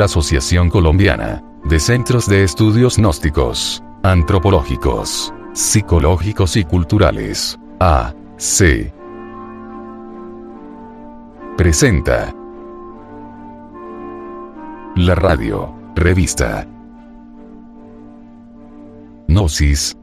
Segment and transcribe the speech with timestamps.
[0.00, 8.94] la Asociación Colombiana de Centros de Estudios Gnósticos, Antropológicos, Psicológicos y Culturales, AC.
[11.58, 12.34] Presenta
[14.96, 16.66] la radio, revista
[19.28, 19.98] Gnosis,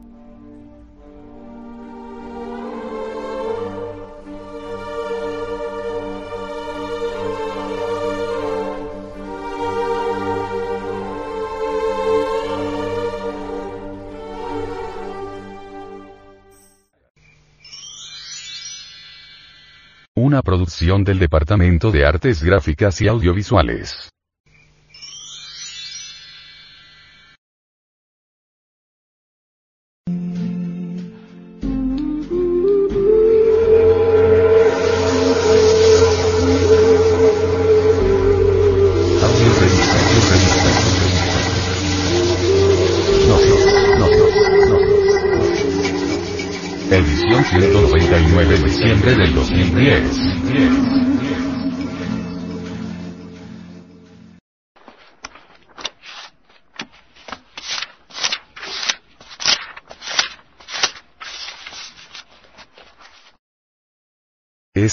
[20.80, 24.07] del Departamento de Artes Gráficas y Audiovisuales.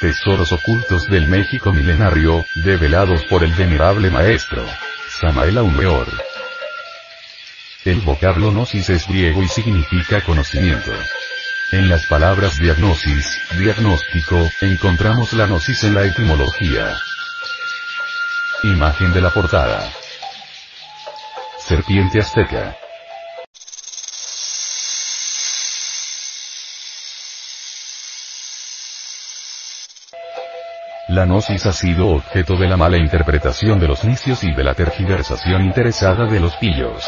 [0.00, 4.64] Tesoros ocultos del México milenario, develados por el venerable maestro.
[5.20, 6.06] Samael Aumeor.
[7.84, 10.92] El vocablo gnosis es griego y significa conocimiento.
[11.72, 16.96] En las palabras diagnosis, diagnóstico, encontramos la gnosis en la etimología.
[18.62, 19.92] Imagen de la portada.
[21.58, 22.76] Serpiente azteca.
[31.18, 34.74] La gnosis ha sido objeto de la mala interpretación de los nicios y de la
[34.74, 37.04] tergiversación interesada de los pillos.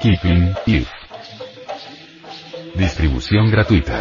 [0.00, 0.88] Keeping, if.
[2.74, 4.00] Distribución gratuita.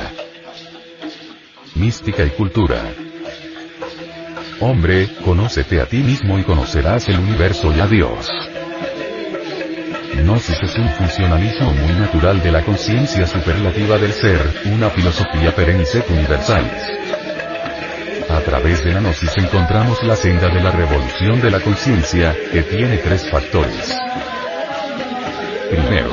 [1.76, 2.82] Mística y cultura.
[4.62, 8.32] Hombre, conócete a ti mismo y conocerás el universo y a Dios.
[10.24, 14.40] Gnosis es un funcionalismo muy natural de la conciencia superlativa del ser,
[14.74, 17.19] una filosofía perenne et universalis.
[18.30, 22.62] A través de la gnosis encontramos la senda de la revolución de la conciencia, que
[22.62, 23.96] tiene tres factores.
[25.72, 26.12] Primero,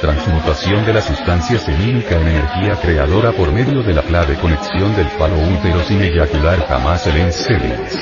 [0.00, 5.08] transmutación de la sustancia semínica en energía creadora por medio de la clave conexión del
[5.10, 7.94] falo útero sin eyacular jamás el enseres.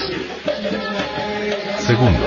[1.80, 2.26] Segundo,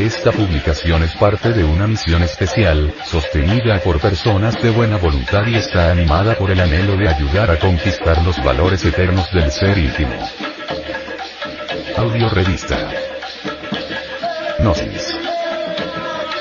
[0.00, 5.56] Esta publicación es parte de una misión especial, sostenida por personas de buena voluntad y
[5.56, 10.14] está animada por el anhelo de ayudar a conquistar los valores eternos del ser íntimo.
[11.98, 12.78] Audio Revista.
[14.60, 15.14] Gnosis.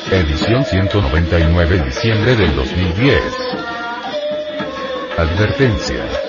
[0.10, 3.22] Edición 199 diciembre del 2010.
[5.18, 6.29] Advertencia.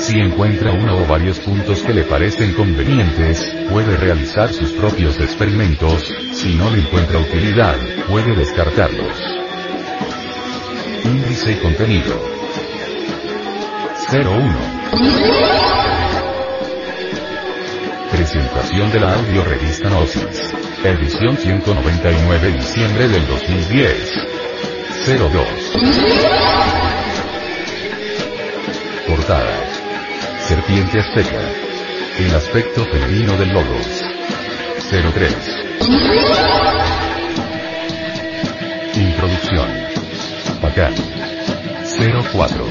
[0.00, 6.10] Si encuentra uno o varios puntos que le parecen convenientes, puede realizar sus propios experimentos,
[6.32, 7.76] si no le encuentra utilidad,
[8.08, 9.12] puede descartarlos.
[11.04, 12.18] Índice y contenido.
[14.10, 14.78] 01.
[18.10, 20.50] Presentación de la audio revista Gnosis.
[20.84, 24.12] Edición 199 diciembre del 2010.
[25.06, 25.46] 02.
[29.08, 29.77] Portada.
[30.48, 31.42] Serpiente azteca.
[32.18, 34.02] El aspecto femenino del Logos.
[34.88, 35.36] 03.
[38.96, 39.68] Introducción.
[40.62, 40.94] Pacán.
[42.32, 42.64] 04.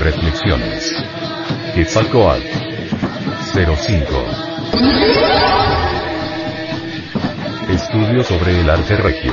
[0.00, 0.94] Reflexiones.
[1.74, 2.42] Quetzalcoatl.
[3.54, 4.24] 05.
[7.70, 9.32] Estudio sobre el arte regio.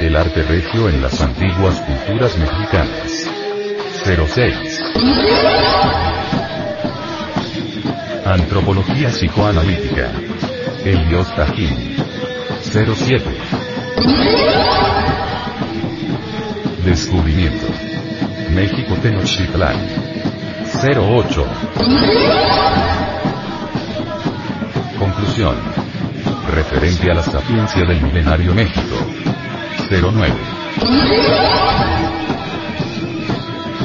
[0.00, 3.41] El arte regio en las antiguas culturas mexicanas.
[4.04, 4.82] 06.
[8.24, 10.10] Antropología psicoanalítica.
[10.84, 11.96] El dios Tajín.
[12.62, 13.24] 07.
[16.84, 17.66] Descubrimiento.
[18.50, 19.76] México Tenochtitlán.
[20.84, 21.46] 08.
[24.98, 25.56] Conclusión.
[26.52, 28.96] Referente a la sapiencia del milenario México.
[29.88, 30.34] 09.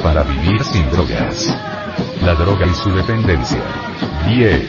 [0.08, 1.54] Para vivir sin drogas.
[2.24, 3.60] La droga y su dependencia.
[4.26, 4.62] 10.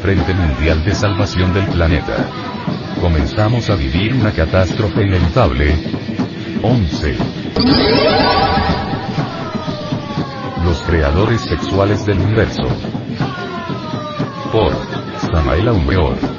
[0.00, 2.28] Frente Mundial de Salvación del Planeta.
[3.00, 5.74] Comenzamos a vivir una catástrofe inevitable.
[6.62, 7.16] 11.
[10.64, 12.68] Los creadores sexuales del universo.
[14.52, 14.76] Por
[15.28, 16.33] Samael Aumeor.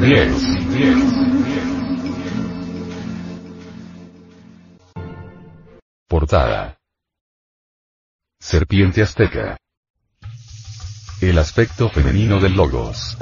[0.00, 0.32] 10.
[6.08, 6.78] Portada.
[8.40, 9.58] Serpiente azteca.
[11.20, 13.18] El aspecto femenino del logos.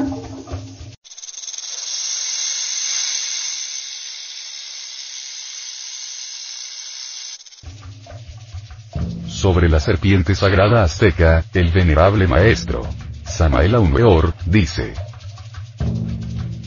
[9.27, 12.83] Sobre la serpiente sagrada azteca, el venerable maestro,
[13.25, 14.95] Samael Aumeor, dice,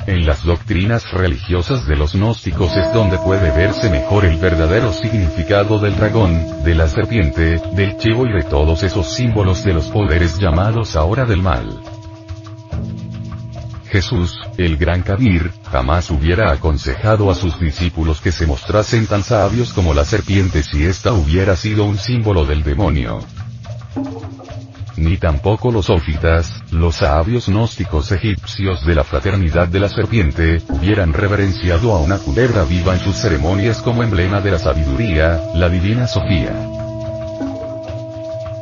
[0.08, 5.78] en las doctrinas religiosas de los gnósticos es donde puede verse mejor el verdadero significado
[5.78, 10.40] del dragón, de la serpiente, del chivo y de todos esos símbolos de los poderes
[10.40, 11.80] llamados ahora del mal.
[13.92, 19.74] Jesús, el gran Kabir, jamás hubiera aconsejado a sus discípulos que se mostrasen tan sabios
[19.74, 23.20] como la serpiente si ésta hubiera sido un símbolo del demonio.
[24.98, 31.14] Ni tampoco los ófitas, los sabios gnósticos egipcios de la fraternidad de la serpiente, hubieran
[31.14, 36.08] reverenciado a una culebra viva en sus ceremonias como emblema de la sabiduría, la divina
[36.08, 36.54] Sofía.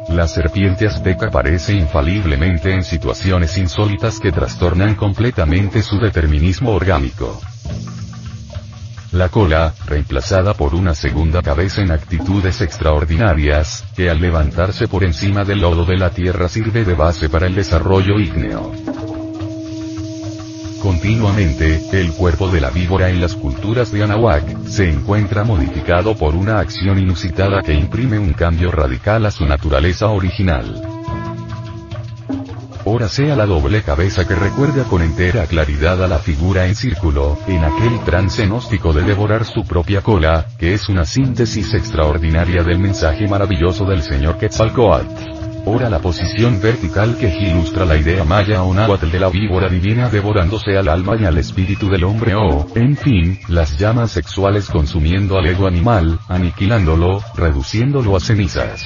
[0.09, 7.39] La serpiente azteca aparece infaliblemente en situaciones insólitas que trastornan completamente su determinismo orgánico.
[9.11, 15.44] La cola, reemplazada por una segunda cabeza en actitudes extraordinarias, que al levantarse por encima
[15.44, 18.72] del lodo de la tierra sirve de base para el desarrollo ígneo.
[20.79, 26.36] Continuamente, el cuerpo de la víbora en las culturas de Anahuac, se encuentra modificado por
[26.36, 30.99] una acción inusitada que imprime un cambio radical a su naturaleza original.
[32.91, 37.38] Ora sea la doble cabeza que recuerda con entera claridad a la figura en círculo,
[37.48, 42.79] en aquel trance gnóstico de devorar su propia cola, que es una síntesis extraordinaria del
[42.79, 45.05] mensaje maravilloso del señor Quetzalcoatl.
[45.67, 50.10] Ora la posición vertical que ilustra la idea maya o náhuatl de la víbora divina
[50.10, 55.38] devorándose al alma y al espíritu del hombre o, en fin, las llamas sexuales consumiendo
[55.38, 58.84] al ego animal, aniquilándolo, reduciéndolo a cenizas.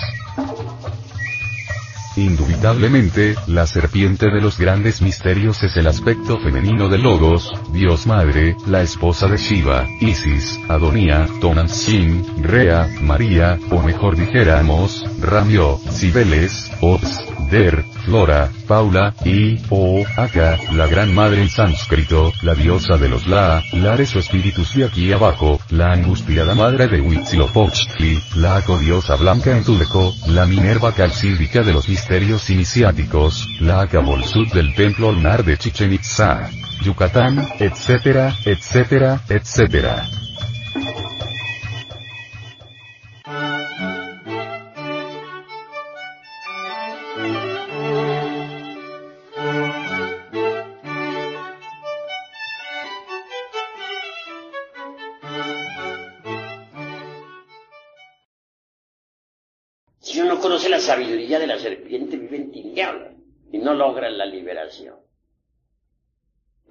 [2.16, 8.56] Indubitablemente, la serpiente de los grandes misterios es el aspecto femenino de Logos, Dios Madre,
[8.68, 17.33] la esposa de Shiva, Isis, Adonía, Tonantzin, Rea, María, o mejor dijéramos, Ramio, Cibeles, Ops,
[17.50, 23.28] Der, Flora, Paula, y, o, Aka, la gran madre en sánscrito, la diosa de los
[23.28, 29.56] La, Lares o espíritus de aquí abajo, la angustiada madre de Huitzilopochtli, la acodiosa blanca
[29.56, 35.58] en Tudeco, la Minerva calcídica de los misterios iniciáticos, la Acabolsud del templo lunar de
[35.58, 36.50] Chichen Itza,
[36.82, 40.23] Yucatán, etcétera, etcétera, etcétera.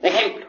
[0.00, 0.46] Ejemplo,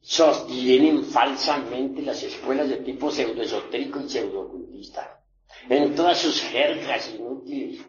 [0.00, 5.20] sostienen falsamente las escuelas de tipo pseudoesotérico y pseudocultista
[5.68, 7.84] en todas sus jergas inútiles.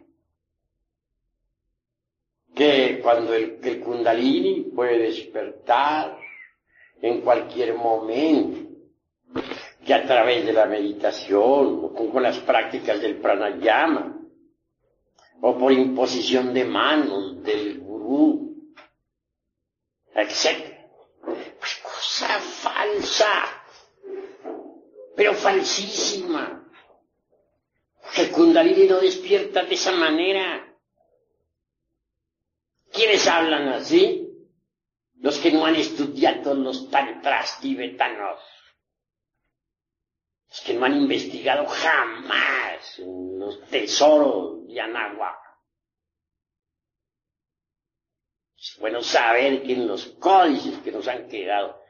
[2.54, 6.18] Que cuando el, el kundalini puede despertar
[7.00, 8.68] en cualquier momento,
[9.84, 14.20] que a través de la meditación o con las prácticas del pranayama,
[15.40, 18.49] o por imposición de manos del gurú,
[20.14, 20.76] etc.
[21.58, 23.62] Pues cosa falsa,
[25.16, 26.56] pero falsísima.
[28.16, 30.66] El Kundalini no despierta de esa manera.
[32.92, 34.26] ¿Quiénes hablan así?
[35.20, 38.40] Los que no han estudiado los tantras tibetanos.
[40.48, 45.49] Los que no han investigado jamás los tesoros de Anáhuac.
[48.60, 51.82] Es bueno saber que en los códices que nos han quedado,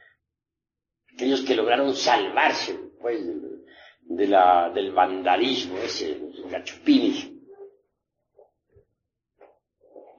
[1.12, 3.20] aquellos que lograron salvarse pues,
[4.02, 7.28] de la, del vandalismo ese, los gachupines,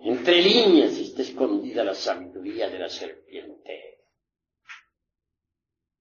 [0.02, 4.00] entre líneas está escondida la sabiduría de la serpiente.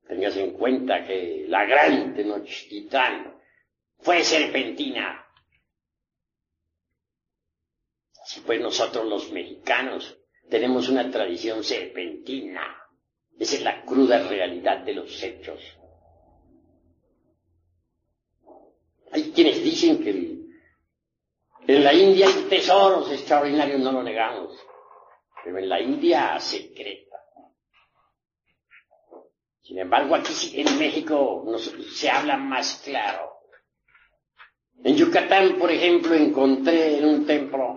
[0.08, 3.40] Tengas en cuenta que la gran Tenochtitlan
[3.98, 5.24] fue serpentina.
[8.20, 10.19] Así pues nosotros los mexicanos
[10.50, 12.76] tenemos una tradición serpentina.
[13.38, 15.60] Esa es la cruda realidad de los hechos.
[19.12, 20.10] Hay quienes dicen que
[21.66, 24.58] en la India hay tesoros extraordinarios, no lo negamos,
[25.42, 27.16] pero en la India secreta.
[29.62, 31.46] Sin embargo, aquí en México
[31.92, 33.30] se habla más claro.
[34.82, 37.76] En Yucatán, por ejemplo, encontré en un templo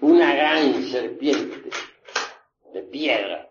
[0.00, 1.70] una gran serpiente
[2.72, 3.50] de piedra,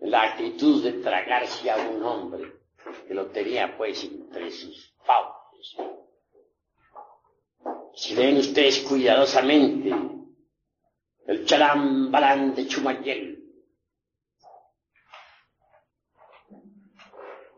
[0.00, 2.52] la actitud de tragarse a un hombre
[3.06, 5.76] que lo tenía pues entre sus fauces.
[7.94, 9.90] Si leen ustedes cuidadosamente
[11.26, 13.44] el chalambalán de Chumayel,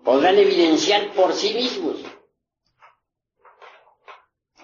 [0.04, 1.96] podrán evidenciar por sí mismos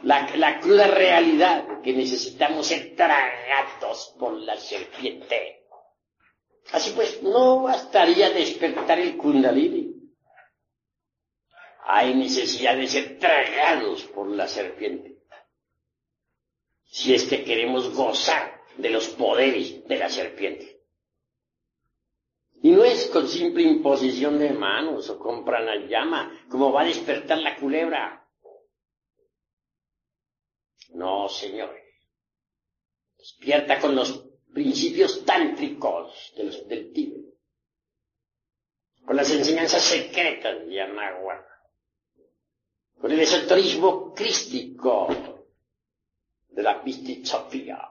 [0.03, 5.67] la, cruda realidad que necesitamos ser tragados por la serpiente.
[6.73, 9.93] Así pues, no bastaría despertar el kundalini.
[11.85, 15.19] Hay necesidad de ser tragados por la serpiente.
[16.85, 20.81] Si es que queremos gozar de los poderes de la serpiente.
[22.63, 27.39] Y no es con simple imposición de manos o con pranayama como va a despertar
[27.39, 28.22] la culebra.
[30.95, 31.83] No, señores.
[33.17, 37.35] Despierta con los principios tántricos de los, del Tíbet.
[39.05, 41.47] Con las enseñanzas secretas de Anahuac.
[43.01, 45.47] Con el esoterismo crístico
[46.51, 46.83] de la
[47.25, 47.89] Sofía.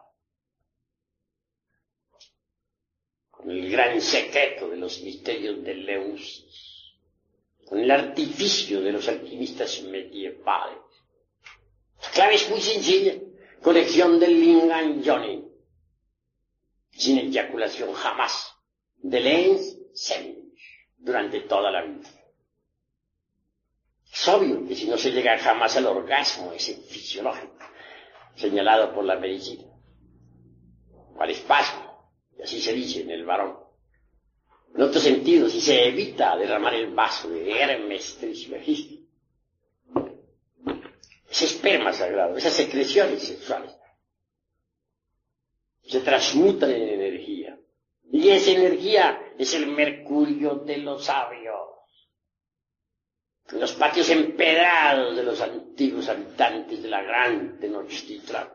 [3.32, 6.94] Con el gran secreto de los misterios de Leusis.
[7.66, 10.81] Con el artificio de los alquimistas medievales
[12.10, 13.14] clave es muy sencilla.
[13.62, 15.46] Colección del Lingan Johnny.
[16.92, 18.54] Sin eyaculación jamás.
[18.98, 19.78] De Lens
[20.98, 22.10] Durante toda la vida.
[24.12, 27.58] Es obvio que si no se llega jamás al orgasmo ese fisiológico,
[28.36, 29.64] señalado por la medicina,
[31.16, 33.58] o al espasmo, y así se dice en el varón.
[34.76, 39.01] En otro sentido, si se evita derramar el vaso de Hermes Trismegisto,
[41.32, 43.72] ese esperma sagrado, esas secreciones sexuales,
[45.82, 47.58] se transmutan en energía.
[48.12, 51.56] Y esa energía es el mercurio de los sabios.
[53.52, 58.50] Los patios empedrados de los antiguos habitantes de la gran Tenochtitlan,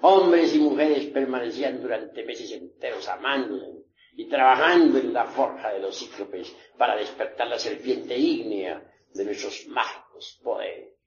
[0.00, 3.84] hombres y mujeres permanecían durante meses enteros amándose
[4.16, 9.66] y trabajando en la forja de los cíclopes para despertar la serpiente ígnea de nuestros
[9.68, 11.01] mágicos poderes.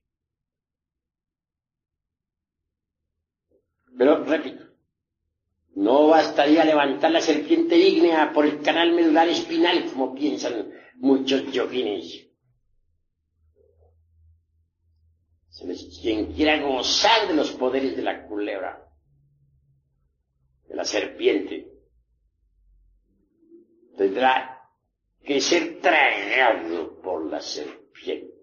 [3.97, 4.65] Pero, repito,
[5.75, 12.27] no bastaría levantar la serpiente ígnea por el canal medular espinal, como piensan muchos yoguines.
[16.01, 18.89] Quien quiera gozar de los poderes de la culebra,
[20.67, 21.71] de la serpiente,
[23.97, 24.69] tendrá
[25.23, 28.33] que ser tragado por la serpiente.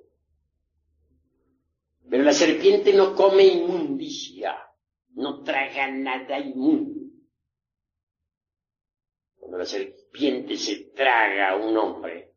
[2.08, 4.56] Pero la serpiente no come inmundicia,
[5.14, 7.00] no traga nada inmundo.
[9.36, 12.32] Cuando la serpiente se traga a un hombre,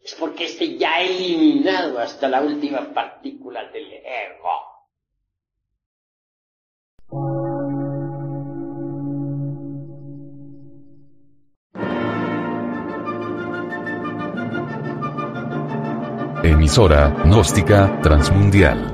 [0.00, 4.74] es porque éste ya ha eliminado hasta la última partícula del ego.
[16.42, 18.93] Emisora, gnóstica, transmundial.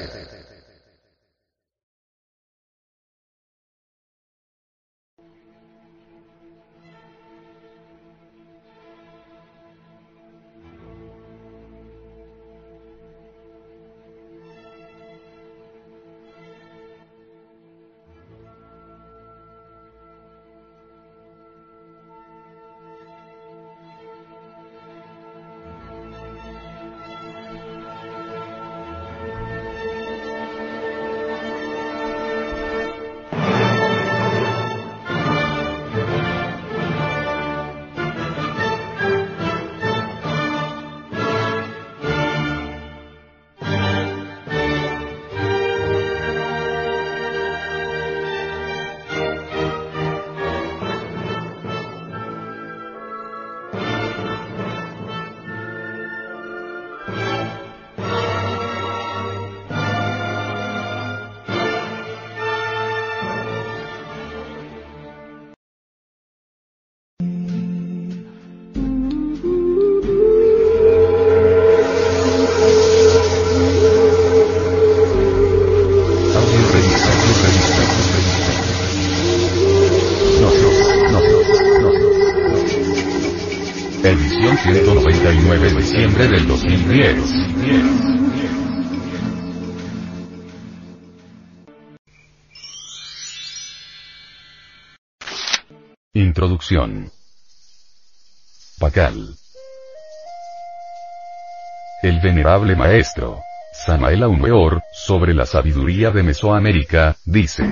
[102.41, 107.71] Venerable maestro, Samael Aumeor, sobre la sabiduría de Mesoamérica, dice.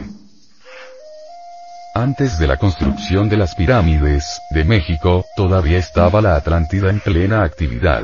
[1.96, 7.44] Antes de la construcción de las pirámides, de México, todavía estaba la Atlántida en plena
[7.44, 8.04] actividad.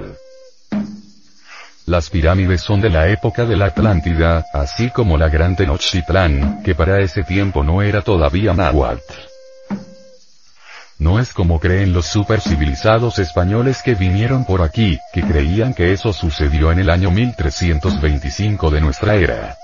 [1.86, 6.74] Las pirámides son de la época de la Atlántida, así como la Gran Tenochtitlán, que
[6.74, 9.25] para ese tiempo no era todavía náhuatl.
[11.34, 16.80] Como creen los supercivilizados españoles que vinieron por aquí, que creían que eso sucedió en
[16.80, 19.58] el año 1325 de nuestra era.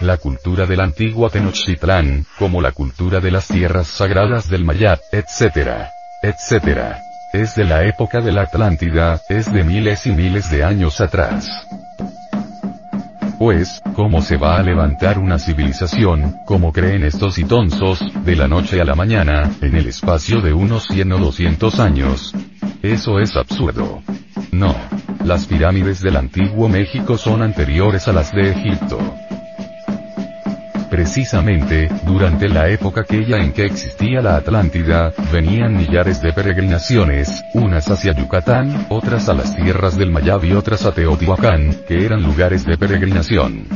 [0.00, 5.88] La cultura del antiguo Tenochtitlán, como la cultura de las tierras sagradas del Mayat, etc.
[6.22, 6.96] etc.
[7.32, 11.66] Es de la época de la Atlántida, es de miles y miles de años atrás.
[13.38, 18.80] Pues, ¿cómo se va a levantar una civilización, como creen estos itonsos, de la noche
[18.80, 22.32] a la mañana, en el espacio de unos 100 o 200 años?
[22.82, 24.02] Eso es absurdo.
[24.52, 24.74] No.
[25.22, 28.98] Las pirámides del antiguo México son anteriores a las de Egipto.
[30.96, 37.90] Precisamente, durante la época aquella en que existía la Atlántida, venían millares de peregrinaciones, unas
[37.90, 42.64] hacia Yucatán, otras a las tierras del Mayab y otras a Teotihuacán, que eran lugares
[42.64, 43.66] de peregrinación.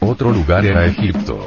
[0.00, 1.38] Otro lugar era Egipto.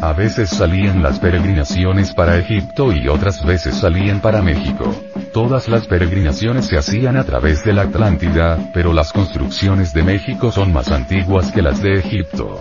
[0.00, 4.94] A veces salían las peregrinaciones para Egipto y otras veces salían para México.
[5.32, 10.50] Todas las peregrinaciones se hacían a través de la Atlántida, pero las construcciones de México
[10.50, 12.58] son más antiguas que las de Egipto.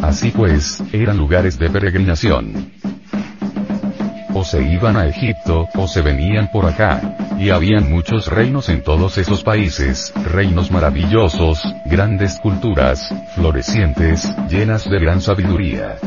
[0.00, 2.70] Así pues, eran lugares de peregrinación.
[4.34, 7.16] o se iban a Egipto, o se venían por acá.
[7.38, 14.98] Y habían muchos reinos en todos esos países, reinos maravillosos, grandes culturas, florecientes, llenas de
[14.98, 15.98] gran sabiduría.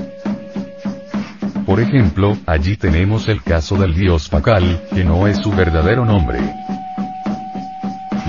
[1.66, 6.40] Por ejemplo, allí tenemos el caso del dios Pacal, que no es su verdadero nombre.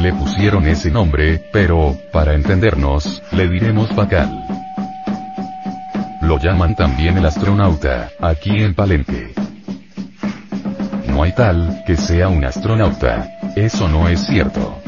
[0.00, 4.42] Le pusieron ese nombre, pero, para entendernos, le diremos Pacal.
[6.22, 9.34] Lo llaman también el astronauta, aquí en Palenque.
[11.08, 13.28] No hay tal, que sea un astronauta.
[13.54, 14.80] Eso no es cierto.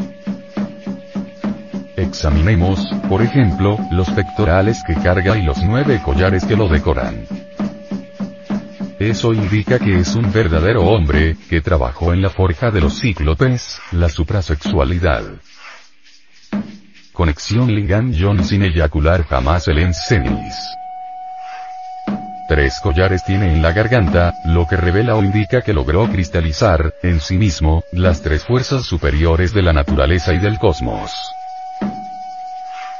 [1.96, 2.80] Examinemos,
[3.10, 7.26] por ejemplo, los pectorales que carga y los nueve collares que lo decoran.
[8.98, 13.78] Eso indica que es un verdadero hombre, que trabajó en la forja de los cíclopes,
[13.92, 15.22] la suprasexualidad.
[17.12, 20.54] Conexión Lingan John sin eyacular jamás el ensenis.
[22.48, 27.20] Tres collares tiene en la garganta, lo que revela o indica que logró cristalizar, en
[27.20, 31.12] sí mismo, las tres fuerzas superiores de la naturaleza y del cosmos.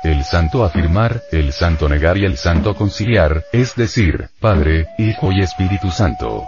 [0.04, 5.40] El santo afirmar, el santo negar y el santo conciliar, es decir, Padre, Hijo y
[5.40, 6.46] Espíritu Santo.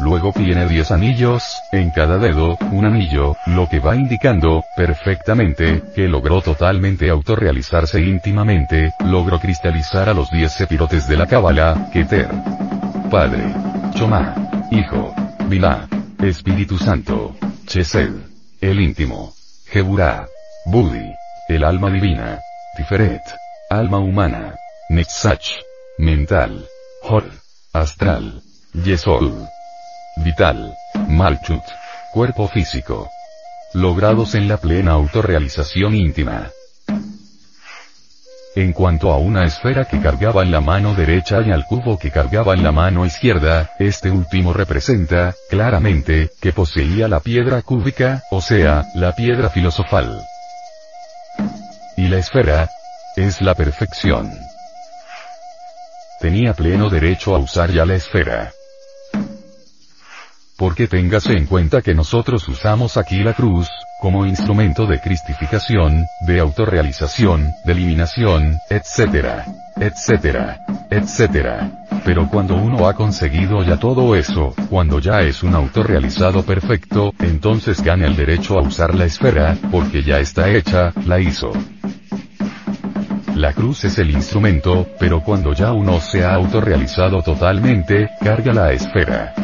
[0.00, 6.08] Luego tiene 10 anillos, en cada dedo, un anillo, lo que va indicando, perfectamente, que
[6.08, 12.28] logró totalmente autorrealizarse íntimamente, logró cristalizar a los 10 sepirotes de la Cábala, Keter.
[13.10, 13.42] Padre.
[13.94, 14.34] Chomá.
[14.70, 15.14] Hijo.
[15.48, 15.86] Vilá.
[16.22, 17.36] Espíritu Santo.
[17.66, 18.12] Chesed.
[18.60, 19.34] El íntimo.
[19.66, 20.26] Jeburá.
[20.64, 21.19] Budi.
[21.50, 22.38] El alma divina.
[22.76, 23.22] Tiferet.
[23.70, 24.54] Alma humana.
[24.88, 25.48] Nexach.
[25.98, 26.64] Mental.
[27.02, 27.24] Hor.
[27.72, 28.40] Astral.
[28.84, 29.48] Yesol
[30.16, 30.74] vital,
[31.08, 31.62] malchut,
[32.12, 33.10] cuerpo físico.
[33.74, 36.50] Logrados en la plena autorrealización íntima.
[38.56, 42.10] En cuanto a una esfera que cargaba en la mano derecha y al cubo que
[42.10, 48.40] cargaba en la mano izquierda, este último representa, claramente, que poseía la piedra cúbica, o
[48.40, 50.20] sea, la piedra filosofal.
[51.96, 52.68] Y la esfera,
[53.16, 54.30] es la perfección.
[56.20, 58.52] Tenía pleno derecho a usar ya la esfera
[60.60, 66.40] porque téngase en cuenta que nosotros usamos aquí la cruz, como instrumento de cristificación, de
[66.40, 69.44] autorrealización, de eliminación, etcétera,
[69.76, 70.60] etcétera,
[70.90, 71.70] etcétera.
[72.04, 77.82] Pero cuando uno ha conseguido ya todo eso, cuando ya es un autorrealizado perfecto, entonces
[77.82, 81.52] gana el derecho a usar la esfera, porque ya está hecha, la hizo.
[83.34, 88.72] La cruz es el instrumento, pero cuando ya uno se ha autorrealizado totalmente, carga la
[88.72, 89.34] esfera.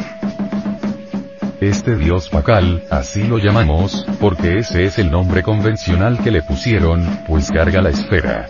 [1.59, 7.03] Este dios Pacal, así lo llamamos, porque ese es el nombre convencional que le pusieron,
[7.27, 8.47] pues carga la esfera.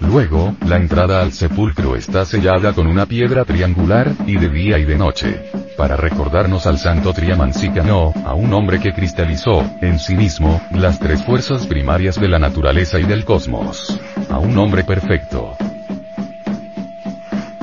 [0.00, 4.86] Luego, la entrada al sepulcro está sellada con una piedra triangular, y de día y
[4.86, 5.42] de noche.
[5.76, 11.22] Para recordarnos al santo Triamancicano, a un hombre que cristalizó, en sí mismo, las tres
[11.22, 13.98] fuerzas primarias de la naturaleza y del cosmos.
[14.30, 15.54] A un hombre perfecto.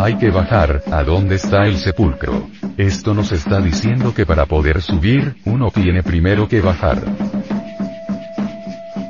[0.04, 2.50] Hay que bajar, ¿a dónde está el sepulcro?
[2.76, 7.04] Esto nos está diciendo que para poder subir, uno tiene primero que bajar.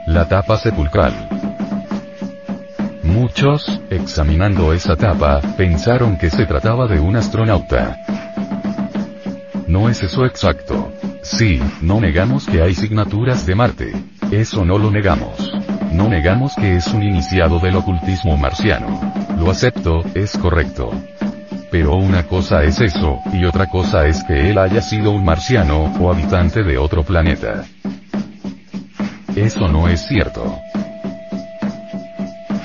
[0.06, 1.30] La tapa sepulcral.
[3.04, 7.98] Muchos, examinando esa tapa, pensaron que se trataba de un astronauta.
[9.68, 10.92] No es eso exacto.
[11.22, 13.94] Sí, no negamos que hay signaturas de Marte.
[14.30, 15.71] Eso no lo negamos.
[15.92, 19.14] No negamos que es un iniciado del ocultismo marciano.
[19.38, 20.90] Lo acepto, es correcto.
[21.70, 25.94] Pero una cosa es eso, y otra cosa es que él haya sido un marciano,
[26.00, 27.64] o habitante de otro planeta.
[29.36, 30.60] Eso no es cierto.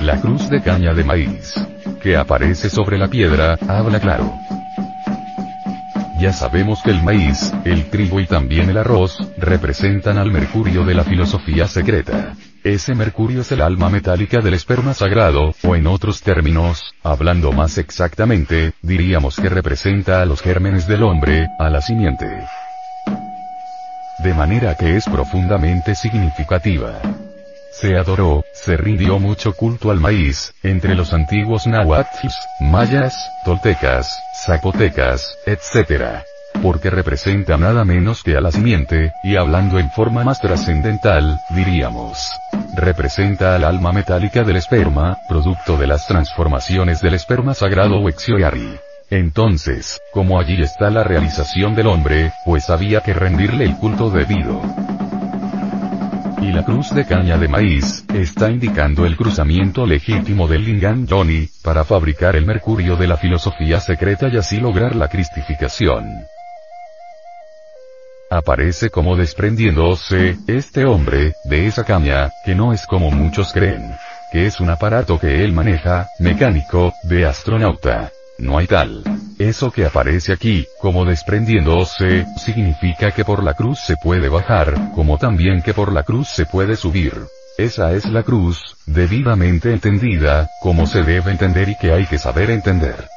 [0.00, 1.54] La cruz de caña de maíz,
[2.00, 4.32] que aparece sobre la piedra, habla claro.
[6.20, 10.94] Ya sabemos que el maíz, el trigo y también el arroz, representan al mercurio de
[10.94, 12.34] la filosofía secreta.
[12.66, 17.79] Ese mercurio es el alma metálica del esperma sagrado, o en otros términos, hablando más
[17.79, 22.26] exactamente, diríamos que representa a los gérmenes del hombre, a la simiente.
[24.18, 27.00] De manera que es profundamente significativa.
[27.70, 34.09] Se adoró, se rindió mucho culto al maíz, entre los antiguos nahuatls, mayas, toltecas,
[34.44, 36.26] zapotecas, etc
[36.62, 42.31] porque representa nada menos que a la simiente, y hablando en forma más trascendental, diríamos,
[42.75, 48.77] representa al alma metálica del esperma, producto de las transformaciones del esperma sagrado Wexioyari.
[49.11, 54.61] Entonces, como allí está la realización del hombre, pues había que rendirle el culto debido.
[56.42, 61.49] y la cruz de caña de maíz, está indicando el cruzamiento legítimo del Lingam Johnny,
[61.62, 66.05] para fabricar el mercurio de la filosofía secreta y así lograr la cristificación.
[68.37, 73.96] Aparece como desprendiéndose, este hombre, de esa caña, que no es como muchos creen.
[74.31, 78.11] Que es un aparato que él maneja, mecánico, de astronauta.
[78.37, 79.03] No hay tal.
[79.38, 85.16] Eso que aparece aquí, como desprendiéndose, significa que por la cruz se puede bajar, como
[85.16, 87.14] también que por la cruz se puede subir.
[87.57, 92.51] Esa es la cruz, debidamente entendida, como se debe entender y que hay que saber
[92.51, 93.09] entender.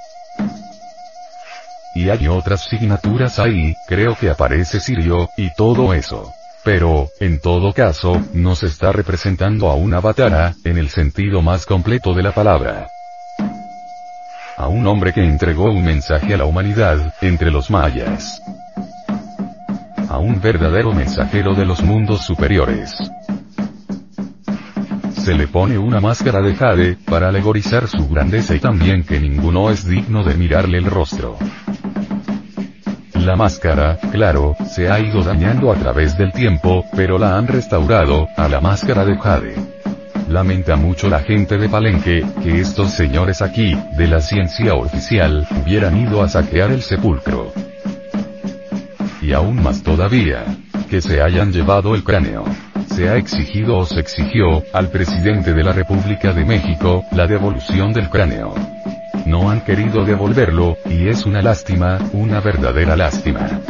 [1.95, 6.33] Y hay otras signaturas ahí, creo que aparece Sirio, y todo eso.
[6.63, 12.13] Pero, en todo caso, nos está representando a un avatara, en el sentido más completo
[12.13, 12.87] de la palabra
[14.59, 18.41] a un hombre que entregó un mensaje a la humanidad, entre los mayas.
[20.09, 22.93] A un verdadero mensajero de los mundos superiores.
[25.29, 29.69] Se le pone una máscara de jade, para alegorizar su grandeza y también que ninguno
[29.69, 31.37] es digno de mirarle el rostro.
[33.13, 38.27] La máscara, claro, se ha ido dañando a través del tiempo, pero la han restaurado,
[38.37, 39.55] a la máscara de jade.
[40.29, 45.95] Lamenta mucho la gente de Palenque, que estos señores aquí, de la ciencia oficial, hubieran
[45.95, 47.53] ido a saquear el sepulcro.
[49.21, 50.43] Y aún más todavía,
[50.89, 52.45] que se hayan llevado el cráneo.
[52.95, 57.93] Se ha exigido o se exigió, al presidente de la República de México, la devolución
[57.93, 58.53] del cráneo.
[59.25, 63.61] No han querido devolverlo, y es una lástima, una verdadera lástima.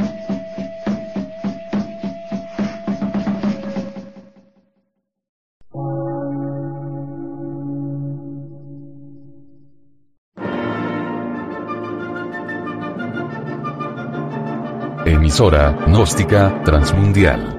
[15.05, 17.58] Emisora, gnóstica, transmundial.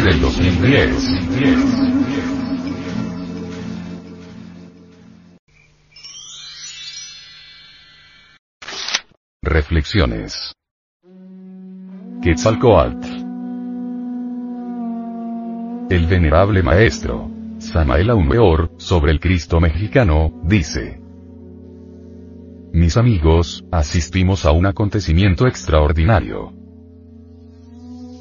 [0.00, 0.88] Del 2010.
[9.42, 10.54] Reflexiones.
[12.22, 13.06] Quetzalcoatl.
[15.90, 21.02] El venerable maestro, Samael Aumeor, sobre el Cristo mexicano, dice.
[22.72, 26.61] mis amigos, asistimos a un acontecimiento extraordinario.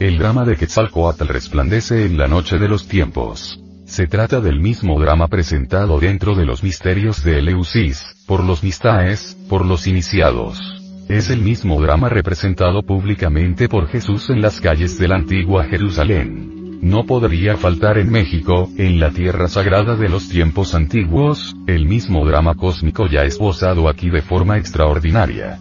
[0.02, 3.60] El drama de Quetzalcoatl resplandece en la noche de los tiempos.
[3.86, 9.38] Se trata del mismo drama presentado dentro de los misterios de Eleusis, por los mistaes,
[9.48, 10.60] por los iniciados.
[11.08, 16.80] Es el mismo drama representado públicamente por Jesús en las calles de la antigua Jerusalén.
[16.82, 22.26] No podría faltar en México, en la tierra sagrada de los tiempos antiguos, el mismo
[22.26, 25.60] drama cósmico ya esbozado aquí de forma extraordinaria.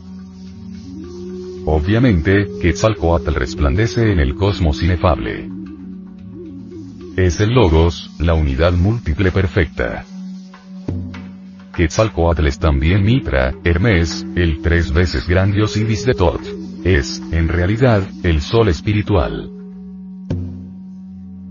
[1.67, 5.49] Obviamente, Quetzalcoatl resplandece en el cosmos inefable.
[7.17, 10.05] Es el Logos, la unidad múltiple perfecta.
[11.75, 16.41] Quetzalcoatl es también Mitra, Hermes, el tres veces gran Osiris de Tot.
[16.85, 19.60] Es, en realidad, el sol espiritual.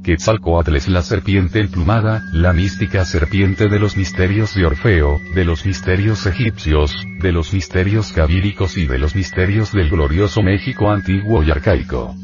[0.03, 5.65] Quetzalcoatl es la serpiente emplumada, la mística serpiente de los misterios de Orfeo, de los
[5.65, 11.51] misterios egipcios, de los misterios cabíricos y de los misterios del glorioso México antiguo y
[11.51, 12.15] arcaico.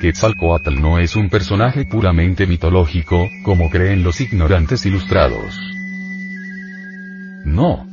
[0.00, 5.58] Quetzalcoatl no es un personaje puramente mitológico, como creen los ignorantes ilustrados.
[7.44, 7.86] No.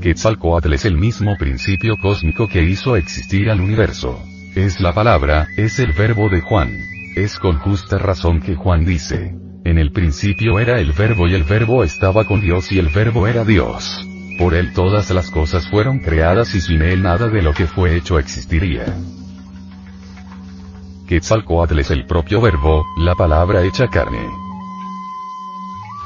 [0.00, 4.22] Quetzalcoatl es el mismo principio cósmico que hizo existir al universo.
[4.54, 6.95] Es la palabra, es el verbo de Juan.
[7.16, 11.44] Es con justa razón que Juan dice, en el principio era el verbo y el
[11.44, 14.06] verbo estaba con Dios y el verbo era Dios.
[14.38, 17.96] Por él todas las cosas fueron creadas y sin él nada de lo que fue
[17.96, 18.84] hecho existiría.
[21.08, 24.28] Quetzalcoatl es el propio verbo, la palabra hecha carne.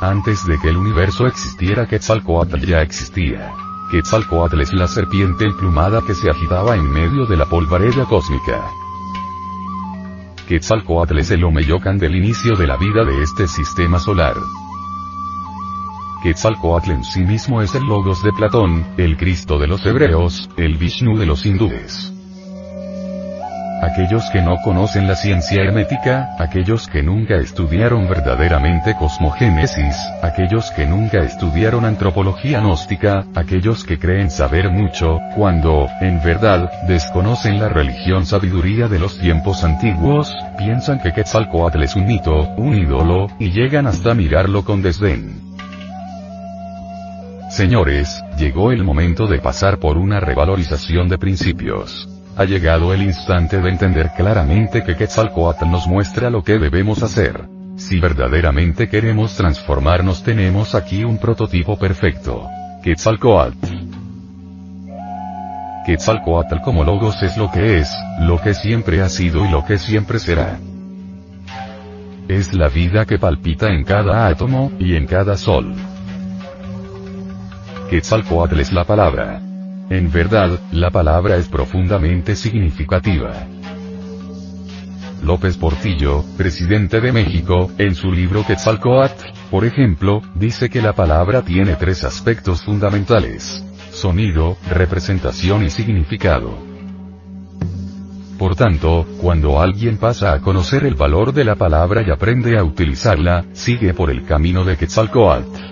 [0.00, 3.52] Antes de que el universo existiera Quetzalcoatl ya existía.
[3.90, 8.62] Quetzalcoatl es la serpiente emplumada que se agitaba en medio de la polvareda cósmica.
[10.50, 14.34] Quetzalcoatl es el Omeyocan del inicio de la vida de este sistema solar.
[16.24, 20.76] Quetzalcoatl en sí mismo es el Logos de Platón, el Cristo de los hebreos, el
[20.76, 22.19] Vishnu de los hindúes.
[23.82, 30.86] Aquellos que no conocen la ciencia hermética, aquellos que nunca estudiaron verdaderamente cosmogénesis, aquellos que
[30.86, 38.26] nunca estudiaron antropología gnóstica, aquellos que creen saber mucho, cuando, en verdad, desconocen la religión
[38.26, 43.86] sabiduría de los tiempos antiguos, piensan que Quetzalcoatl es un mito, un ídolo, y llegan
[43.86, 45.40] hasta mirarlo con desdén.
[47.48, 52.19] Señores, llegó el momento de pasar por una revalorización de principios.
[52.36, 57.44] Ha llegado el instante de entender claramente que Quetzalcoatl nos muestra lo que debemos hacer.
[57.76, 62.46] Si verdaderamente queremos transformarnos tenemos aquí un prototipo perfecto.
[62.82, 63.66] Quetzalcoatl.
[65.86, 67.90] Quetzalcoatl como logos es lo que es,
[68.20, 70.58] lo que siempre ha sido y lo que siempre será.
[72.28, 75.74] Es la vida que palpita en cada átomo, y en cada sol.
[77.90, 79.49] Quetzalcoatl es la palabra.
[79.90, 83.32] En verdad, la palabra es profundamente significativa.
[85.24, 91.42] López Portillo, presidente de México, en su libro Quetzalcoatl, por ejemplo, dice que la palabra
[91.42, 93.64] tiene tres aspectos fundamentales.
[93.90, 96.56] Sonido, representación y significado.
[98.38, 102.62] Por tanto, cuando alguien pasa a conocer el valor de la palabra y aprende a
[102.62, 105.69] utilizarla, sigue por el camino de Quetzalcoatl.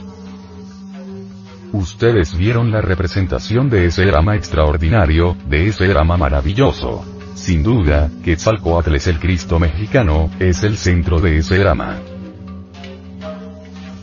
[1.72, 7.04] Ustedes vieron la representación de ese drama extraordinario, de ese drama maravilloso.
[7.34, 11.98] Sin duda, Quetzalcoatl es el Cristo mexicano, es el centro de ese drama.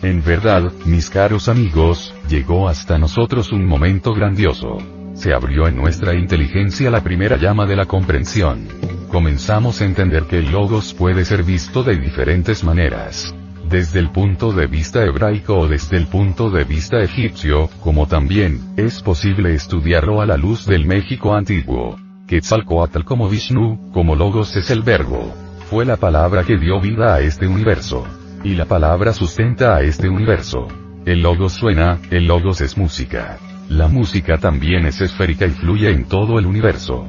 [0.03, 4.77] En verdad, mis caros amigos, llegó hasta nosotros un momento grandioso.
[5.15, 8.67] Se abrió en nuestra inteligencia la primera llama de la comprensión.
[9.09, 13.33] Comenzamos a entender que el logos puede ser visto de diferentes maneras
[13.69, 18.73] desde el punto de vista hebraico o desde el punto de vista egipcio, como también,
[18.77, 21.97] es posible estudiarlo a la luz del México antiguo.
[22.27, 25.33] Quetzalcoatl como Vishnu, como Logos es el verbo.
[25.69, 28.05] Fue la palabra que dio vida a este universo.
[28.43, 30.67] Y la palabra sustenta a este universo.
[31.05, 33.37] El Logos suena, el Logos es música.
[33.69, 37.07] La música también es esférica y fluye en todo el universo.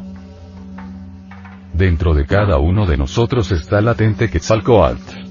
[1.75, 5.26] Dentro de cada uno de nosotros está latente Quetzalcoatl.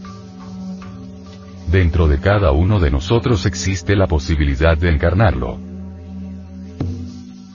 [1.68, 5.60] Dentro de cada uno de nosotros existe la posibilidad de encarnarlo.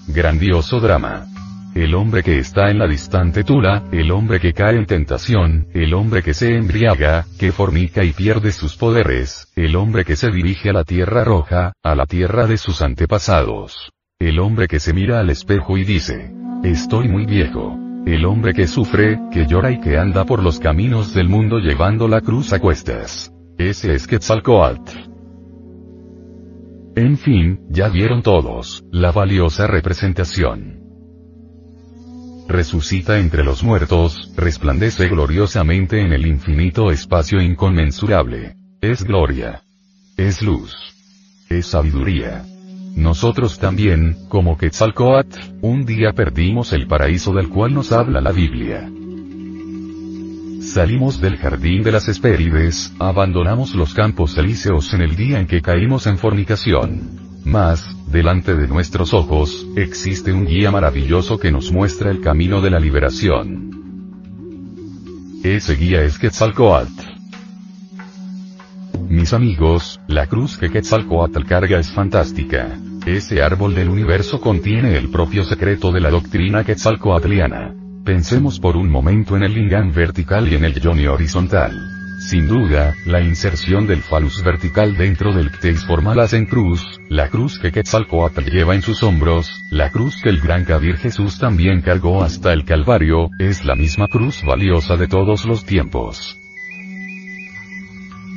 [0.08, 1.26] Grandioso drama.
[1.74, 5.94] El hombre que está en la distante Tula, el hombre que cae en tentación, el
[5.94, 10.70] hombre que se embriaga, que fornica y pierde sus poderes, el hombre que se dirige
[10.70, 13.92] a la tierra roja, a la tierra de sus antepasados.
[14.18, 16.32] El hombre que se mira al espejo y dice,
[16.64, 17.78] estoy muy viejo.
[18.04, 22.08] El hombre que sufre, que llora y que anda por los caminos del mundo llevando
[22.08, 23.32] la cruz a cuestas.
[23.60, 24.90] Ese es Quetzalcoatl.
[26.96, 30.80] En fin, ya vieron todos, la valiosa representación.
[32.48, 38.54] Resucita entre los muertos, resplandece gloriosamente en el infinito espacio inconmensurable.
[38.80, 39.60] Es gloria.
[40.16, 40.74] Es luz.
[41.50, 42.46] Es sabiduría.
[42.96, 48.90] Nosotros también, como Quetzalcoatl, un día perdimos el paraíso del cual nos habla la Biblia.
[50.72, 55.60] Salimos del jardín de las Hespérides, abandonamos los campos elíseos en el día en que
[55.60, 57.40] caímos en fornicación.
[57.44, 62.70] Mas, delante de nuestros ojos, existe un guía maravilloso que nos muestra el camino de
[62.70, 63.72] la liberación.
[65.42, 67.02] Ese guía es Quetzalcoatl.
[69.08, 72.78] Mis amigos, la cruz que Quetzalcoatl carga es fantástica.
[73.04, 77.79] Ese árbol del universo contiene el propio secreto de la doctrina quetzalcoatliana.
[78.04, 81.72] Pensemos por un momento en el lingam vertical y en el yoni horizontal.
[82.20, 87.58] Sin duda, la inserción del falus vertical dentro del cteis forma la cruz, la cruz
[87.58, 92.22] que Quetzalcoatl lleva en sus hombros, la cruz que el gran Kabir Jesús también cargó
[92.22, 96.38] hasta el Calvario, es la misma cruz valiosa de todos los tiempos.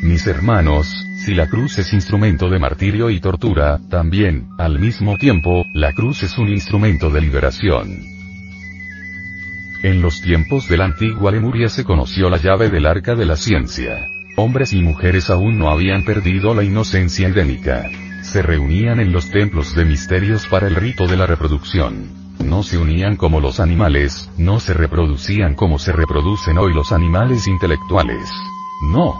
[0.01, 5.63] Mis hermanos, si la cruz es instrumento de martirio y tortura, también, al mismo tiempo,
[5.73, 8.12] la cruz es un instrumento de liberación.
[9.83, 13.35] En los tiempos de la antigua Lemuria se conoció la llave del arca de la
[13.35, 14.07] ciencia.
[14.37, 17.89] Hombres y mujeres aún no habían perdido la inocencia endémica.
[18.21, 22.09] Se reunían en los templos de misterios para el rito de la reproducción.
[22.39, 27.45] No se unían como los animales, no se reproducían como se reproducen hoy los animales
[27.45, 28.31] intelectuales.
[28.83, 29.15] No.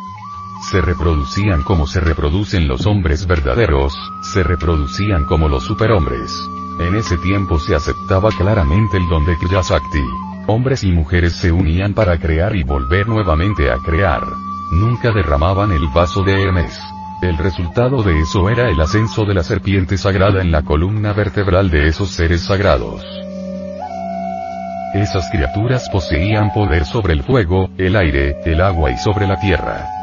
[0.72, 3.94] Se reproducían como se reproducen los hombres verdaderos,
[4.34, 6.34] se reproducían como los superhombres.
[6.80, 10.33] En ese tiempo se aceptaba claramente el don de Kriyasakti.
[10.46, 14.22] Hombres y mujeres se unían para crear y volver nuevamente a crear.
[14.74, 16.78] Nunca derramaban el vaso de Hermes.
[17.22, 21.70] El resultado de eso era el ascenso de la serpiente sagrada en la columna vertebral
[21.70, 23.06] de esos seres sagrados.
[24.94, 30.03] Esas criaturas poseían poder sobre el fuego, el aire, el agua y sobre la tierra.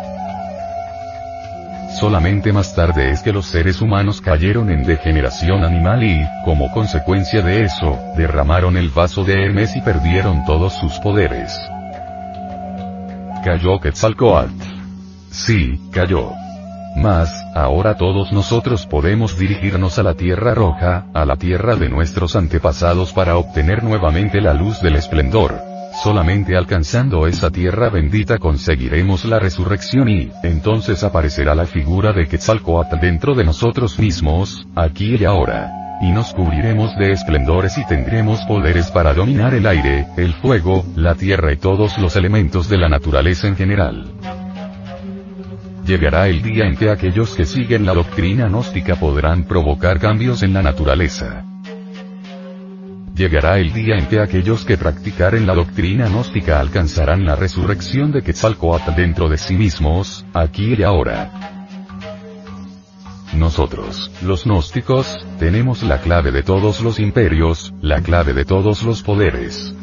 [1.99, 7.43] Solamente más tarde es que los seres humanos cayeron en degeneración animal y, como consecuencia
[7.43, 11.53] de eso, derramaron el vaso de Hermes y perdieron todos sus poderes.
[13.45, 14.53] Cayó Quetzalcoatl.
[15.30, 16.32] Sí, cayó.
[16.97, 22.36] Mas, ahora todos nosotros podemos dirigirnos a la Tierra Roja, a la Tierra de nuestros
[22.36, 25.70] antepasados para obtener nuevamente la luz del esplendor.
[26.03, 32.99] Solamente alcanzando esa tierra bendita conseguiremos la resurrección y, entonces aparecerá la figura de Quetzalcoatl
[32.99, 35.99] dentro de nosotros mismos, aquí y ahora.
[36.01, 41.17] Y nos cubriremos de esplendores y tendremos poderes para dominar el aire, el fuego, la
[41.17, 44.11] tierra y todos los elementos de la naturaleza en general.
[45.85, 50.55] Llegará el día en que aquellos que siguen la doctrina gnóstica podrán provocar cambios en
[50.55, 51.45] la naturaleza.
[53.15, 58.23] Llegará el día en que aquellos que practicaren la doctrina gnóstica alcanzarán la resurrección de
[58.23, 61.67] Quetzalcoatl dentro de sí mismos, aquí y ahora.
[63.35, 69.03] Nosotros, los gnósticos, tenemos la clave de todos los imperios, la clave de todos los
[69.03, 69.75] poderes.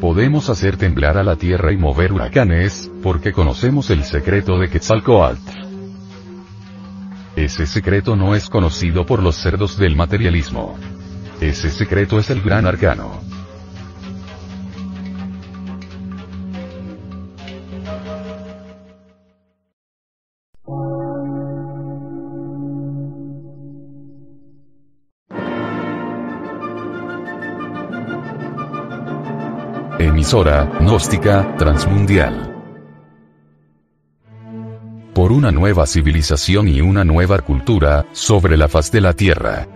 [0.00, 5.40] Podemos hacer temblar a la tierra y mover huracanes, porque conocemos el secreto de Quetzalcoatl.
[7.36, 10.76] Ese secreto no es conocido por los cerdos del materialismo.
[11.40, 13.20] Ese secreto es el gran arcano.
[29.98, 32.54] Emisora, gnóstica, transmundial.
[35.14, 39.75] Por una nueva civilización y una nueva cultura, sobre la faz de la Tierra.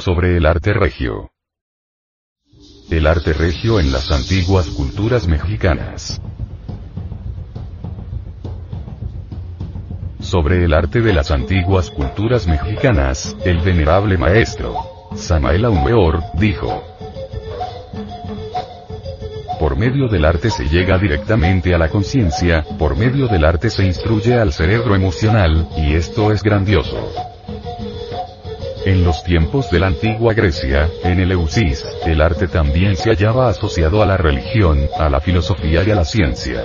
[0.00, 1.30] Sobre el arte regio.
[2.88, 6.20] El arte regio en las antiguas culturas mexicanas.
[10.20, 14.76] Sobre el arte de las antiguas culturas mexicanas, el venerable maestro,
[15.16, 16.84] Samael Aumeor, dijo.
[19.58, 23.84] Por medio del arte se llega directamente a la conciencia, por medio del arte se
[23.84, 27.27] instruye al cerebro emocional, y esto es grandioso.
[28.84, 33.48] En los tiempos de la antigua Grecia, en el Eusis, el arte también se hallaba
[33.48, 36.64] asociado a la religión, a la filosofía y a la ciencia.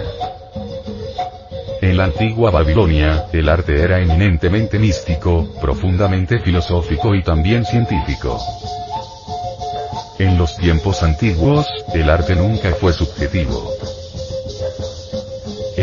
[1.82, 8.40] En la antigua Babilonia, el arte era eminentemente místico, profundamente filosófico y también científico.
[10.20, 13.70] En los tiempos antiguos, el arte nunca fue subjetivo.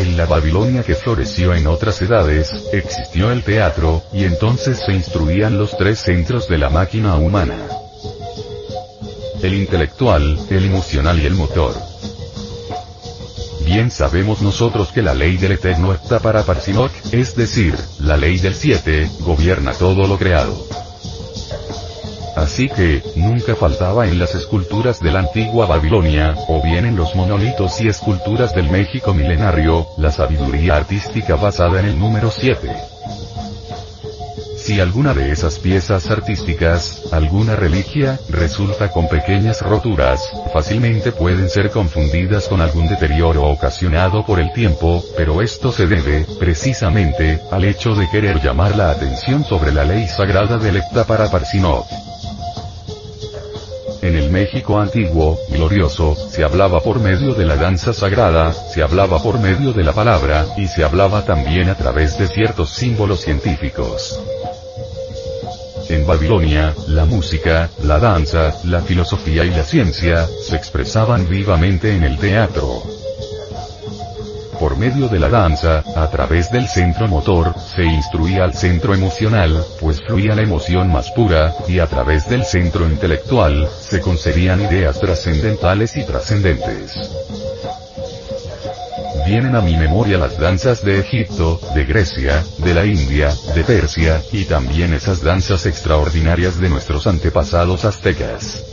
[0.00, 5.58] En la Babilonia que floreció en otras edades, existió el teatro, y entonces se instruían
[5.58, 7.58] los tres centros de la máquina humana.
[9.42, 11.74] El intelectual, el emocional y el motor.
[13.66, 18.38] Bien sabemos nosotros que la ley del eterno está para Parsimok, es decir, la ley
[18.38, 20.79] del siete, gobierna todo lo creado.
[22.36, 27.14] Así que, nunca faltaba en las esculturas de la antigua Babilonia, o bien en los
[27.14, 32.70] monolitos y esculturas del México milenario, la sabiduría artística basada en el número 7.
[34.56, 40.20] Si alguna de esas piezas artísticas, alguna reliquia, resulta con pequeñas roturas,
[40.52, 46.26] fácilmente pueden ser confundidas con algún deterioro ocasionado por el tiempo, pero esto se debe,
[46.38, 51.86] precisamente, al hecho de querer llamar la atención sobre la ley sagrada del para Parsinov.
[54.02, 59.22] En el México antiguo, glorioso, se hablaba por medio de la danza sagrada, se hablaba
[59.22, 64.18] por medio de la palabra, y se hablaba también a través de ciertos símbolos científicos.
[65.90, 72.04] En Babilonia, la música, la danza, la filosofía y la ciencia, se expresaban vivamente en
[72.04, 72.99] el teatro.
[74.60, 79.64] Por medio de la danza, a través del centro motor, se instruía al centro emocional,
[79.80, 85.00] pues fluía la emoción más pura, y a través del centro intelectual, se concedían ideas
[85.00, 86.92] trascendentales y trascendentes.
[89.26, 94.20] Vienen a mi memoria las danzas de Egipto, de Grecia, de la India, de Persia,
[94.30, 98.69] y también esas danzas extraordinarias de nuestros antepasados aztecas.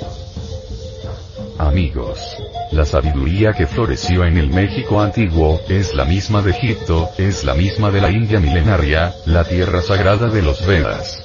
[1.59, 2.37] Amigos.
[2.71, 7.55] La sabiduría que floreció en el México antiguo, es la misma de Egipto, es la
[7.55, 11.23] misma de la India milenaria, la tierra sagrada de los Vedas.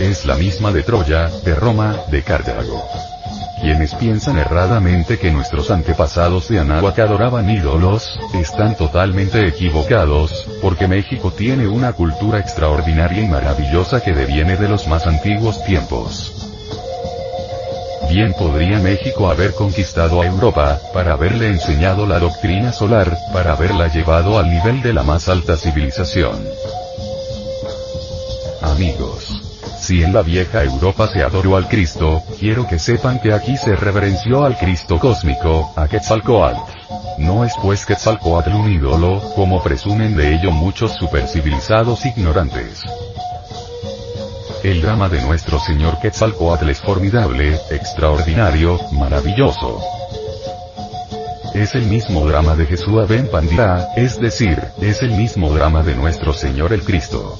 [0.00, 2.82] Es la misma de Troya, de Roma, de Cartago.
[3.60, 11.30] Quienes piensan erradamente que nuestros antepasados de Anáhuac adoraban ídolos, están totalmente equivocados, porque México
[11.30, 16.43] tiene una cultura extraordinaria y maravillosa que deviene de los más antiguos tiempos.
[18.10, 23.88] Bien podría México haber conquistado a Europa, para haberle enseñado la doctrina solar, para haberla
[23.88, 26.36] llevado al nivel de la más alta civilización.
[28.62, 29.42] Amigos.
[29.80, 33.76] Si en la vieja Europa se adoró al Cristo, quiero que sepan que aquí se
[33.76, 36.58] reverenció al Cristo cósmico, a Quetzalcoatl.
[37.18, 42.82] No es pues Quetzalcoatl un ídolo, como presumen de ello muchos supercivilizados ignorantes.
[44.64, 49.80] El drama de nuestro Señor Quetzalcoatl es formidable, extraordinario, maravilloso.
[51.54, 55.94] Es el mismo drama de Jesús Ben Pandira, es decir, es el mismo drama de
[55.94, 57.38] nuestro Señor el Cristo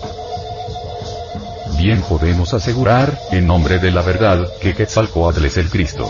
[1.84, 6.08] bien podemos asegurar, en nombre de la verdad, que Quetzalcoatl es el Cristo.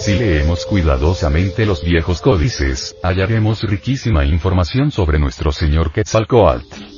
[0.00, 6.93] Si leemos cuidadosamente los viejos códices, hallaremos riquísima información sobre nuestro Señor Quetzalcoatl.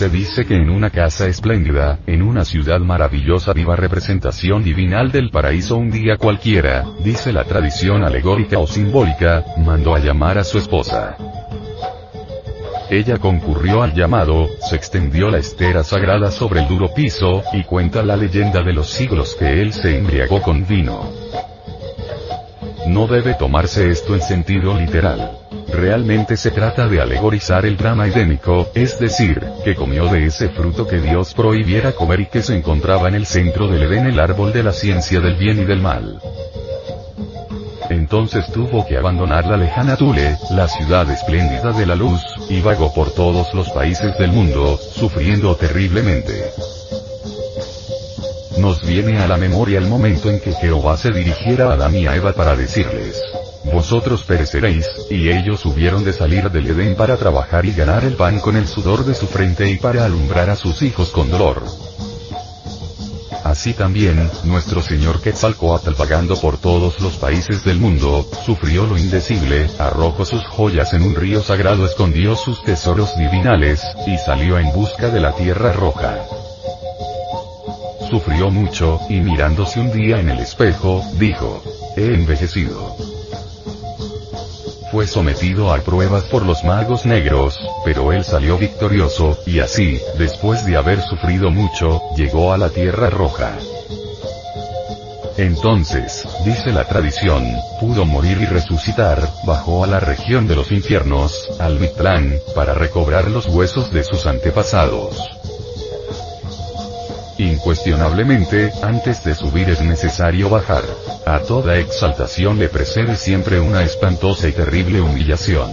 [0.00, 5.28] Se dice que en una casa espléndida, en una ciudad maravillosa viva representación divinal del
[5.28, 10.56] paraíso un día cualquiera, dice la tradición alegórica o simbólica, mandó a llamar a su
[10.56, 11.18] esposa.
[12.88, 18.02] Ella concurrió al llamado, se extendió la estera sagrada sobre el duro piso, y cuenta
[18.02, 21.10] la leyenda de los siglos que él se embriagó con vino.
[22.86, 25.38] No debe tomarse esto en sentido literal.
[25.72, 30.86] Realmente se trata de alegorizar el drama edénico, es decir, que comió de ese fruto
[30.86, 34.52] que Dios prohibiera comer y que se encontraba en el centro del Edén el árbol
[34.52, 36.20] de la ciencia del bien y del mal.
[37.90, 42.94] Entonces tuvo que abandonar la lejana Tule, la ciudad espléndida de la luz, y vagó
[42.94, 46.52] por todos los países del mundo, sufriendo terriblemente.
[48.58, 52.06] Nos viene a la memoria el momento en que Jehová se dirigiera a Adán y
[52.06, 53.22] a Eva para decirles,
[53.64, 58.40] vosotros pereceréis, y ellos hubieron de salir del Edén para trabajar y ganar el pan
[58.40, 61.62] con el sudor de su frente y para alumbrar a sus hijos con dolor.
[63.44, 69.68] Así también, nuestro Señor Quetzalcoatl vagando por todos los países del mundo, sufrió lo indecible,
[69.78, 75.08] arrojó sus joyas en un río sagrado, escondió sus tesoros divinales, y salió en busca
[75.08, 76.18] de la tierra roja.
[78.10, 81.62] Sufrió mucho, y mirándose un día en el espejo, dijo,
[81.96, 82.96] he envejecido
[84.90, 90.66] fue sometido a pruebas por los magos negros, pero él salió victorioso, y así, después
[90.66, 93.56] de haber sufrido mucho, llegó a la Tierra Roja.
[95.36, 97.46] Entonces, dice la tradición,
[97.78, 103.30] pudo morir y resucitar, bajó a la región de los infiernos, al Mictlán, para recobrar
[103.30, 105.39] los huesos de sus antepasados.
[107.40, 110.82] Incuestionablemente, antes de subir es necesario bajar.
[111.24, 115.72] A toda exaltación le precede siempre una espantosa y terrible humillación.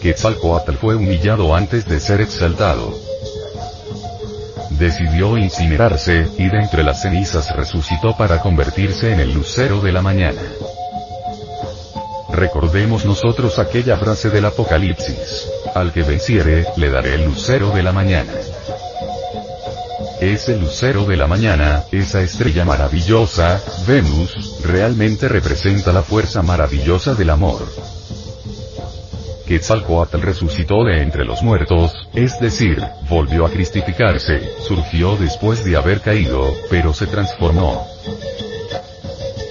[0.00, 2.96] Quetzalcoatl fue humillado antes de ser exaltado.
[4.70, 10.00] Decidió incinerarse, y de entre las cenizas resucitó para convertirse en el lucero de la
[10.00, 10.42] mañana.
[12.30, 15.50] Recordemos nosotros aquella frase del Apocalipsis.
[15.74, 18.32] Al que venciere, le daré el lucero de la mañana.
[20.22, 27.30] Ese lucero de la mañana, esa estrella maravillosa, Venus, realmente representa la fuerza maravillosa del
[27.30, 27.66] amor.
[29.48, 36.00] Quetzalcoatl resucitó de entre los muertos, es decir, volvió a cristificarse, surgió después de haber
[36.00, 37.84] caído, pero se transformó.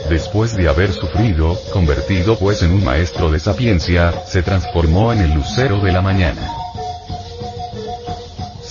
[0.10, 5.34] Después de haber sufrido, convertido pues en un maestro de sapiencia, se transformó en el
[5.34, 6.61] lucero de la mañana.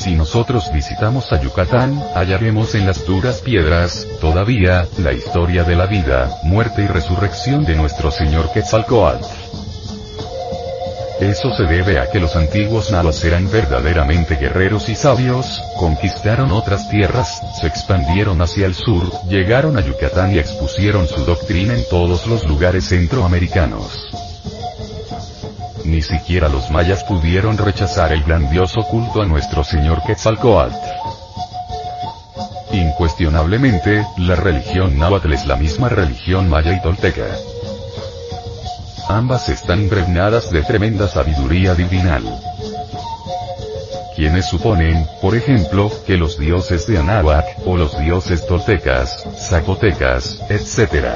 [0.00, 5.84] Si nosotros visitamos a Yucatán, hallaremos en las duras piedras, todavía, la historia de la
[5.84, 9.22] vida, muerte y resurrección de nuestro Señor Quetzalcoatl.
[11.20, 16.88] Eso se debe a que los antiguos nahuas eran verdaderamente guerreros y sabios, conquistaron otras
[16.88, 22.26] tierras, se expandieron hacia el sur, llegaron a Yucatán y expusieron su doctrina en todos
[22.26, 24.29] los lugares centroamericanos.
[25.90, 30.72] Ni siquiera los mayas pudieron rechazar el grandioso culto a nuestro señor Quetzalcoatl.
[32.70, 37.26] Incuestionablemente, la religión náhuatl es la misma religión maya y tolteca.
[39.08, 42.22] Ambas están impregnadas de tremenda sabiduría divinal.
[44.14, 51.06] Quienes suponen, por ejemplo, que los dioses de Anáhuac, o los dioses toltecas, zapotecas, etc.,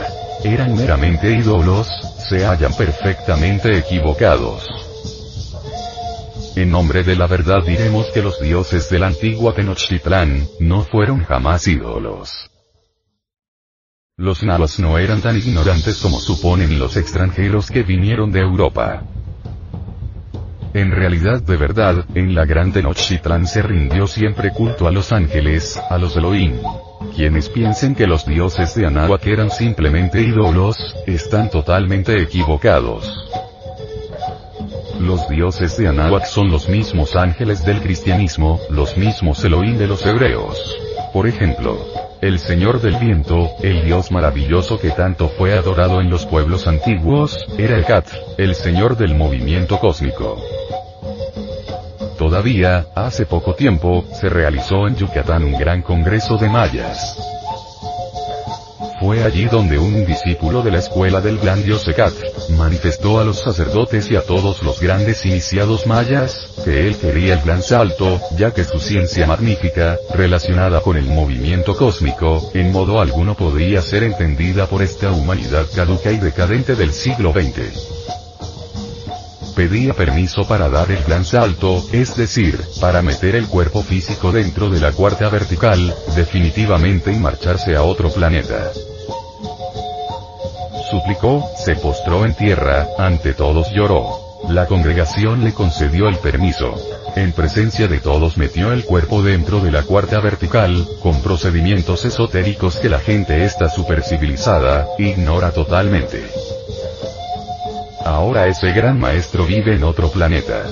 [0.42, 1.88] eran meramente ídolos,
[2.28, 4.64] se hallan perfectamente equivocados.
[6.56, 11.24] En nombre de la verdad diremos que los dioses de la antigua Tenochtitlán, no fueron
[11.24, 12.50] jamás ídolos.
[14.16, 19.02] Los nahuas no eran tan ignorantes como suponen los extranjeros que vinieron de Europa.
[20.74, 25.80] En realidad de verdad, en la gran Tenochtitlán se rindió siempre culto a los ángeles,
[25.88, 26.58] a los Elohim.
[27.14, 33.08] Quienes piensen que los dioses de Anáhuac eran simplemente ídolos, están totalmente equivocados.
[34.98, 40.04] Los dioses de Anáhuac son los mismos ángeles del cristianismo, los mismos Elohim de los
[40.04, 40.76] hebreos.
[41.12, 41.78] Por ejemplo,
[42.20, 47.46] el Señor del Viento, el Dios maravilloso que tanto fue adorado en los pueblos antiguos,
[47.58, 47.84] era el
[48.38, 50.42] el Señor del movimiento cósmico.
[52.18, 57.16] Todavía, hace poco tiempo, se realizó en Yucatán un gran congreso de mayas.
[59.00, 62.14] Fue allí donde un discípulo de la escuela del gran dios Ecat,
[62.56, 67.42] manifestó a los sacerdotes y a todos los grandes iniciados mayas, que él quería el
[67.42, 73.34] gran salto, ya que su ciencia magnífica, relacionada con el movimiento cósmico, en modo alguno
[73.34, 77.93] podía ser entendida por esta humanidad caduca y decadente del siglo XX
[79.54, 84.68] pedía permiso para dar el gran salto, es decir, para meter el cuerpo físico dentro
[84.68, 88.70] de la cuarta vertical, definitivamente y marcharse a otro planeta.
[90.90, 94.24] Suplicó, se postró en tierra, ante todos lloró.
[94.48, 96.74] La congregación le concedió el permiso.
[97.16, 102.76] En presencia de todos metió el cuerpo dentro de la cuarta vertical, con procedimientos esotéricos
[102.76, 106.22] que la gente esta supercivilizada, ignora totalmente.
[108.04, 110.64] Ahora ese gran maestro vive en otro planeta.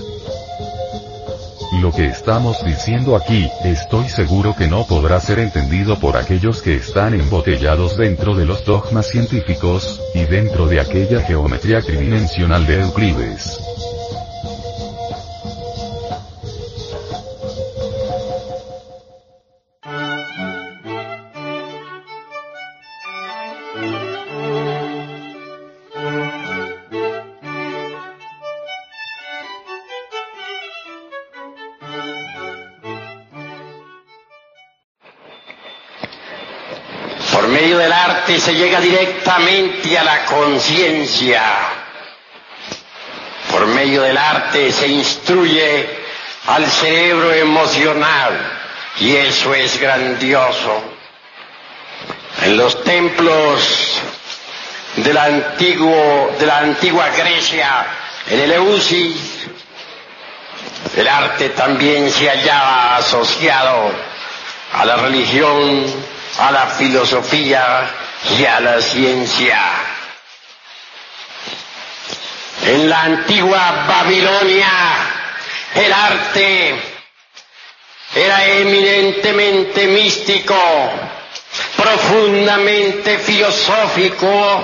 [1.81, 6.75] Lo que estamos diciendo aquí, estoy seguro que no podrá ser entendido por aquellos que
[6.75, 13.72] están embotellados dentro de los dogmas científicos, y dentro de aquella geometría tridimensional de Euclides.
[38.43, 41.43] Se llega directamente a la conciencia.
[43.51, 45.89] Por medio del arte se instruye
[46.49, 48.33] al cerebro emocional
[48.99, 50.83] y eso es grandioso.
[52.43, 54.01] En los templos
[54.97, 57.87] de la, antiguo, de la antigua Grecia,
[58.29, 59.47] en el Eleusis,
[60.97, 63.93] el arte también se hallaba asociado
[64.73, 65.85] a la religión,
[66.41, 69.61] a la filosofía y a la ciencia.
[72.65, 74.71] En la antigua Babilonia,
[75.75, 76.81] el arte
[78.15, 80.55] era eminentemente místico,
[81.77, 84.63] profundamente filosófico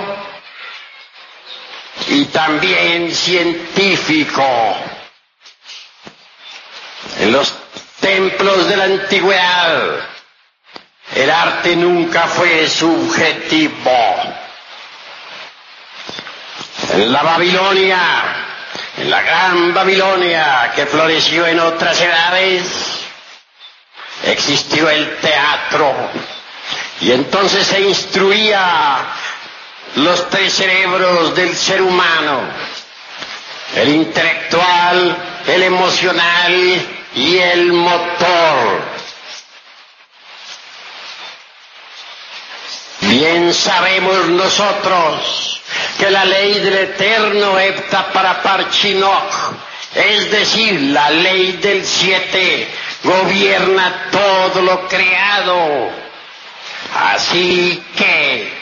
[2.07, 4.77] y también científico.
[7.19, 7.53] En los
[7.99, 10.07] templos de la antigüedad,
[11.15, 13.91] el arte nunca fue subjetivo.
[16.93, 17.99] En la Babilonia,
[18.97, 22.99] en la gran Babilonia que floreció en otras edades,
[24.25, 25.93] existió el teatro
[27.01, 29.05] y entonces se instruía
[29.95, 32.41] los tres cerebros del ser humano,
[33.75, 38.88] el intelectual, el emocional y el motor.
[43.09, 45.61] Bien sabemos nosotros
[45.97, 49.53] que la ley del eterno Epta para Parchinoch,
[49.95, 52.67] es decir, la ley del siete,
[53.03, 55.89] gobierna todo lo creado.
[57.13, 58.53] Así que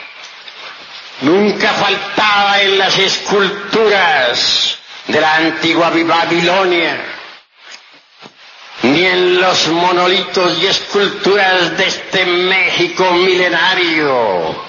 [1.24, 4.78] nunca faltaba en las esculturas
[5.08, 7.17] de la antigua Babilonia,
[8.92, 14.68] ni en los monolitos y esculturas de este México milenario.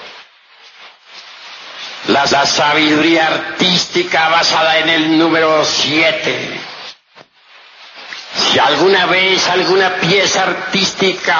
[2.07, 6.59] La sabiduría artística basada en el número siete
[8.35, 11.39] si alguna vez alguna pieza artística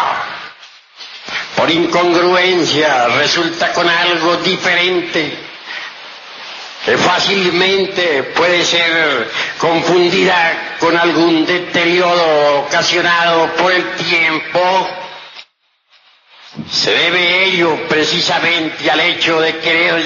[1.56, 5.38] por incongruencia resulta con algo diferente,
[6.98, 14.88] fácilmente puede ser confundida con algún deterioro ocasionado por el tiempo,
[16.72, 20.04] se debe ello precisamente al hecho de querer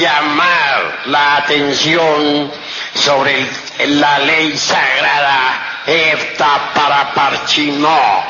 [0.00, 2.50] llamar la atención
[2.94, 3.46] sobre
[3.86, 8.24] la ley sagrada Efta para Parchino.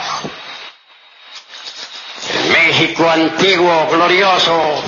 [2.53, 4.83] México antiguo, glorioso,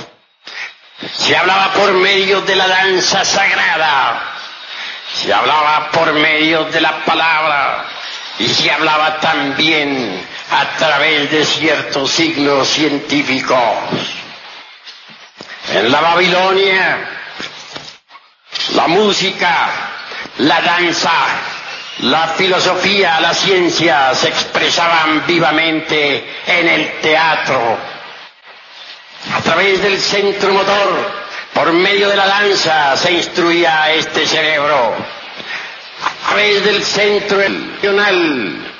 [1.15, 4.21] se hablaba por medio de la danza sagrada,
[5.13, 7.85] se hablaba por medio de la palabra
[8.39, 13.59] y se hablaba también a través de ciertos signos científicos.
[15.73, 17.09] En la Babilonia,
[18.73, 19.69] la música,
[20.37, 21.11] la danza,
[21.99, 27.77] la filosofía, la ciencia se expresaban vivamente en el teatro.
[29.35, 31.11] A través del centro motor,
[31.53, 34.93] por medio de la danza, se instruía este cerebro.
[36.03, 38.73] A través del centro emocional,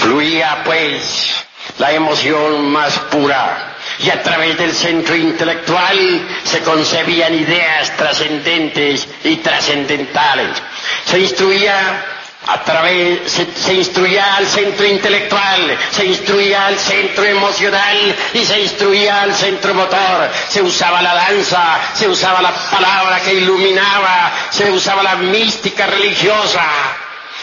[0.00, 1.44] fluía pues
[1.78, 9.36] la emoción más pura y a través del centro intelectual se concebían ideas trascendentes y
[9.36, 10.62] trascendentales.
[11.06, 12.15] Se instruía
[12.46, 19.22] a través, se, instruía al centro intelectual, se instruía al centro emocional y se instruía
[19.22, 20.30] al centro motor.
[20.48, 26.64] Se usaba la danza, se usaba la palabra que iluminaba, se usaba la mística religiosa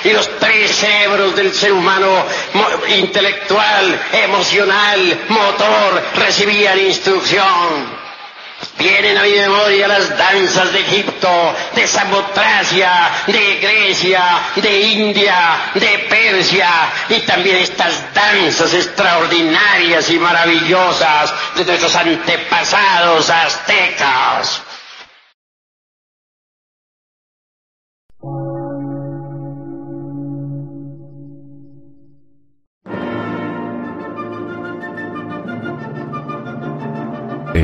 [0.03, 2.25] y los tres cerebros del ser humano,
[2.89, 8.02] intelectual, emocional, motor, recibían instrucción.
[8.79, 12.91] Vienen a mi memoria las danzas de Egipto, de Samotracia,
[13.27, 14.23] de Grecia,
[14.55, 16.69] de India, de Persia
[17.07, 24.62] y también estas danzas extraordinarias y maravillosas de nuestros antepasados aztecas.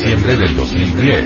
[0.00, 1.24] Diciembre del 2010.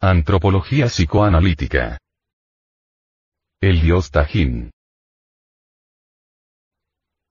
[0.00, 1.98] Antropología psicoanalítica.
[3.62, 4.70] El dios Tajín.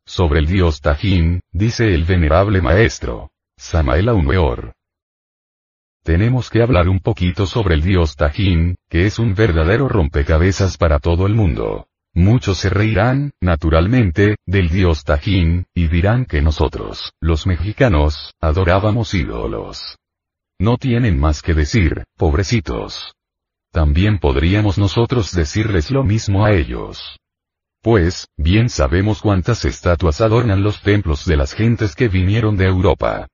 [0.08, 4.74] Sobre el dios Tajín, dice el venerable maestro, Samael Aumeor.
[6.04, 10.98] Tenemos que hablar un poquito sobre el dios Tajín, que es un verdadero rompecabezas para
[10.98, 11.88] todo el mundo.
[12.18, 19.98] Muchos se reirán, naturalmente, del dios Tajín, y dirán que nosotros, los mexicanos, adorábamos ídolos.
[20.58, 23.14] No tienen más que decir, pobrecitos.
[23.72, 27.20] También podríamos nosotros decirles lo mismo a ellos.
[27.84, 33.28] Pues, bien sabemos cuántas estatuas adornan los templos de las gentes que vinieron de Europa.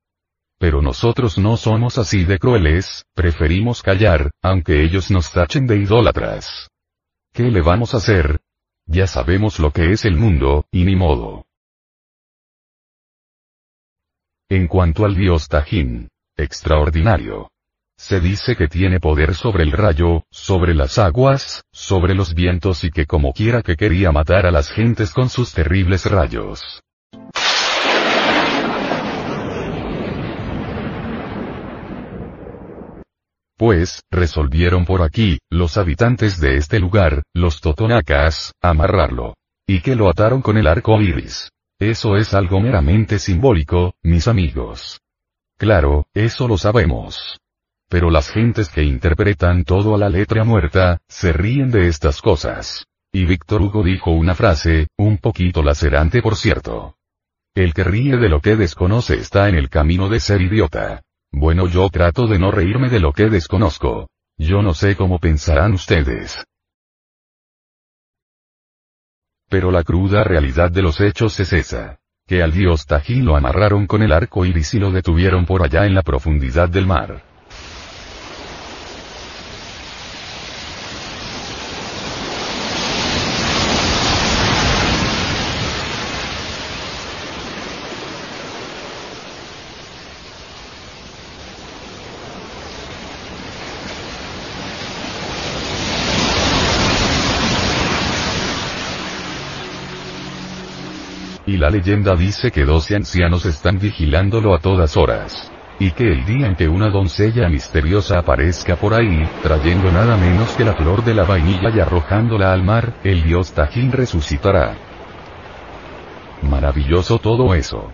[0.60, 6.68] Pero nosotros no somos así de crueles, preferimos callar, aunque ellos nos tachen de idólatras.
[7.32, 8.42] ¿Qué le vamos a hacer?
[8.86, 11.46] Ya sabemos lo que es el mundo, y ni modo.
[14.50, 17.50] En cuanto al dios Tajín, extraordinario.
[17.98, 22.92] Se dice que tiene poder sobre el rayo, sobre las aguas, sobre los vientos y
[22.92, 26.82] que como quiera que quería matar a las gentes con sus terribles rayos.
[33.58, 39.36] Pues, resolvieron por aquí, los habitantes de este lugar, los totonacas, amarrarlo.
[39.68, 41.52] Y que lo ataron con el arco iris.
[41.80, 45.00] Eso es algo meramente simbólico, mis amigos.
[45.58, 47.40] Claro, eso lo sabemos.
[47.90, 52.88] Pero las gentes que interpretan todo a la letra muerta, se ríen de estas cosas.
[53.12, 56.96] Y Víctor Hugo dijo una frase, un poquito lacerante por cierto.
[57.54, 61.04] El que ríe de lo que desconoce está en el camino de ser idiota.
[61.34, 64.08] Bueno, yo trato de no reírme de lo que desconozco.
[64.38, 66.44] Yo no sé cómo pensarán ustedes.
[69.50, 72.00] Pero la cruda realidad de los hechos es esa.
[72.28, 75.86] Que al dios Tajín lo amarraron con el arco iris y lo detuvieron por allá
[75.86, 77.24] en la profundidad del mar.
[101.74, 105.52] Leyenda dice que doce ancianos están vigilándolo a todas horas.
[105.80, 110.52] Y que el día en que una doncella misteriosa aparezca por ahí, trayendo nada menos
[110.52, 114.76] que la flor de la vainilla y arrojándola al mar, el dios Tajín resucitará.
[116.44, 117.90] Maravilloso todo eso.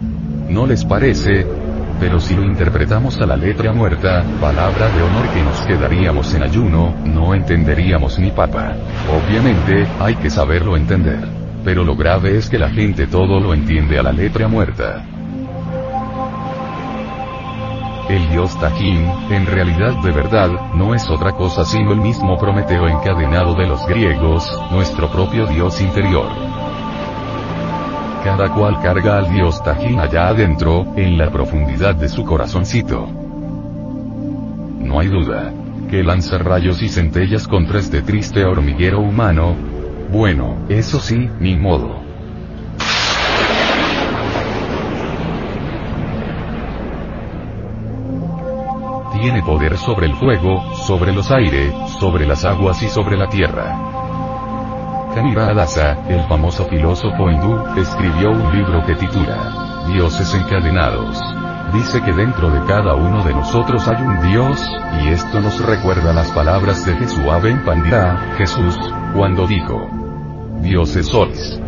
[0.49, 1.47] ¿No les parece?
[1.99, 6.43] Pero si lo interpretamos a la letra muerta, palabra de honor que nos quedaríamos en
[6.43, 8.75] ayuno, no entenderíamos ni papa.
[9.09, 11.38] Obviamente, hay que saberlo entender.
[11.63, 15.05] Pero lo grave es que la gente todo lo entiende a la letra muerta.
[18.09, 22.87] El dios Tajín, en realidad de verdad, no es otra cosa sino el mismo Prometeo
[22.87, 26.27] encadenado de los griegos, nuestro propio dios interior.
[28.23, 33.07] Cada cual carga al dios Tajín allá adentro, en la profundidad de su corazoncito.
[34.79, 35.53] No hay duda.
[35.89, 39.78] Que lanza rayos y centellas contra este triste hormiguero humano.
[40.11, 42.01] Bueno, eso sí, ni modo.
[49.21, 53.77] Tiene poder sobre el fuego, sobre los aires, sobre las aguas y sobre la tierra.
[55.13, 61.19] Kamira Adasa, el famoso filósofo hindú, escribió un libro que titula Dioses encadenados.
[61.73, 64.59] Dice que dentro de cada uno de nosotros hay un Dios,
[65.03, 68.75] y esto nos recuerda las palabras de Jesús Ben Pandira, Jesús,
[69.13, 69.98] cuando dijo,
[70.61, 71.59] Dioses sois.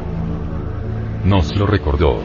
[1.24, 2.20] Nos lo recordó.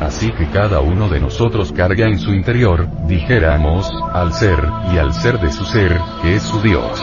[0.00, 4.58] Así que cada uno de nosotros carga en su interior, dijéramos, al ser,
[4.92, 7.00] y al ser de su ser, que es su Dios.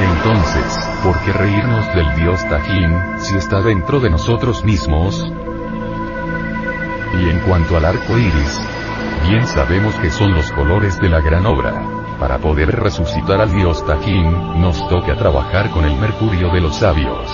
[0.00, 5.26] Entonces, ¿por qué reírnos del dios Tajín, si está dentro de nosotros mismos?
[7.20, 8.60] Y en cuanto al arco iris,
[9.28, 11.97] bien sabemos que son los colores de la gran obra.
[12.18, 17.30] Para poder resucitar al dios Tajín, nos toca trabajar con el mercurio de los sabios.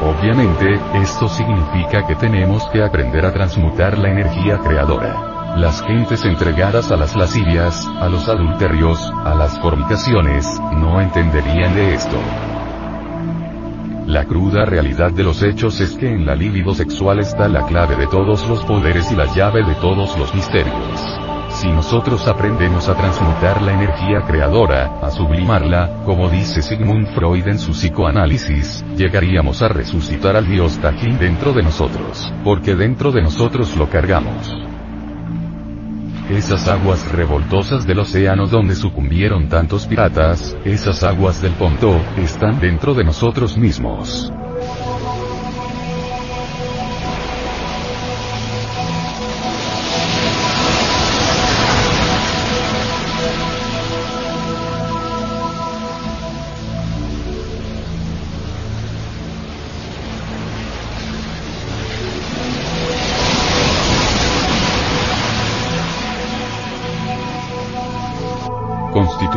[0.00, 5.56] Obviamente, esto significa que tenemos que aprender a transmutar la energía creadora.
[5.56, 11.94] Las gentes entregadas a las lascivias, a los adulterios, a las fornicaciones, no entenderían de
[11.94, 12.18] esto.
[14.06, 17.96] La cruda realidad de los hechos es que en la libido sexual está la clave
[17.96, 21.17] de todos los poderes y la llave de todos los misterios.
[21.58, 27.58] Si nosotros aprendemos a transmutar la energía creadora, a sublimarla, como dice Sigmund Freud en
[27.58, 33.76] su psicoanálisis, llegaríamos a resucitar al dios Tajin dentro de nosotros, porque dentro de nosotros
[33.76, 34.56] lo cargamos.
[36.30, 42.94] Esas aguas revoltosas del océano donde sucumbieron tantos piratas, esas aguas del Ponto, están dentro
[42.94, 44.32] de nosotros mismos.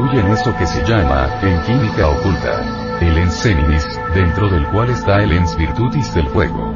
[0.02, 3.44] Constituyen eso que se llama, en química oculta, el ens
[4.16, 6.74] dentro del cual está el ens virtutis del fuego.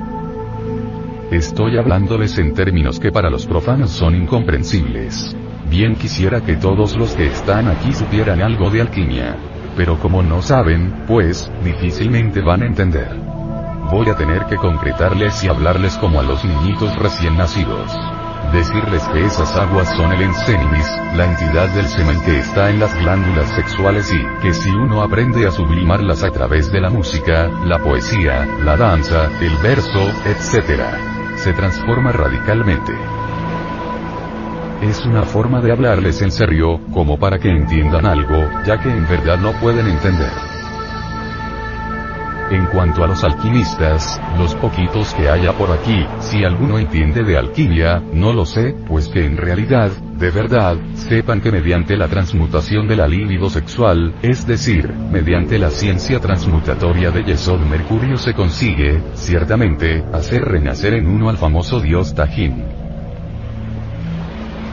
[1.32, 5.36] Estoy hablándoles en términos que para los profanos son incomprensibles.
[5.70, 9.36] Bien quisiera que todos los que están aquí supieran algo de alquimia.
[9.76, 13.10] Pero como no saben, pues, difícilmente van a entender.
[13.92, 17.92] Voy a tener que concretarles y hablarles como a los niñitos recién nacidos
[18.56, 22.98] decirles que esas aguas son el ensenimis, la entidad del semen que está en las
[22.98, 27.80] glándulas sexuales y que si uno aprende a sublimarlas a través de la música, la
[27.80, 30.82] poesía, la danza, el verso, etc.,
[31.36, 32.94] se transforma radicalmente.
[34.82, 39.08] Es una forma de hablarles en serio, como para que entiendan algo, ya que en
[39.08, 40.55] verdad no pueden entender.
[42.52, 47.38] En cuanto a los alquimistas, los poquitos que haya por aquí, si alguno entiende de
[47.38, 52.88] alquimia, no lo sé, pues que en realidad, de verdad, sepan que mediante la transmutación
[52.88, 60.04] del libido sexual, es decir, mediante la ciencia transmutatoria de Yesod Mercurio se consigue, ciertamente,
[60.14, 62.85] hacer renacer en uno al famoso dios Tajin.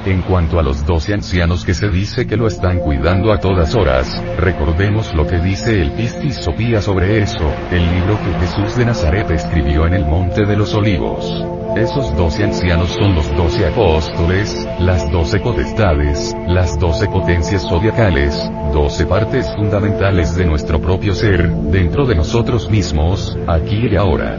[0.05, 3.77] En cuanto a los doce ancianos que se dice que lo están cuidando a todas
[3.77, 9.31] horas, recordemos lo que dice el Pistis sobre eso, el libro que Jesús de Nazaret
[9.31, 11.47] escribió en el Monte de los Olivos.
[11.77, 19.07] Esos doce ancianos son los doce apóstoles, las doce potestades, las doce potencias zodiacales, doce
[19.07, 24.37] partes fundamentales de nuestro propio ser, dentro de nosotros mismos, aquí y ahora.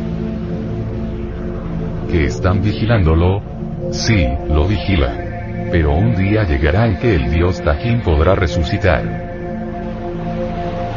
[2.12, 3.42] ¿Que están vigilándolo?
[3.92, 5.33] Sí, lo vigilan
[5.74, 9.02] pero un día llegará en que el dios Tajín podrá resucitar.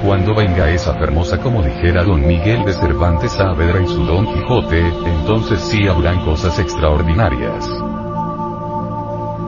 [0.05, 4.81] Cuando venga esa hermosa como dijera don Miguel de Cervantes Saavedra y su don Quijote,
[5.07, 7.67] entonces sí habrán cosas extraordinarias.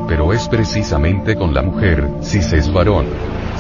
[0.08, 3.04] Pero es precisamente con la mujer, si se es varón.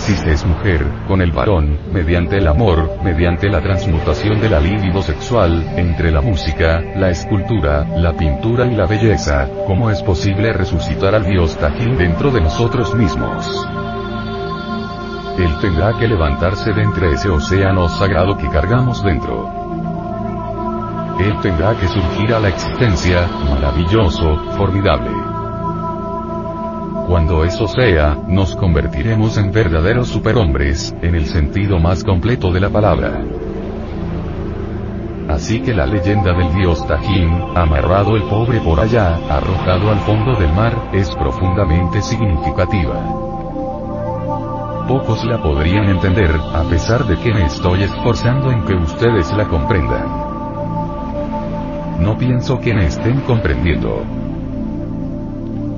[0.08, 5.02] Si se es mujer, con el varón, mediante el amor, mediante la transmutación del libido
[5.02, 11.14] sexual, entre la música, la escultura, la pintura y la belleza, ¿cómo es posible resucitar
[11.14, 13.46] al dios Tajil dentro de nosotros mismos?
[15.38, 19.46] Él tendrá que levantarse de entre ese océano sagrado que cargamos dentro.
[21.20, 25.37] Él tendrá que surgir a la existencia, maravilloso, formidable.
[27.08, 32.68] Cuando eso sea, nos convertiremos en verdaderos superhombres, en el sentido más completo de la
[32.68, 33.24] palabra.
[35.26, 40.38] Así que la leyenda del dios Tajín, amarrado el pobre por allá, arrojado al fondo
[40.38, 43.02] del mar, es profundamente significativa.
[44.86, 49.48] Pocos la podrían entender, a pesar de que me estoy esforzando en que ustedes la
[49.48, 50.08] comprendan.
[52.00, 54.27] No pienso que me estén comprendiendo.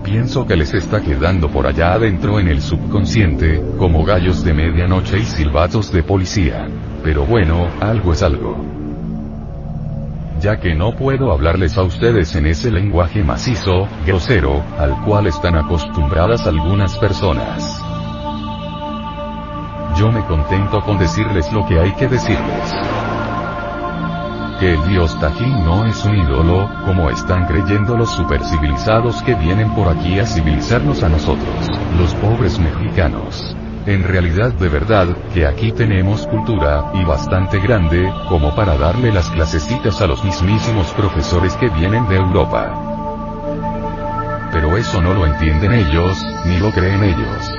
[0.05, 5.19] Pienso que les está quedando por allá adentro en el subconsciente, como gallos de medianoche
[5.19, 6.69] y silbatos de policía.
[7.05, 8.65] Pero bueno, algo es algo.
[10.41, 15.57] Ya que no puedo hablarles a ustedes en ese lenguaje macizo, grosero, al cual están
[15.57, 17.83] acostumbradas algunas personas.
[19.99, 22.75] Yo me contento con decirles lo que hay que decirles
[24.61, 29.75] que el dios Tajín no es un ídolo, como están creyendo los supercivilizados que vienen
[29.75, 31.67] por aquí a civilizarnos a nosotros,
[31.99, 33.57] los pobres mexicanos.
[33.87, 39.31] En realidad de verdad, que aquí tenemos cultura, y bastante grande, como para darle las
[39.31, 42.75] clasecitas a los mismísimos profesores que vienen de Europa.
[44.53, 47.50] Pero eso no lo entienden ellos, ni lo creen ellos.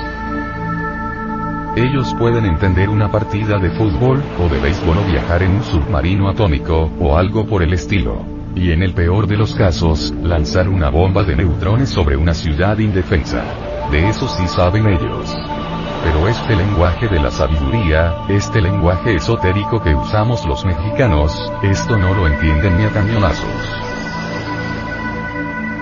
[1.76, 6.30] Ellos pueden entender una partida de fútbol, o de béisbol o viajar en un submarino
[6.30, 8.26] atómico, o algo por el estilo.
[8.56, 12.78] Y en el peor de los casos, lanzar una bomba de neutrones sobre una ciudad
[12.78, 13.46] indefensa.
[13.90, 15.34] De eso sí saben ellos.
[16.04, 22.14] Pero este lenguaje de la sabiduría, este lenguaje esotérico que usamos los mexicanos, esto no
[22.14, 23.46] lo entienden ni a cañonazos.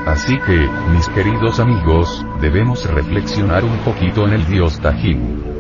[0.06, 5.59] Así que, mis queridos amigos, debemos reflexionar un poquito en el dios Tajín.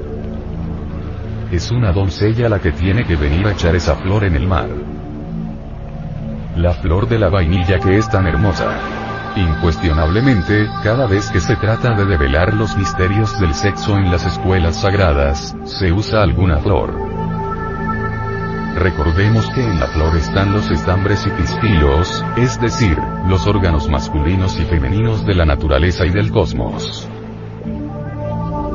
[1.51, 4.69] Es una doncella la que tiene que venir a echar esa flor en el mar.
[6.55, 8.67] La flor de la vainilla que es tan hermosa.
[9.35, 14.81] Incuestionablemente, cada vez que se trata de develar los misterios del sexo en las escuelas
[14.81, 16.93] sagradas, se usa alguna flor.
[18.75, 22.95] Recordemos que en la flor están los estambres y pistilos, es decir,
[23.27, 27.09] los órganos masculinos y femeninos de la naturaleza y del cosmos.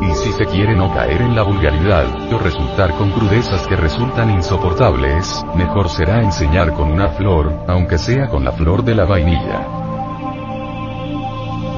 [0.01, 4.31] Y si se quiere no caer en la vulgaridad, o resultar con crudezas que resultan
[4.31, 9.67] insoportables, mejor será enseñar con una flor, aunque sea con la flor de la vainilla.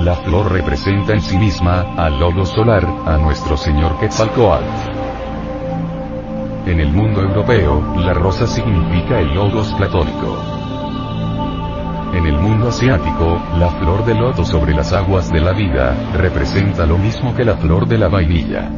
[0.03, 4.65] La flor representa en sí misma, al logo solar, a nuestro señor Quetzalcoatl.
[6.67, 10.56] En el mundo europeo, la rosa significa el logos platónico.
[12.13, 16.87] En el mundo asiático, la flor de loto sobre las aguas de la vida, representa
[16.87, 18.71] lo mismo que la flor de la vainilla.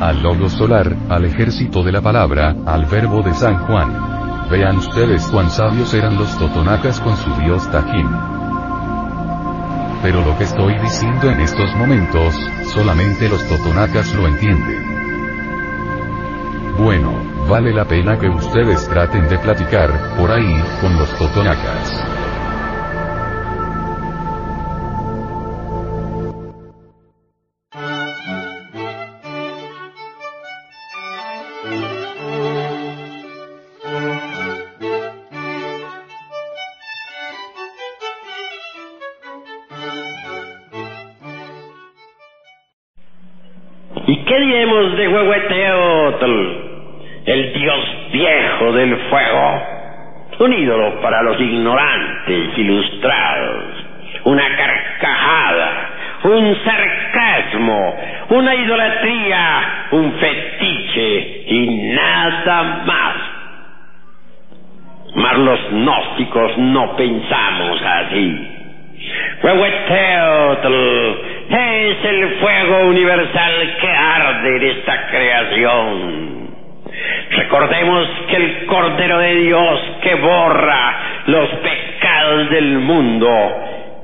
[0.00, 4.48] Al logo solar, al ejército de la palabra, al verbo de San Juan.
[4.50, 8.08] Vean ustedes cuán sabios eran los totonacas con su dios Tajín.
[10.02, 12.34] Pero lo que estoy diciendo en estos momentos,
[12.74, 14.84] solamente los totonacas lo entienden.
[16.76, 22.14] Bueno, vale la pena que ustedes traten de platicar, por ahí, con los totonacas.
[44.06, 45.63] ¿Y qué diremos de Huehueteotl, el
[47.54, 49.62] dios viejo del fuego?
[50.40, 53.64] Un ídolo para los ignorantes ilustrados,
[54.24, 55.90] una carcajada,
[56.24, 57.96] un sarcasmo,
[58.30, 63.14] una idolatría, un fetiche y nada más.
[65.14, 68.50] Mas los gnósticos no pensamos así.
[69.42, 70.74] Huehueteotl
[71.50, 76.43] es el fuego universal que arde en esta creación.
[77.30, 80.96] Recordemos que el Cordero de Dios que borra
[81.26, 83.30] los pecados del mundo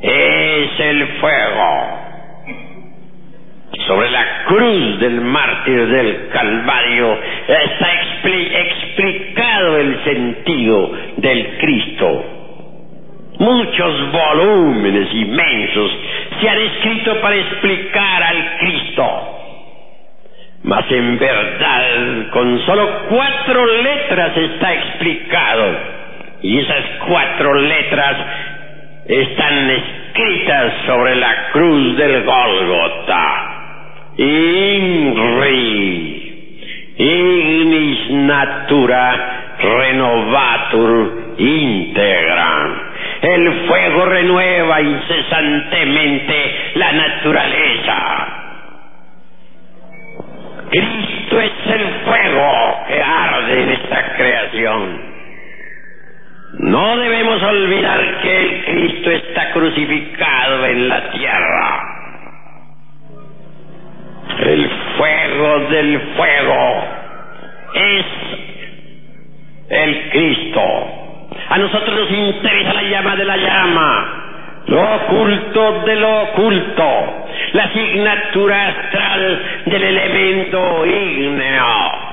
[0.02, 1.98] es el fuego.
[3.86, 7.18] Sobre la cruz del mártir del Calvario
[7.48, 12.24] está expli- explicado el sentido del Cristo.
[13.38, 15.92] Muchos volúmenes inmensos
[16.40, 19.49] se han escrito para explicar al Cristo.
[20.62, 25.78] Mas en verdad, con solo cuatro letras está explicado.
[26.42, 28.16] Y esas cuatro letras
[29.06, 33.56] están escritas sobre la cruz del Gólgota.
[34.16, 35.72] Inri,
[36.98, 42.90] ignis natura renovatur integra.
[43.22, 48.49] El fuego renueva incesantemente la naturaleza.
[50.70, 55.10] Cristo es el fuego que arde en esta creación.
[56.58, 61.96] No debemos olvidar que el Cristo está crucificado en la tierra.
[64.40, 66.84] El fuego del fuego
[67.74, 68.06] es
[69.70, 70.62] el Cristo.
[71.48, 74.29] A nosotros nos interesa la llama de la llama,
[74.70, 82.10] lo oculto de lo oculto, la asignatura astral del elemento ígneo.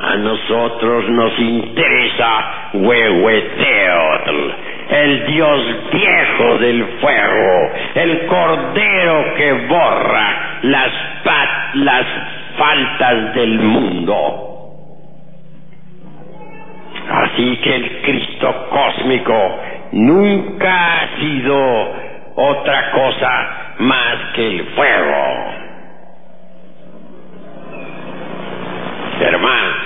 [0.00, 4.50] A nosotros nos interesa Huehueteotl,
[4.90, 5.60] el dios
[5.92, 10.92] viejo del fuego, el cordero que borra las,
[11.74, 12.06] las
[12.56, 14.46] faltas del mundo.
[17.10, 19.58] Así que el Cristo cósmico
[19.92, 21.94] nunca ha sido
[22.36, 25.54] otra cosa más que el fuego.
[29.20, 29.76] Hermanos,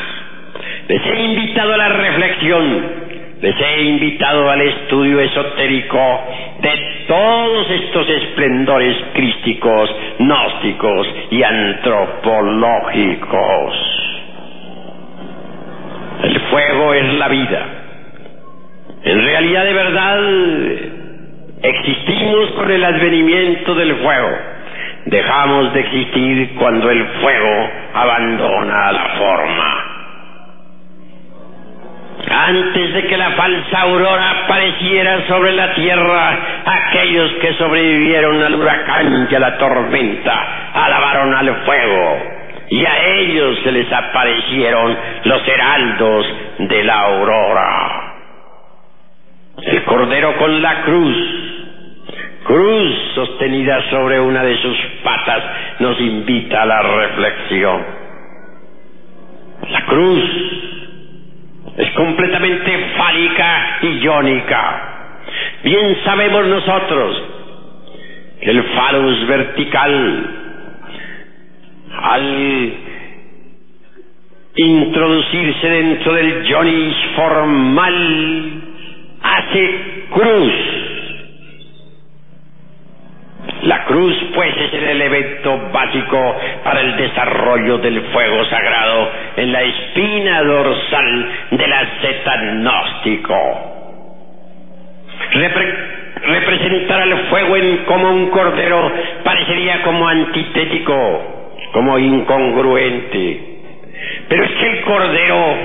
[0.89, 2.87] les he invitado a la reflexión,
[3.41, 6.25] les he invitado al estudio esotérico
[6.61, 13.75] de todos estos esplendores crísticos, gnósticos y antropológicos.
[16.23, 17.84] El fuego es la vida.
[19.05, 20.19] En realidad de verdad
[21.63, 24.31] existimos con el advenimiento del fuego.
[25.05, 29.85] Dejamos de existir cuando el fuego abandona la forma.
[32.31, 39.29] Antes de que la falsa aurora apareciera sobre la tierra, aquellos que sobrevivieron al huracán
[39.31, 42.23] y a la tormenta alabaron al fuego,
[42.71, 46.27] y a ellos se les aparecieron los heraldos
[46.61, 48.14] de la aurora.
[49.63, 51.17] El cordero con la cruz,
[52.45, 55.43] cruz sostenida sobre una de sus patas,
[55.81, 57.85] nos invita a la reflexión.
[59.71, 60.25] La cruz
[61.77, 64.91] es completamente fálica y iónica.
[65.63, 67.23] Bien sabemos nosotros
[68.41, 70.31] que el falus vertical,
[72.03, 72.73] al
[74.57, 78.64] introducirse dentro del yonis formal,
[79.37, 80.53] hace cruz.
[83.63, 89.63] La cruz, pues, es el elemento básico para el desarrollo del fuego sagrado en la
[89.63, 93.35] espina dorsal del asceta gnóstico.
[96.27, 98.93] representar al fuego en, como un cordero
[99.25, 103.41] parecería como antitético, como incongruente.
[104.29, 105.57] Pero es que el cordero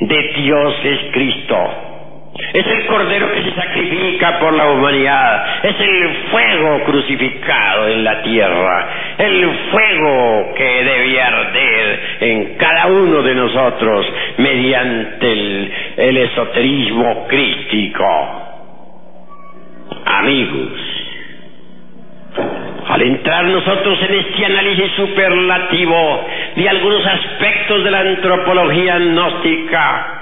[0.00, 1.89] de Dios es Cristo.
[2.32, 5.64] Es el cordero que se sacrifica por la humanidad.
[5.64, 8.88] Es el fuego crucificado en la tierra.
[9.18, 14.06] El fuego que debe arder en cada uno de nosotros
[14.38, 18.46] mediante el, esoterismo crístico.
[20.06, 20.80] Amigos,
[22.88, 26.26] al entrar nosotros en este análisis superlativo
[26.56, 30.19] de algunos aspectos de la antropología gnóstica,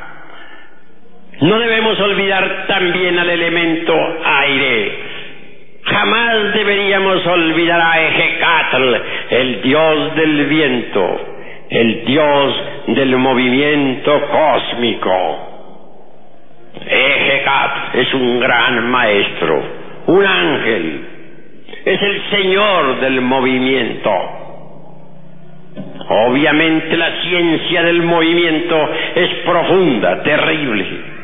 [1.41, 3.95] no debemos olvidar también al elemento
[4.25, 4.99] aire.
[5.85, 8.95] Jamás deberíamos olvidar a Ejecatl,
[9.31, 11.21] el dios del viento,
[11.71, 15.49] el dios del movimiento cósmico.
[16.87, 19.63] Ejecatl es un gran maestro,
[20.07, 21.07] un ángel,
[21.85, 24.11] es el señor del movimiento.
[26.09, 31.18] Obviamente la ciencia del movimiento es profunda, terrible.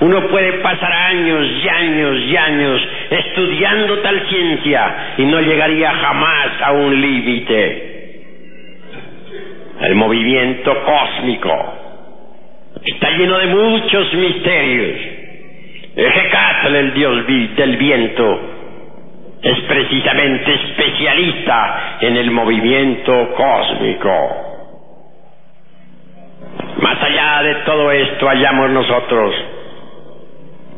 [0.00, 6.48] Uno puede pasar años y años y años estudiando tal ciencia y no llegaría jamás
[6.62, 7.92] a un límite.
[9.80, 11.74] El movimiento cósmico
[12.84, 15.00] está lleno de muchos misterios.
[15.96, 17.26] Ejecatl, el dios
[17.56, 18.40] del viento,
[19.42, 24.42] es precisamente especialista en el movimiento cósmico.
[26.82, 29.34] Más allá de todo esto hallamos nosotros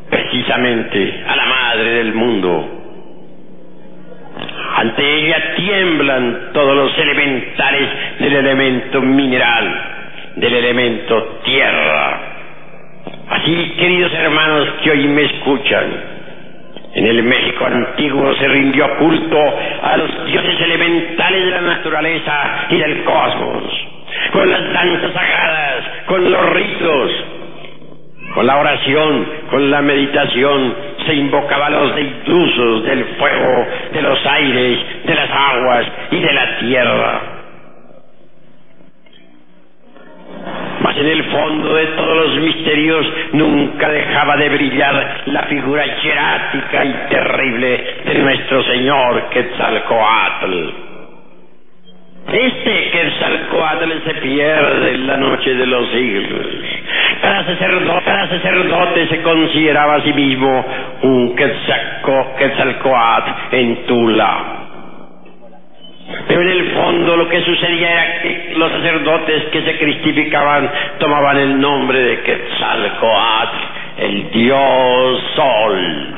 [0.09, 2.79] precisamente a la madre del mundo.
[4.77, 9.81] Ante ella tiemblan todos los elementales del elemento mineral,
[10.35, 12.19] del elemento tierra.
[13.29, 15.85] Así, queridos hermanos que hoy me escuchan,
[16.93, 19.37] en el México antiguo se rindió culto
[19.83, 23.63] a los dioses elementales de la naturaleza y del cosmos,
[24.31, 27.11] con las danzas sagradas, con los ritos,
[28.39, 30.73] con la oración, con la meditación,
[31.05, 36.33] se invocaba a los deitusos del fuego, de los aires, de las aguas y de
[36.33, 37.21] la tierra.
[40.79, 46.85] Mas en el fondo de todos los misterios nunca dejaba de brillar la figura hierática
[46.85, 50.88] y terrible de nuestro Señor Quetzalcoatl.
[52.31, 56.45] Este Quetzalcoatl se pierde en la noche de los siglos.
[57.21, 60.65] Cada sacerdote, se consideraba a sí mismo
[61.01, 64.59] un Quetzalcoatl en Tula.
[66.27, 70.69] Pero en el fondo lo que sucedía era que los sacerdotes que se cristificaban
[70.99, 73.57] tomaban el nombre de Quetzalcoatl,
[73.97, 76.15] el dios sol.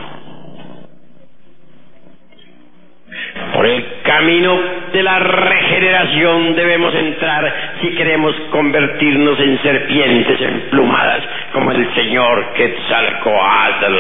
[3.54, 11.24] Por el camino de la regeneración debemos entrar si queremos convertirnos en serpientes emplumadas
[11.54, 13.96] como el Señor Quetzalcoatl.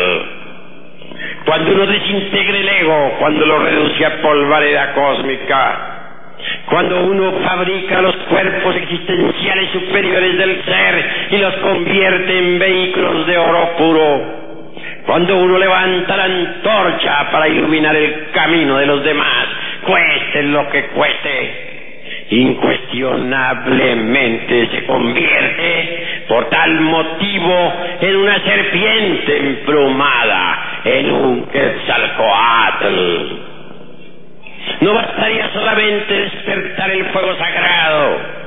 [1.45, 5.91] Cuando uno desintegra el ego, cuando lo reduce a polvareda cósmica,
[6.65, 13.37] cuando uno fabrica los cuerpos existenciales superiores del ser y los convierte en vehículos de
[13.37, 14.41] oro puro,
[15.05, 19.47] cuando uno levanta la antorcha para iluminar el camino de los demás,
[19.85, 21.71] cueste lo que cueste,
[22.29, 33.35] incuestionablemente se convierte por tal motivo en una serpiente emplumada, en un quetzalcoatl.
[34.81, 38.40] No bastaría solamente despertar el fuego sagrado,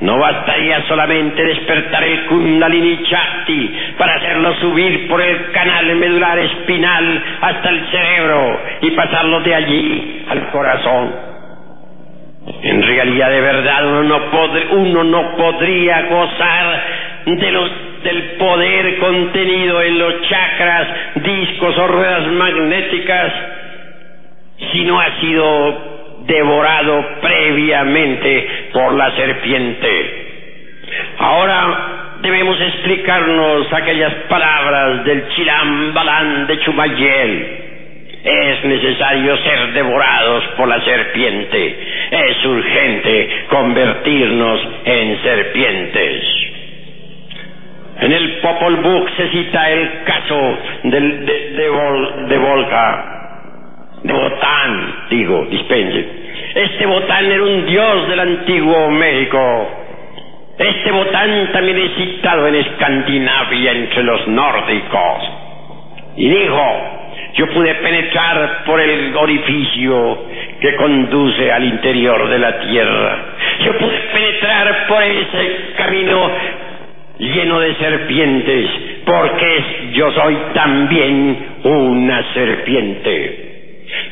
[0.00, 7.24] no bastaría solamente despertar el Kundalini Chakti para hacerlo subir por el canal medular espinal
[7.40, 11.14] hasta el cerebro y pasarlo de allí al corazón.
[12.62, 13.86] En realidad, de verdad,
[14.72, 16.82] uno no, podría gozar
[17.24, 23.32] del poder contenido en los chakras, discos o ruedas magnéticas
[24.72, 25.95] si no ha sido
[26.26, 30.26] devorado previamente por la serpiente.
[31.18, 37.66] Ahora debemos explicarnos aquellas palabras del Chilambalán de Chumayel
[38.26, 41.78] es necesario ser devorados por la serpiente.
[42.10, 46.24] Es urgente convertirnos en serpientes.
[48.00, 51.50] En el Popol Vuh se cita el caso del, de,
[52.28, 53.25] de, Volca,
[54.12, 56.08] Botán, digo, dispense.
[56.54, 59.70] Este Botán era un dios del antiguo México.
[60.58, 65.22] Este Botán también es citado en Escandinavia entre los nórdicos.
[66.16, 66.96] Y dijo,
[67.34, 70.18] yo pude penetrar por el orificio
[70.60, 73.24] que conduce al interior de la tierra.
[73.64, 76.30] Yo pude penetrar por ese camino
[77.18, 78.70] lleno de serpientes,
[79.04, 83.45] porque yo soy también una serpiente.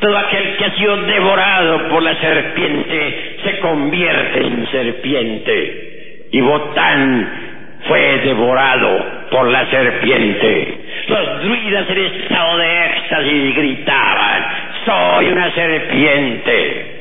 [0.00, 6.26] Todo aquel que ha sido devorado por la serpiente se convierte en serpiente.
[6.32, 7.44] Y Botán
[7.86, 10.78] fue devorado por la serpiente.
[11.08, 14.44] Los druidas en estado de éxtasis gritaban,
[14.84, 16.94] soy una serpiente.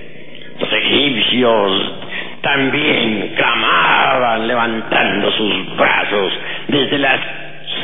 [0.60, 1.94] Los egipcios
[2.42, 6.34] también clamaban levantando sus brazos
[6.68, 7.20] desde la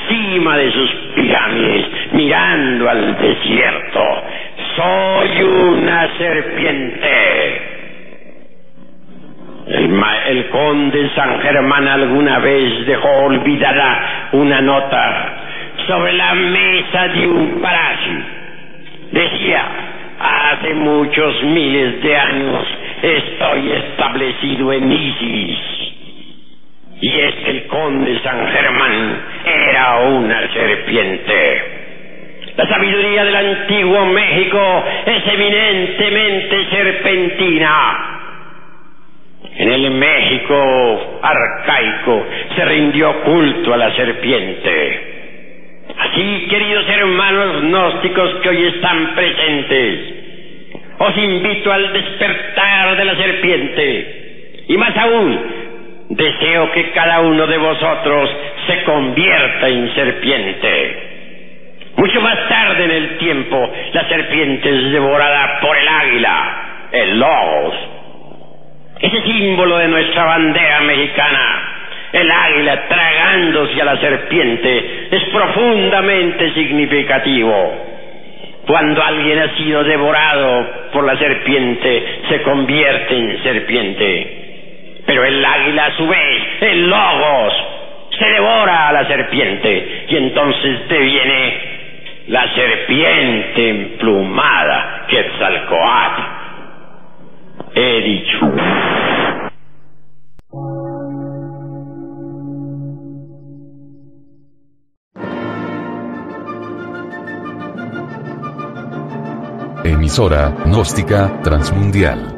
[0.08, 4.24] cima de sus pirámides, mirando al desierto.
[4.76, 7.62] Soy una serpiente.
[9.68, 15.38] El, conde San Germán alguna vez dejó olvidada una nota
[15.88, 18.20] sobre la mesa de un palacio.
[19.12, 19.66] Decía,
[20.20, 22.68] hace muchos miles de años
[23.02, 25.58] estoy establecido en Isis.
[27.02, 31.79] Y es que el conde San Germán era una serpiente.
[32.58, 38.16] La sabiduría del antiguo México es eminentemente serpentina.
[39.56, 45.10] En el México arcaico se rindió culto a la serpiente.
[45.98, 50.00] Así, queridos hermanos gnósticos que hoy están presentes,
[50.98, 54.64] os invito al despertar de la serpiente.
[54.68, 55.40] Y más aún,
[56.10, 58.30] deseo que cada uno de vosotros
[58.68, 61.09] se convierta en serpiente.
[62.00, 67.74] Mucho más tarde en el tiempo, la serpiente es devorada por el águila, el logos.
[69.02, 71.76] Ese símbolo de nuestra bandera mexicana
[72.14, 77.86] el águila tragándose a la serpiente es profundamente significativo.
[78.66, 85.02] Cuando alguien ha sido devorado por la serpiente, se convierte en serpiente.
[85.06, 87.54] Pero el águila a su vez, el logos,
[88.18, 91.79] se devora a la serpiente y entonces deviene
[92.30, 96.22] la serpiente emplumada Quetzalcoatl.
[97.74, 98.52] He dicho.
[109.84, 112.38] Emisora Gnóstica Transmundial.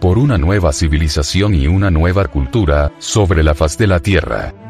[0.00, 4.69] Por una nueva civilización y una nueva cultura sobre la faz de la Tierra.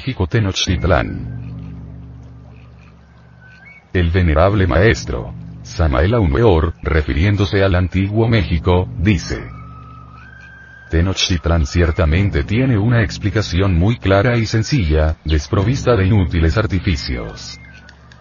[0.00, 1.42] México Tenochtitlán.
[3.92, 9.46] El venerable maestro, Samael Aumeor, refiriéndose al antiguo México, dice.
[10.90, 17.60] Tenochtitlán ciertamente tiene una explicación muy clara y sencilla, desprovista de inútiles artificios.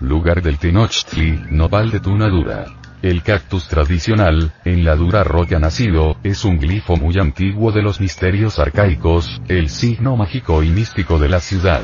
[0.01, 2.78] Lugar del Tenochtli, nopal de tuna dura.
[3.01, 8.01] El cactus tradicional, en la dura roca nacido, es un glifo muy antiguo de los
[8.01, 11.81] misterios arcaicos, el signo mágico y místico de la ciudad.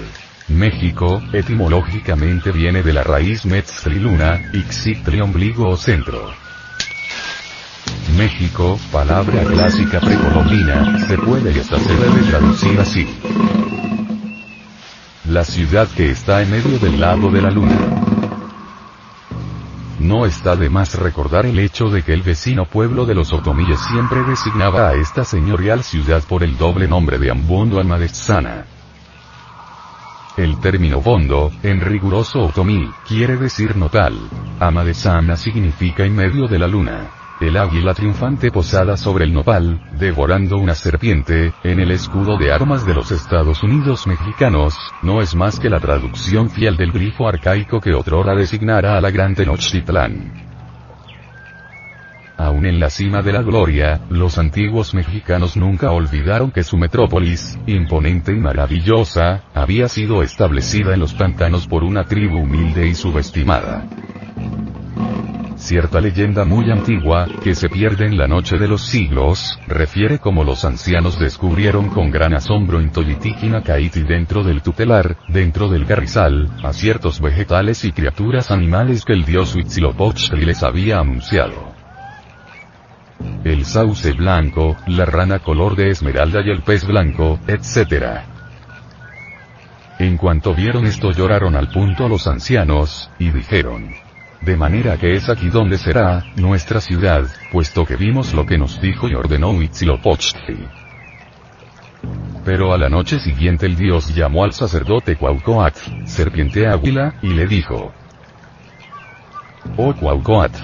[0.49, 6.33] México, etimológicamente viene de la raíz metztriluna, ixitli ombligo o centro.
[8.17, 13.07] México, palabra clásica precolombina, se puede y hasta se debe traducir así.
[15.29, 18.14] La ciudad que está en medio del lado de la luna.
[20.15, 23.77] No está de más recordar el hecho de que el vecino pueblo de los otomíes
[23.91, 28.65] siempre designaba a esta señorial ciudad por el doble nombre de Ambondo Amadezana.
[30.37, 34.17] El término bondo, en riguroso otomí, quiere decir notal.
[34.57, 37.24] Amadezana significa en medio de la luna.
[37.39, 42.85] El águila triunfante posada sobre el nopal, devorando una serpiente, en el escudo de armas
[42.85, 47.81] de los Estados Unidos mexicanos, no es más que la traducción fiel del grifo arcaico
[47.81, 50.45] que otrora designara a la gran Tenochtitlán.
[52.37, 57.59] Aún en la cima de la gloria, los antiguos mexicanos nunca olvidaron que su metrópolis,
[57.67, 63.85] imponente y maravillosa, había sido establecida en los pantanos por una tribu humilde y subestimada.
[65.65, 70.43] Cierta leyenda muy antigua, que se pierde en la noche de los siglos, refiere cómo
[70.43, 76.71] los ancianos descubrieron con gran asombro en Toyitiquinacaiti dentro del tutelar, dentro del garrizal, a
[76.71, 81.73] ciertos vegetales y criaturas animales que el dios Huitzilopochtli les había anunciado.
[83.43, 88.19] El sauce blanco, la rana color de esmeralda y el pez blanco, etc.
[89.97, 94.04] En cuanto vieron esto lloraron al punto los ancianos, y dijeron,
[94.41, 98.79] de manera que es aquí donde será, nuestra ciudad, puesto que vimos lo que nos
[98.81, 100.67] dijo y ordenó Huitzilopochtli.
[102.43, 107.47] Pero a la noche siguiente el dios llamó al sacerdote Cuaucoatl, serpiente águila, y le
[107.47, 107.91] dijo,
[109.77, 110.59] Oh Cuaucoatl,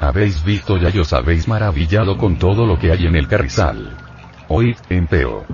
[0.00, 3.96] habéis visto ya y os habéis maravillado con todo lo que hay en el carrizal.
[4.48, 5.44] Hoy, empeo.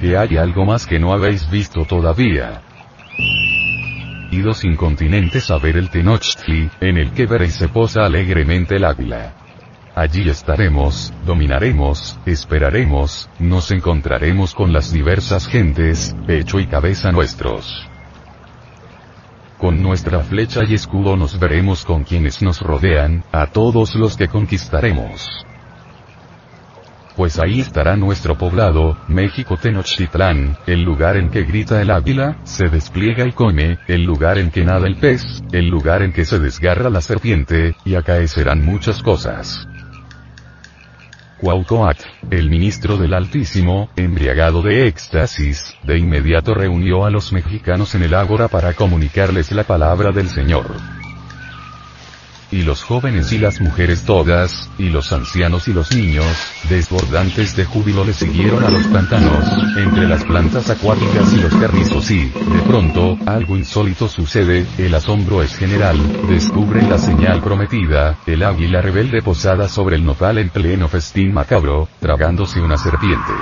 [0.00, 2.62] Que hay algo más que no habéis visto todavía.
[4.32, 9.34] Idos incontinentes a ver el Tenochtli, en el que veréis se posa alegremente el águila.
[9.94, 17.86] Allí estaremos, dominaremos, esperaremos, nos encontraremos con las diversas gentes, pecho y cabeza nuestros.
[19.58, 24.28] Con nuestra flecha y escudo nos veremos con quienes nos rodean, a todos los que
[24.28, 25.28] conquistaremos.
[27.16, 32.68] Pues ahí estará nuestro poblado, México Tenochtitlán, el lugar en que grita el águila, se
[32.68, 35.22] despliega y come, el lugar en que nada el pez,
[35.52, 39.68] el lugar en que se desgarra la serpiente, y acaecerán muchas cosas.
[41.38, 48.04] Cuauhcoatl, el ministro del Altísimo, embriagado de éxtasis, de inmediato reunió a los mexicanos en
[48.04, 51.01] el ágora para comunicarles la palabra del Señor.
[52.52, 56.26] Y los jóvenes y las mujeres todas, y los ancianos y los niños,
[56.68, 59.42] desbordantes de júbilo le siguieron a los pantanos,
[59.78, 65.42] entre las plantas acuáticas y los carrizos y, de pronto, algo insólito sucede, el asombro
[65.42, 65.96] es general,
[66.28, 71.88] descubren la señal prometida, el águila rebelde posada sobre el nopal en pleno festín macabro,
[72.00, 73.32] tragándose una serpiente.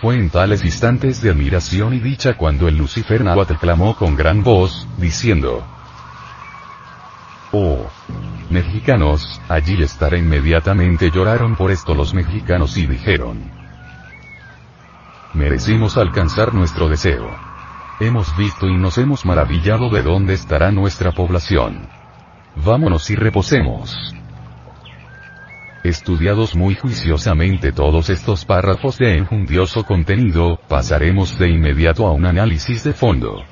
[0.00, 4.44] Fue en tales instantes de admiración y dicha cuando el Lucifer Nahuatl clamó con gran
[4.44, 5.66] voz, diciendo,
[7.52, 7.86] Oh.
[8.50, 13.50] Mexicanos, allí estaré inmediatamente lloraron por esto los mexicanos y dijeron.
[15.34, 17.30] Merecimos alcanzar nuestro deseo.
[18.00, 21.88] Hemos visto y nos hemos maravillado de dónde estará nuestra población.
[22.56, 24.14] Vámonos y reposemos.
[25.84, 32.84] Estudiados muy juiciosamente todos estos párrafos de enjundioso contenido, pasaremos de inmediato a un análisis
[32.84, 33.44] de fondo.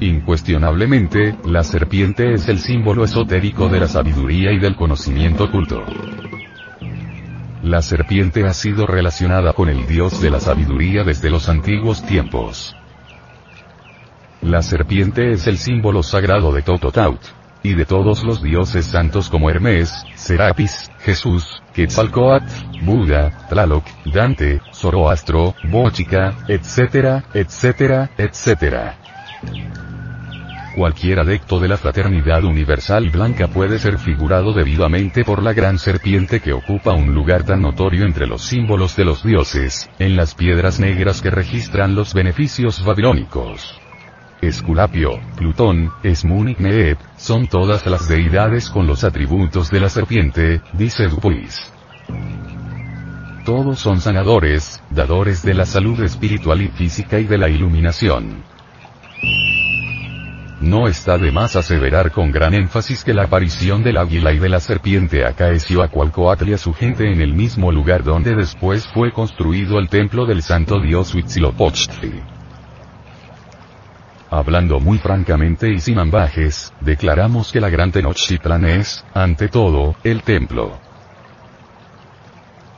[0.00, 5.84] Incuestionablemente, la serpiente es el símbolo esotérico de la sabiduría y del conocimiento oculto.
[7.62, 12.74] La serpiente ha sido relacionada con el dios de la sabiduría desde los antiguos tiempos.
[14.40, 17.20] La serpiente es el símbolo sagrado de Tototaut.
[17.64, 22.44] Y de todos los dioses santos como Hermes, Serapis, Jesús, Quetzalcoatl,
[22.82, 28.98] Buda, Tlaloc, Dante, Zoroastro, Bochica, etcétera, etcétera, etcétera.
[30.74, 36.40] Cualquier adepto de la fraternidad universal blanca puede ser figurado debidamente por la gran serpiente
[36.40, 40.80] que ocupa un lugar tan notorio entre los símbolos de los dioses, en las piedras
[40.80, 43.78] negras que registran los beneficios babilónicos.
[44.40, 46.56] Esculapio, Plutón, Esmun y
[47.16, 51.70] son todas las deidades con los atributos de la serpiente, dice Dupuis.
[53.44, 58.42] Todos son sanadores, dadores de la salud espiritual y física y de la iluminación.
[60.62, 64.48] No está de más aseverar con gran énfasis que la aparición del águila y de
[64.48, 68.86] la serpiente acaeció a Cualcoatl y a su gente en el mismo lugar donde después
[68.86, 72.22] fue construido el templo del santo dios Huitzilopochtli.
[74.30, 80.22] Hablando muy francamente y sin ambajes, declaramos que la gran Tenochtitlan es, ante todo, el
[80.22, 80.81] templo.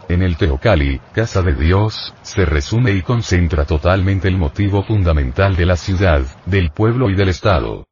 [0.08, 5.64] En el Teocali, Casa de Dios, se resume y concentra totalmente el motivo fundamental de
[5.64, 7.86] la ciudad, del pueblo y del Estado.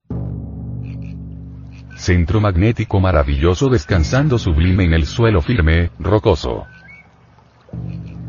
[1.96, 6.66] Centro magnético maravilloso descansando sublime en el suelo firme, rocoso.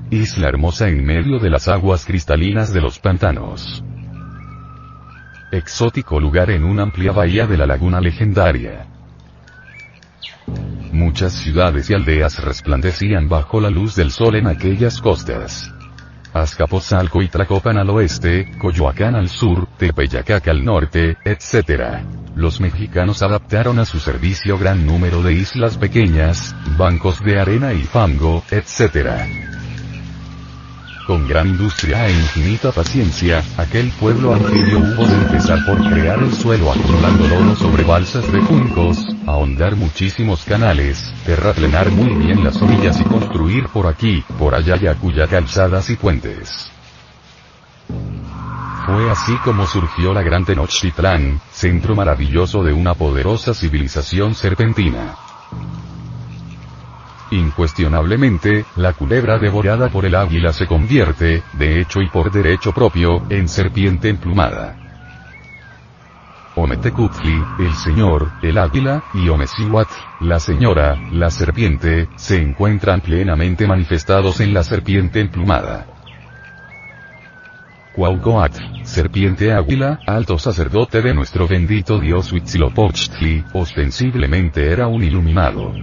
[0.09, 3.83] Isla hermosa en medio de las aguas cristalinas de los pantanos.
[5.51, 8.87] Exótico lugar en una amplia bahía de la laguna legendaria.
[10.93, 15.73] Muchas ciudades y aldeas resplandecían bajo la luz del sol en aquellas costas.
[16.31, 22.05] Azcapotzalco y Tlacopan al oeste, Coyoacán al sur, Tepeyacac al norte, etc.
[22.35, 27.81] Los mexicanos adaptaron a su servicio gran número de islas pequeñas, bancos de arena y
[27.81, 29.25] fango, etc.
[31.05, 36.33] Con gran industria e infinita paciencia, aquel pueblo anfibio hubo de empezar por crear el
[36.33, 38.97] suelo acumulando lodo sobre balsas de juncos,
[39.27, 45.27] ahondar muchísimos canales, terraplenar muy bien las orillas y construir por aquí, por allá y
[45.27, 46.71] calzadas y puentes.
[48.85, 55.15] Fue así como surgió la gran Tenochtitlán, centro maravilloso de una poderosa civilización serpentina.
[57.33, 63.23] Incuestionablemente, la culebra devorada por el águila se convierte, de hecho y por derecho propio,
[63.27, 64.75] en serpiente emplumada.
[66.55, 74.39] Ometecutli, el señor, el águila, y Omecihuatl, la señora, la serpiente, se encuentran plenamente manifestados
[74.39, 75.87] en la serpiente emplumada.
[77.95, 85.73] Cuaucoatl, serpiente águila, alto sacerdote de nuestro bendito dios Huitzilopochtli, ostensiblemente era un iluminado.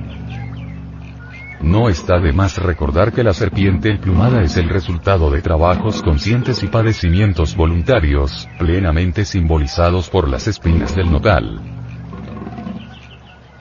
[1.63, 6.63] No está de más recordar que la serpiente emplumada es el resultado de trabajos conscientes
[6.63, 11.61] y padecimientos voluntarios, plenamente simbolizados por las espinas del nopal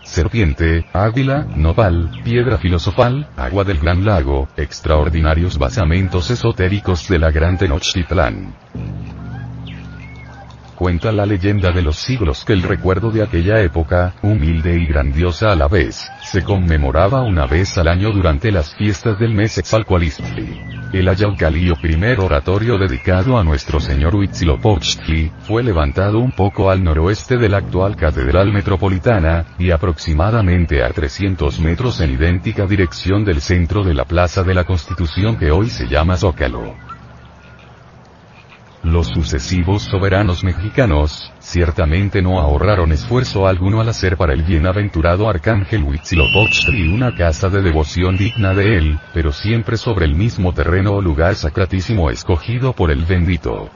[0.09, 7.57] serpiente, águila, nopal, piedra filosofal, agua del gran lago, extraordinarios basamentos esotéricos de la gran
[7.57, 8.55] Tenochtitlán.
[10.79, 15.51] Cuenta la leyenda de los siglos que el recuerdo de aquella época, humilde y grandiosa
[15.51, 20.57] a la vez, se conmemoraba una vez al año durante las fiestas del mes Exalcoalistli.
[20.93, 27.35] El Ayaucalío primer oratorio dedicado a nuestro señor Huitzilopochtli, fue levantado un poco al noroeste
[27.35, 33.83] de la actual Catedral Metropolitana, y aproximadamente a 300 metros en idéntica dirección del centro
[33.83, 36.88] de la Plaza de la Constitución que hoy se llama Zócalo.
[38.83, 45.83] Los sucesivos soberanos mexicanos, ciertamente no ahorraron esfuerzo alguno al hacer para el bienaventurado arcángel
[45.83, 51.01] Huitzilopochtli una casa de devoción digna de él, pero siempre sobre el mismo terreno o
[51.01, 53.69] lugar sacratísimo escogido por el bendito.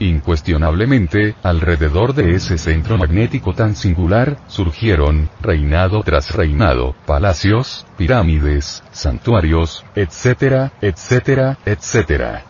[0.00, 9.84] Incuestionablemente, alrededor de ese centro magnético tan singular, surgieron, reinado tras reinado, palacios, pirámides, santuarios,
[9.94, 12.49] etcétera, etcétera, etcétera.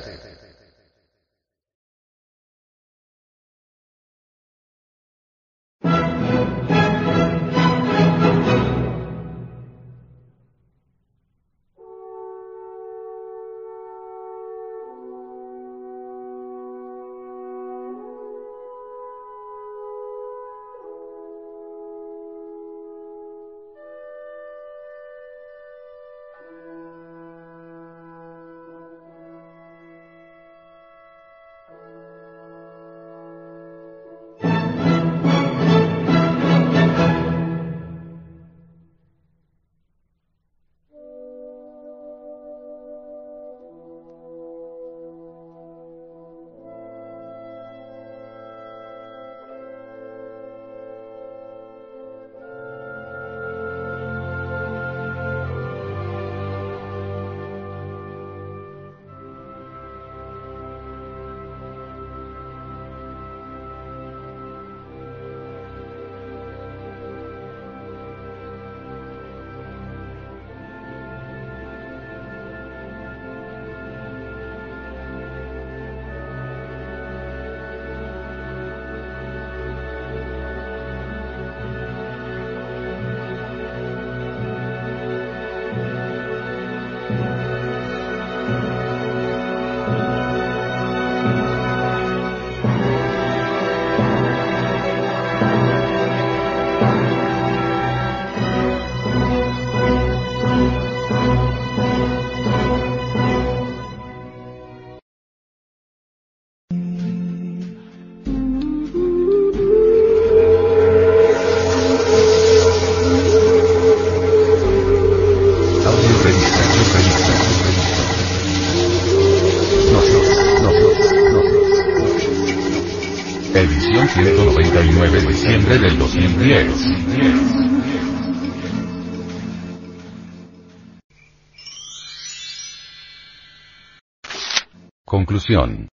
[135.05, 135.87] Conclusión.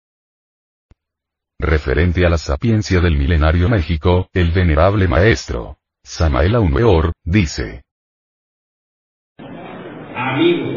[1.59, 7.83] Referente a la sapiencia del milenario México, el venerable maestro, Samael Weor, dice.
[10.15, 10.75] Amigos,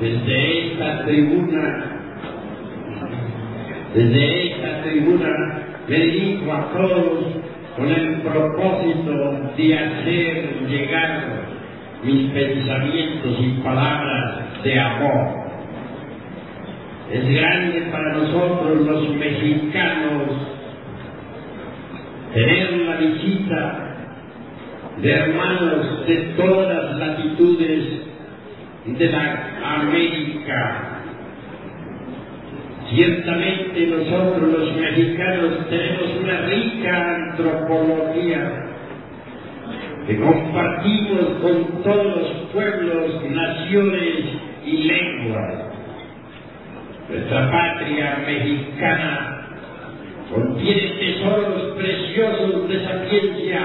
[0.00, 1.90] desde esta tribuna
[3.94, 7.39] desde esta tribuna le digo a todos
[7.80, 11.22] con el propósito de hacer llegar
[12.04, 15.28] mis pensamientos y palabras de amor.
[17.10, 20.22] Es grande para nosotros los mexicanos
[22.34, 23.96] tener la visita
[25.00, 27.84] de hermanos de todas las latitudes
[28.84, 29.48] de la
[29.80, 30.89] América.
[32.90, 38.66] Ciertamente nosotros los mexicanos tenemos una rica antropología
[40.08, 44.24] que compartimos con todos los pueblos, naciones
[44.66, 45.54] y lenguas.
[47.08, 49.46] Nuestra patria mexicana
[50.34, 53.60] contiene tesoros preciosos de sapiencia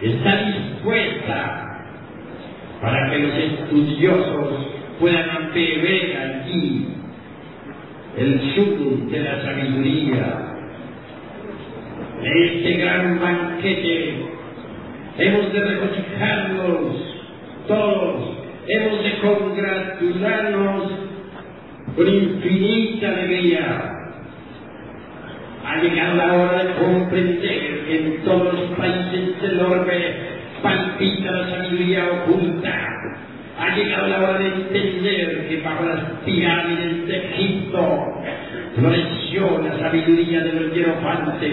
[0.00, 1.84] que está dispuesta
[2.82, 4.66] para que los estudiosos
[4.98, 7.03] puedan beber allí
[8.16, 10.50] el sur de la sabiduría.
[12.22, 14.14] En este gran banquete
[15.18, 17.14] hemos de regocijarnos
[17.66, 20.92] todos, hemos de congratularnos
[21.96, 23.90] con infinita alegría.
[25.66, 30.14] Ha llegado la hora de comprender que en todos los países del orbe
[30.62, 33.03] palpita la sabiduría oculta.
[33.58, 38.22] Ha llegado la hora de entender que bajo las pirámides de Egipto
[38.74, 41.52] floreció la sabiduría de los hierofantes.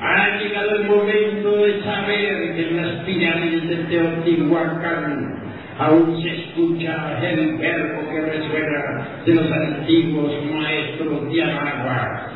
[0.00, 5.40] Ha llegado el momento de saber que en las pirámides de Teotihuacán
[5.78, 12.30] aún se escucha el verbo que resuena de los antiguos maestros de Anagua.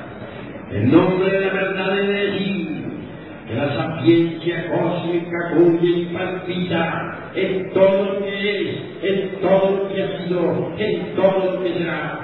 [0.73, 2.84] En nombre de la verdad de decir
[3.55, 10.19] la sapiencia cósmica cuya palpita en todo lo que es, en todo lo que ha
[10.19, 12.21] sido, en todo lo que será.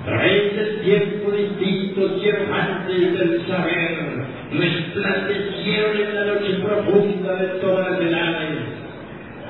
[0.00, 7.90] A través del tiempo distintos hierofantes del saber resplandecieron en la noche profunda de todas
[7.90, 8.84] las edades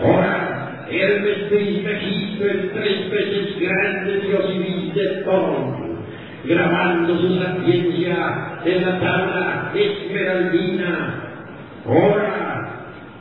[0.00, 5.83] Ahora, Hermes Trismegisto, el tres veces grande Dios y de todo,
[6.44, 11.14] grabando su sapiencia en la tabla esmeraldina.
[11.86, 12.54] Ahora,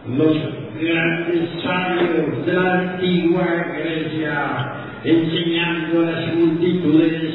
[0.07, 0.37] los
[0.79, 3.45] grandes sabios de la antigua
[3.77, 4.73] Grecia,
[5.03, 7.33] enseñando a las multitudes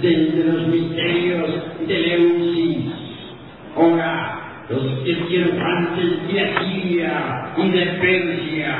[0.00, 1.50] desde los misterios
[1.86, 2.92] de Leucis.
[3.76, 8.74] Ahora, los hierofantes de Asiria y de Persia,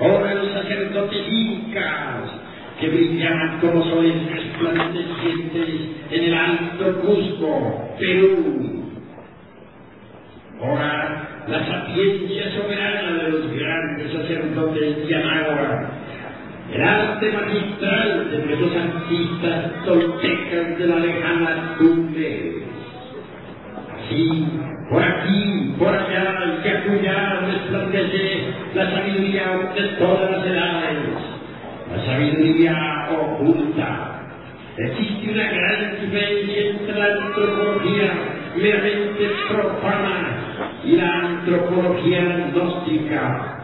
[0.00, 2.41] ahora los sacerdotes incas,
[2.82, 5.68] que brillaban como soles resplandecientes
[6.10, 8.82] en el alto Cusco, Perú.
[10.60, 15.14] Ahora la sapiencia soberana de los grandes sacerdotes de
[16.74, 22.62] el arte magistral de nuestros artistas toltecas de la lejana Tumbe.
[23.94, 24.48] Así,
[24.90, 28.40] por aquí, por allá, y que acullá resplandece
[28.74, 31.31] la sabiduría de todas las edades,
[31.92, 34.08] la sabiduría oculta.
[34.76, 38.12] Existe una gran diferencia entre la antropología
[38.56, 40.36] meramente profana
[40.84, 43.58] y la antropología gnóstica.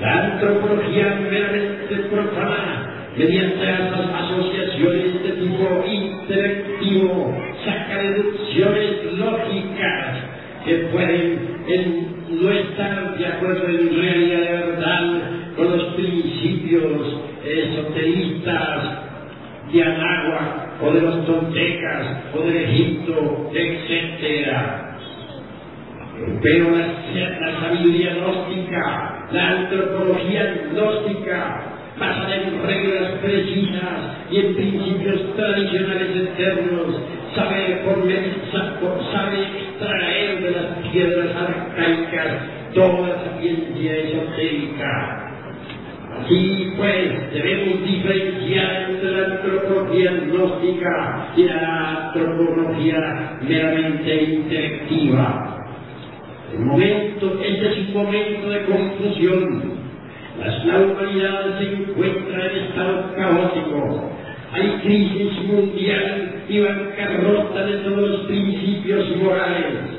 [0.00, 10.31] La antropología meramente profana, mediante las asociaciones de tipo intelectivo, saca deducciones lógicas
[10.64, 15.20] que pueden en, no estar de acuerdo en realidad de verdad
[15.56, 19.02] con los principios esoteristas
[19.72, 24.56] de Anáhuac o de los toltecas o del Egipto, etc.
[26.42, 31.62] Pero la, la sabiduría gnóstica, la antropología gnóstica,
[31.98, 33.98] basada en reglas precisas
[34.30, 36.96] y en principios tradicionales eternos,
[37.34, 38.02] sabe, por,
[39.12, 40.11] sabe extraer
[40.92, 45.28] piedras arcaicas toda ciencia esotérica.
[46.18, 55.56] Así pues, debemos diferenciar entre la antropología gnóstica y la antropología meramente intelectiva.
[56.52, 59.72] El momento, este es un momento de confusión.
[60.66, 64.10] La humanidad se encuentra en estado caótico.
[64.52, 69.91] Hay crisis mundial y bancarrota de todos los principios morales.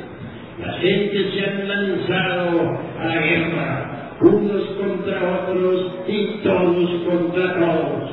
[0.66, 8.12] La gente se han lanzado a la guerra, unos contra otros y todos contra todos.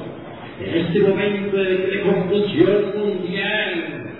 [0.61, 4.11] En este momento de, confusión mundial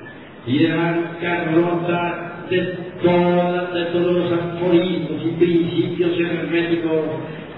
[0.47, 2.61] y de bancarrota de,
[3.03, 7.01] todas, de todos los aforismos y principios herméticos,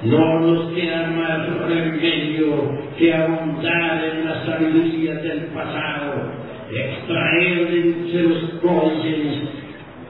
[0.04, 6.32] no nos queda más remedio que ahondar en las sabidurías del pasado,
[6.70, 9.61] extraer de los códices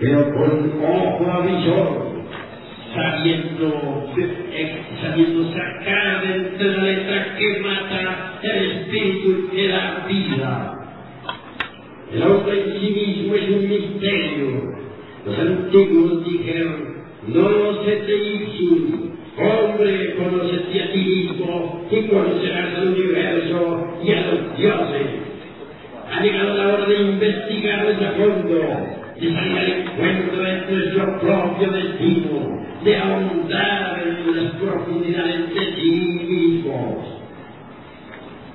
[0.00, 2.08] pero con ojo avisor,
[2.94, 4.06] sabiendo,
[5.02, 10.74] sabiendo sacar de entre la letra que mata el espíritu que da vida.
[12.12, 14.78] El hombre en sí mismo es un misterio.
[15.26, 22.88] Los antiguos dijeron, no se te ipsum, hombre, conócete a ti mismo y conocerás al
[22.88, 25.06] universo y a los dioses.
[26.10, 32.62] Ha llegado la hora de investigar a fondo, salir al encuentro de nuestro propio destino,
[32.84, 37.18] de ahondar en las profundidades de sí mismos.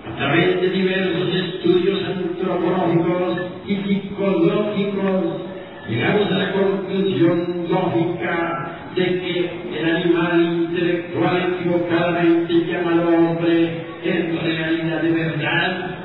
[0.07, 5.41] A través de diversos estudios antropológicos y psicológicos,
[5.89, 15.01] llegamos a la conclusión lógica de que el animal intelectual equivocadamente llamado hombre, en realidad
[15.01, 15.97] de verdad,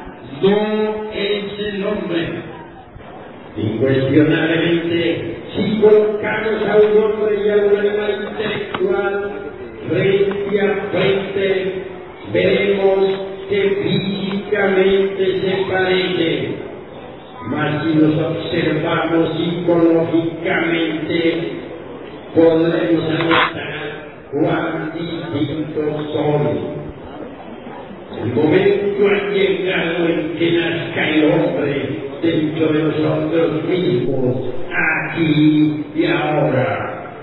[0.43, 2.47] no es el hombre.
[3.59, 9.14] Incuestionablemente, si colocamos a un hombre y a un animal intelectual
[9.89, 10.62] frente a
[10.93, 11.47] frente,
[12.32, 12.98] veremos
[13.51, 16.40] que físicamente se parecen,
[17.48, 21.18] mas si los observamos psicológicamente,
[22.36, 23.74] podremos anotar
[24.30, 26.88] cuán distintos son.
[28.22, 31.88] El momento ha llegado en que nazca el hombre
[32.22, 34.36] dentro de nosotros mismos,
[34.70, 37.14] aquí y ahora.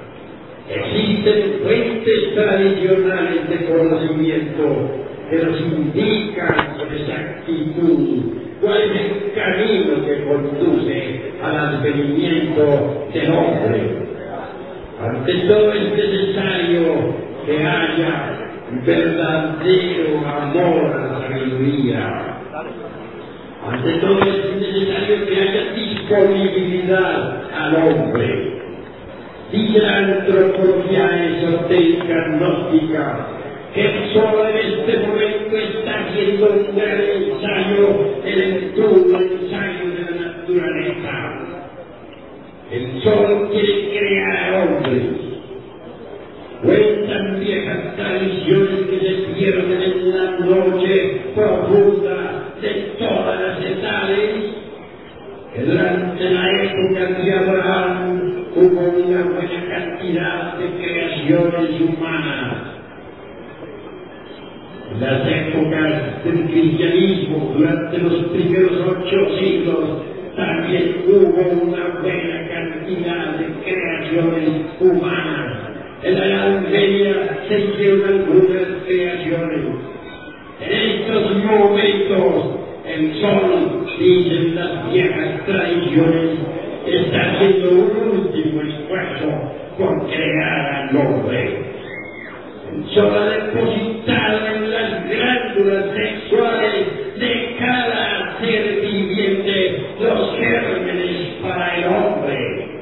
[0.70, 4.90] Existen fuentes tradicionales de conocimiento
[5.30, 14.06] que nos indican con exactitud cuál es el camino que conduce al advenimiento del hombre.
[15.02, 17.16] Ante todo es necesario
[17.46, 22.36] que haya verdadero amor a la sabiduría.
[23.68, 28.62] Ante todo es necesario que haya disponibilidad al hombre.
[29.52, 33.28] Dice la antropología esotérica gnóstica
[33.74, 40.26] que solo en este momento está haciendo un gran ensayo, el entorno ensayo de la
[40.28, 41.46] naturaleza.
[42.72, 45.25] El sol quiere crear hombres.
[46.66, 54.32] Cuentan viejas tradiciones que se pierden en la noche profunda de todas las edades,
[55.54, 62.58] que durante la época de Abraham hubo una buena cantidad de creaciones humanas.
[64.92, 70.02] En las épocas del cristianismo, durante los primeros ocho siglos,
[70.36, 75.65] también hubo una buena cantidad de creaciones humanas.
[76.06, 79.66] En la Edad Media se hicieron algunas creaciones.
[80.62, 86.38] En estos momentos, el sol, dicen las viejas tradiciones,
[86.86, 91.74] está haciendo un último esfuerzo por crear al hombre.
[92.72, 96.86] El sol ha depositado en las glándulas sexuales
[97.18, 102.76] de cada ser viviente los gérmenes para el hombre.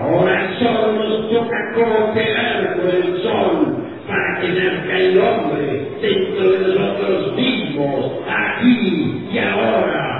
[0.00, 3.76] Ahora solo nos toca cooperar con el sol
[4.06, 10.18] para que nazca el hombre dentro de nosotros mismos, aquí y ahora.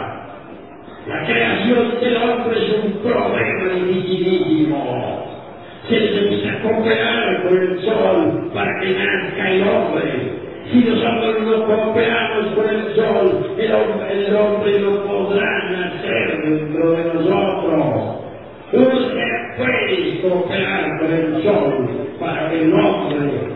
[1.07, 5.25] La creación del hombre es un problema dificilísimo.
[5.89, 10.39] Se necesita cooperar con el sol para que nazca el hombre.
[10.71, 13.71] Si nosotros no cooperamos con el sol, el
[14.29, 17.58] el hombre no podrá nacer dentro de nosotros.
[20.19, 23.49] Usted puede cooperar con el sol para que el hombre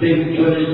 [0.00, 0.65] David Jones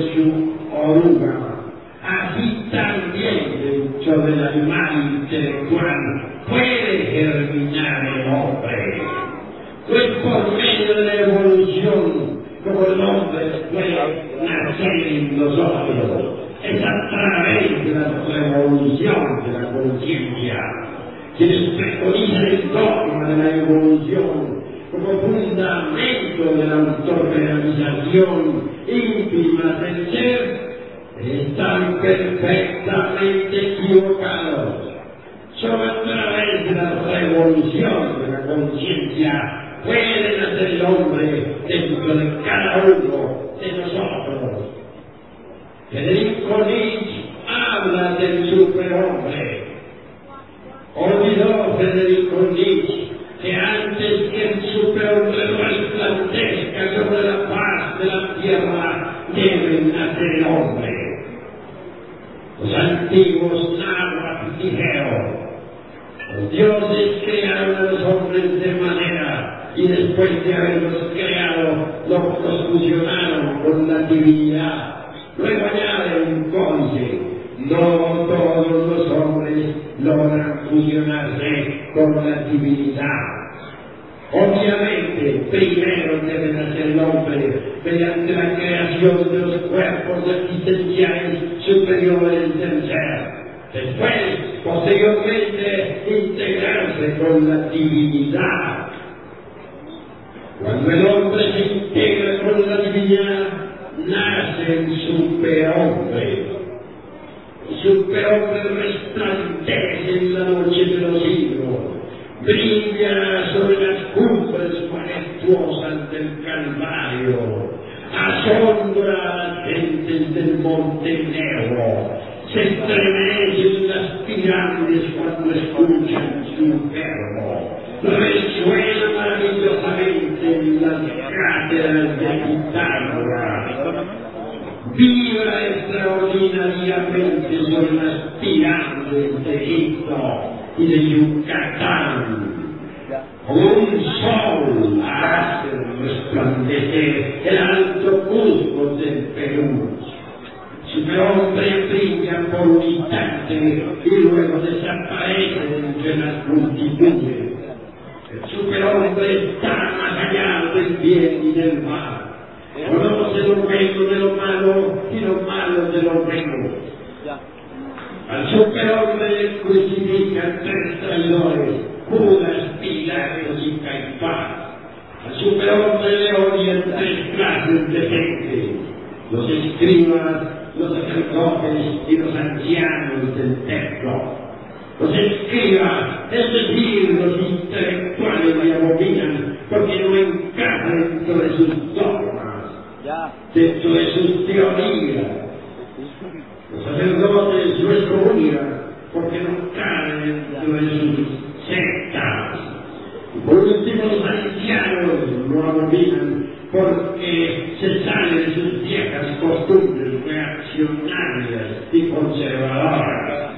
[212.03, 213.51] si conserverà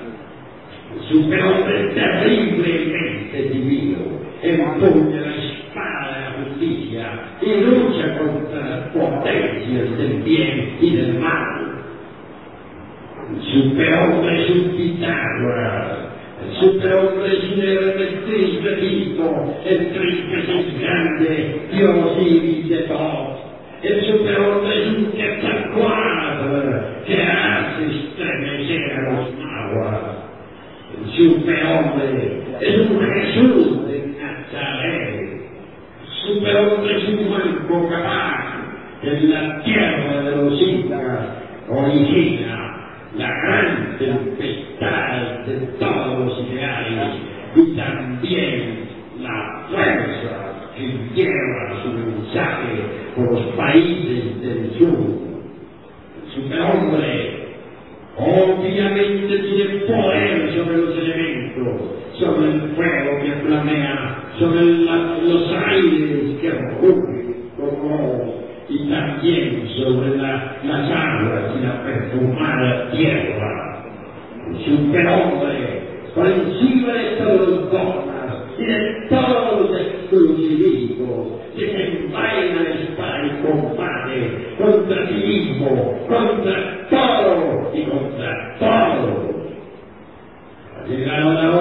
[1.07, 5.31] superiore terribilmente divino e impone la
[5.69, 11.73] spada alla giustizia e luce contro la potenza del bene e del male.
[13.39, 16.11] Superone su Pitagora,
[16.59, 23.39] superone sull'ermettista Tipo e triste sul grande Diosiride Tot,
[23.81, 24.94] e superone su
[31.15, 35.41] si usted hombre es un Jesús de Nazaret,
[36.25, 38.55] superhombre es un cuerpo capaz
[39.01, 41.19] en la tierra de los incas
[41.69, 42.75] origina
[43.17, 47.15] la gran tempestad de todos los ideales
[47.55, 48.89] y también
[49.21, 50.83] la fuerza que
[51.15, 54.99] lleva su mensaje por los países del sur.
[56.25, 57.45] El superhombre
[58.17, 60.24] obviamente tiene poder
[62.19, 64.65] sobre el fuego que flamea, sobre
[65.27, 68.35] los aires que rugen como
[68.69, 73.75] y también sobre la- las aguas y la perfumada tierra.
[74.65, 75.81] Superhombre,
[76.15, 81.27] por encima de todos los dogmas y de todos los exclusivismos,
[81.57, 89.35] desenvaina la espada y combate contra sí mismo, contra todo y contra todo.
[90.75, 90.83] Ha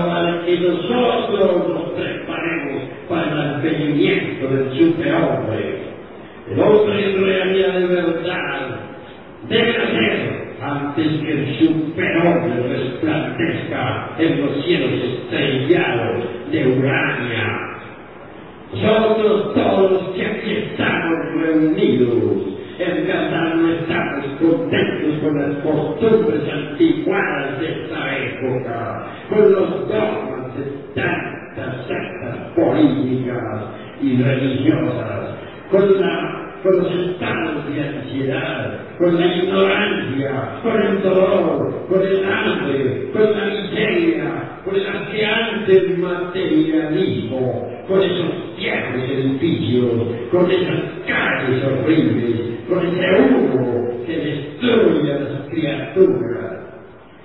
[0.04, 5.78] de que nosotros nos preparemos para el advenimiento del superhombre.
[6.50, 8.80] El hombre en realidad de verdad
[9.48, 17.74] debe nacer antes que el superhombre resplandezca en los cielos estrellados de Urania.
[18.74, 27.60] Nosotros todos que aquí estamos reunidos, en verdad no estamos contentos con las costumbres anticuadas
[27.60, 30.64] de esta época, con los dogmas de
[30.94, 33.64] tantas sectas políticas
[34.02, 35.30] y religiosas,
[35.70, 42.24] con, la, con los estados de ansiedad, con la ignorancia, con el dolor, con el
[42.24, 49.90] hambre, con la miseria, con el asqueante materialismo, con esos viejos edificios,
[50.30, 56.33] con esas calles horribles, con ese humo que destruye a las criaturas.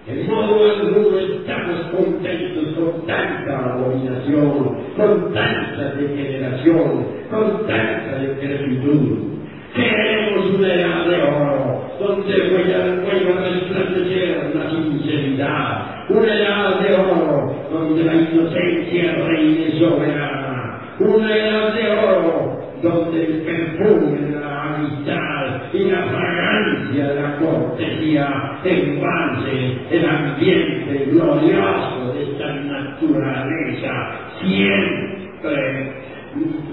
[0.10, 9.40] De modo alguno estamos contentos con tanta abominación, con tanta degeneración, con tanta decrepitud.
[9.76, 17.56] Queremos una edad de oro, donde vuelva a resplandecer la sinceridad, una edad de oro,
[17.72, 25.74] donde la inocencia reine soberana, una edad de oro, donde el perfume de la amistad
[25.74, 34.12] y la fragancia de la cortesía embalse el ambiente glorioso de esta naturaleza,
[34.42, 35.94] siempre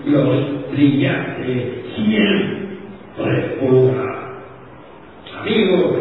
[0.06, 4.16] los brillante, siempre pura.
[5.40, 5.96] Amigos,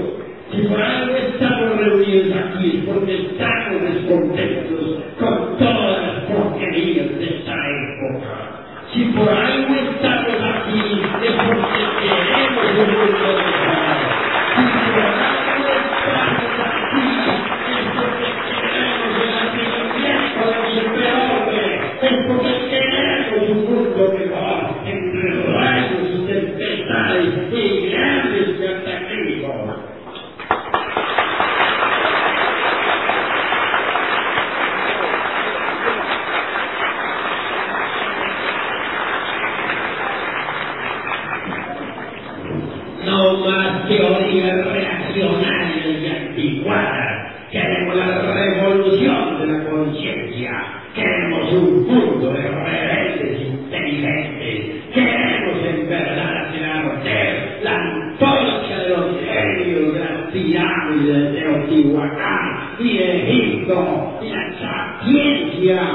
[0.52, 7.26] si por algo estamos reunidos aquí es porque estamos descontentos con todas las porquerías de
[7.26, 8.56] esta época.
[8.94, 11.68] Si por algo estamos aquí es porque
[12.02, 13.45] queremos un mundo
[63.66, 65.95] de Egipto y la sapiencia de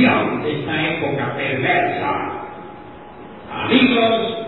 [0.00, 2.12] de esta época perversa.
[3.52, 4.38] Amigos,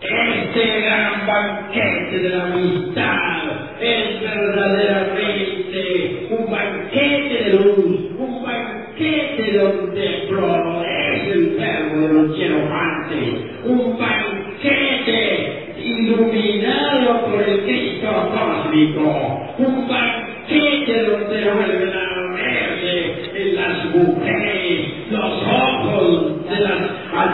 [0.00, 3.42] este gran banquete de la amistad
[3.80, 13.34] es verdaderamente un banquete de luz, un banquete donde florece el verbo de los hierofantes,
[13.64, 23.84] un banquete iluminado por el Cristo cósmico, un banquete donde vuelven a verse en las
[23.94, 26.80] mujeres los ojos de las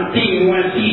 [0.08, 0.87] antiguas Sirias,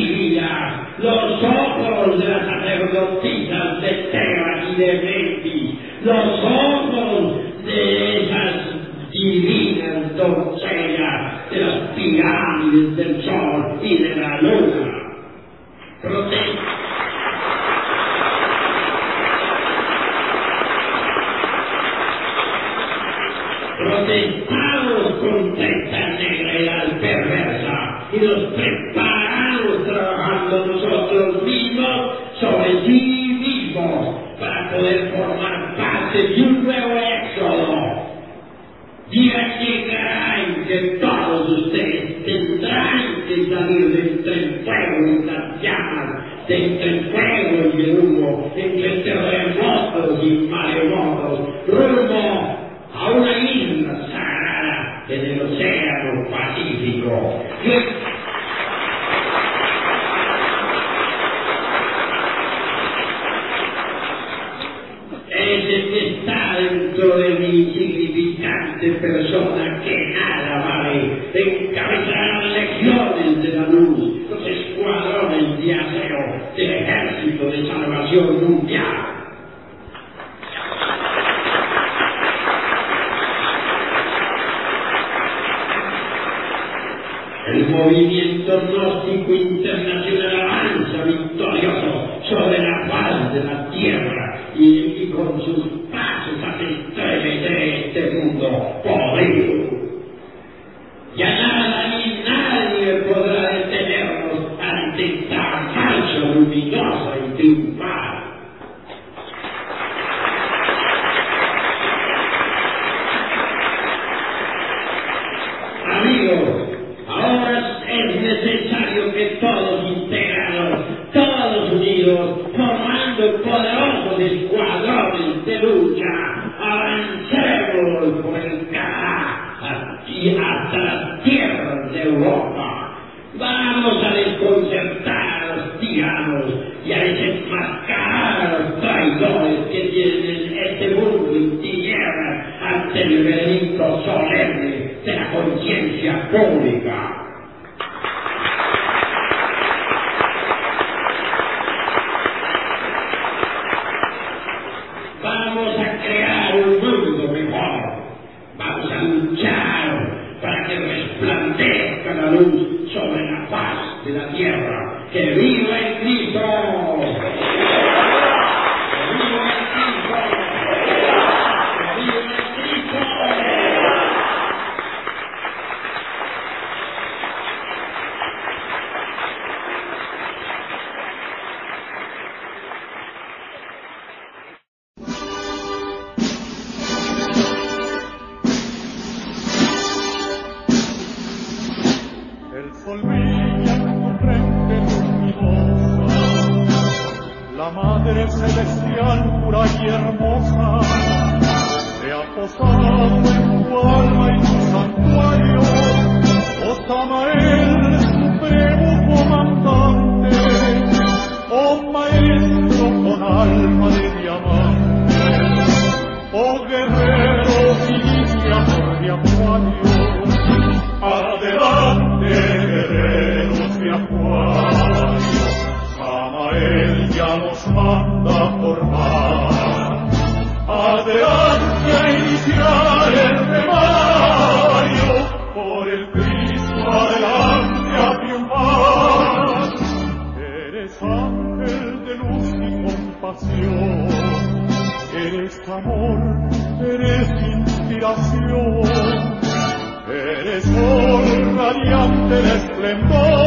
[252.42, 253.45] radiante de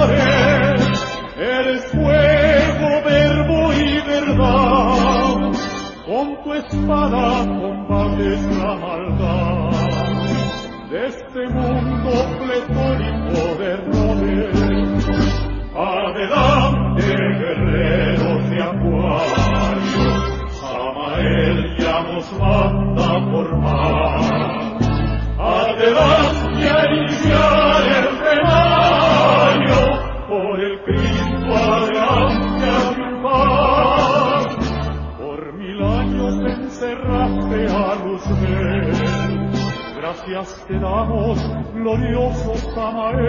[42.99, 43.28] glorioso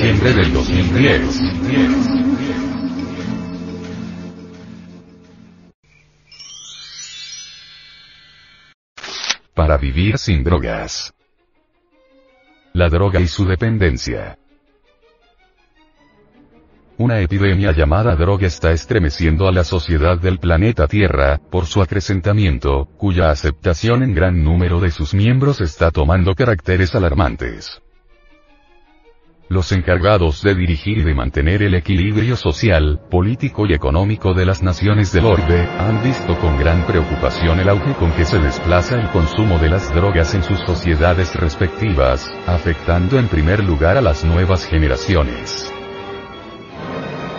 [0.00, 1.42] Diciembre del 2010.
[9.54, 11.12] Para vivir sin drogas.
[12.72, 14.38] La droga y su dependencia.
[16.96, 22.86] Una epidemia llamada droga está estremeciendo a la sociedad del planeta Tierra, por su acrecentamiento,
[22.96, 27.82] cuya aceptación en gran número de sus miembros está tomando caracteres alarmantes.
[29.50, 34.62] Los encargados de dirigir y de mantener el equilibrio social, político y económico de las
[34.62, 39.08] naciones del orbe, han visto con gran preocupación el auge con que se desplaza el
[39.08, 44.64] consumo de las drogas en sus sociedades respectivas, afectando en primer lugar a las nuevas
[44.66, 45.72] generaciones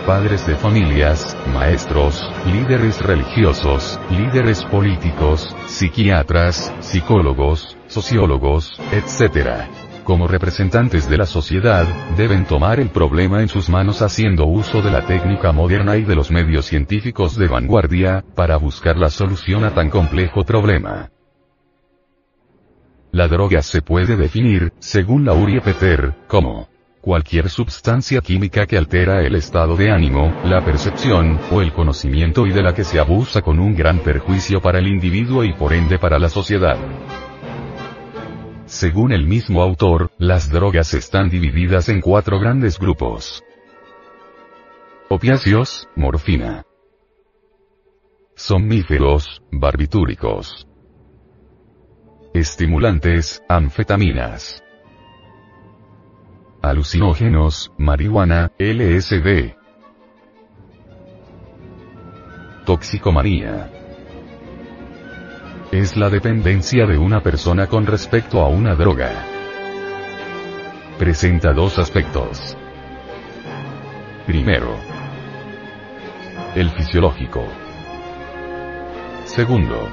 [0.06, 9.81] padres de familias, maestros, líderes religiosos, líderes políticos, psiquiatras, psicólogos, sociólogos, etc.
[10.04, 14.90] Como representantes de la sociedad, deben tomar el problema en sus manos haciendo uso de
[14.90, 19.74] la técnica moderna y de los medios científicos de vanguardia, para buscar la solución a
[19.74, 21.10] tan complejo problema.
[23.12, 26.68] La droga se puede definir, según Laurie Peter, como
[27.00, 32.52] cualquier sustancia química que altera el estado de ánimo, la percepción, o el conocimiento y
[32.52, 35.98] de la que se abusa con un gran perjuicio para el individuo y por ende
[35.98, 36.78] para la sociedad.
[38.72, 43.44] Según el mismo autor, las drogas están divididas en cuatro grandes grupos.
[45.10, 46.64] Opiáceos, morfina.
[48.34, 50.66] Somníferos, barbitúricos.
[52.32, 54.64] Estimulantes, anfetaminas.
[56.62, 59.54] Alucinógenos, marihuana, LSD.
[62.64, 63.81] Toxicomanía.
[65.72, 69.24] Es la dependencia de una persona con respecto a una droga.
[70.98, 72.58] Presenta dos aspectos.
[74.26, 74.76] Primero,
[76.54, 77.46] el fisiológico.
[79.24, 79.88] Segundo,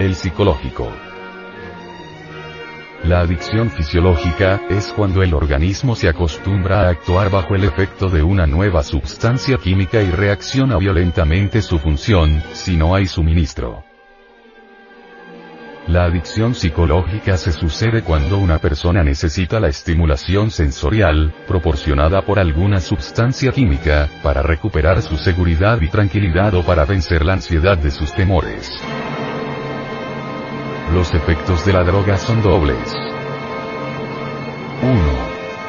[0.00, 0.90] el psicológico.
[3.04, 8.24] La adicción fisiológica es cuando el organismo se acostumbra a actuar bajo el efecto de
[8.24, 13.84] una nueva sustancia química y reacciona violentamente su función, si no hay suministro.
[15.88, 22.80] La adicción psicológica se sucede cuando una persona necesita la estimulación sensorial, proporcionada por alguna
[22.80, 28.12] sustancia química, para recuperar su seguridad y tranquilidad o para vencer la ansiedad de sus
[28.12, 28.70] temores.
[30.94, 32.94] Los efectos de la droga son dobles.
[34.82, 34.98] 1.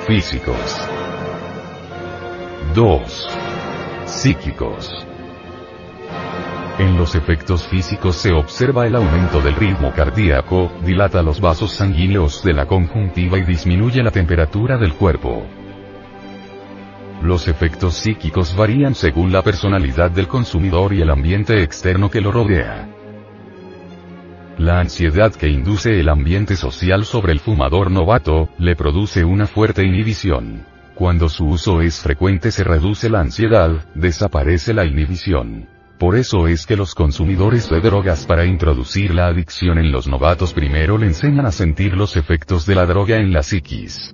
[0.05, 0.87] Físicos.
[2.75, 3.27] 2.
[4.05, 5.12] Psíquicos.
[6.79, 12.43] En los efectos físicos se observa el aumento del ritmo cardíaco, dilata los vasos sanguíneos
[12.43, 15.45] de la conjuntiva y disminuye la temperatura del cuerpo.
[17.21, 22.31] Los efectos psíquicos varían según la personalidad del consumidor y el ambiente externo que lo
[22.31, 22.89] rodea.
[24.57, 29.85] La ansiedad que induce el ambiente social sobre el fumador novato, le produce una fuerte
[29.85, 30.65] inhibición.
[30.95, 35.72] Cuando su uso es frecuente se reduce la ansiedad, desaparece la inhibición.
[36.03, 40.53] Por eso es que los consumidores de drogas para introducir la adicción en los novatos
[40.53, 44.13] primero le enseñan a sentir los efectos de la droga en la psiquis.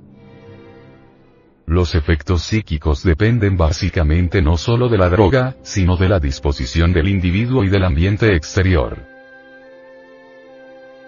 [1.66, 7.08] Los efectos psíquicos dependen básicamente no solo de la droga, sino de la disposición del
[7.08, 9.00] individuo y del ambiente exterior.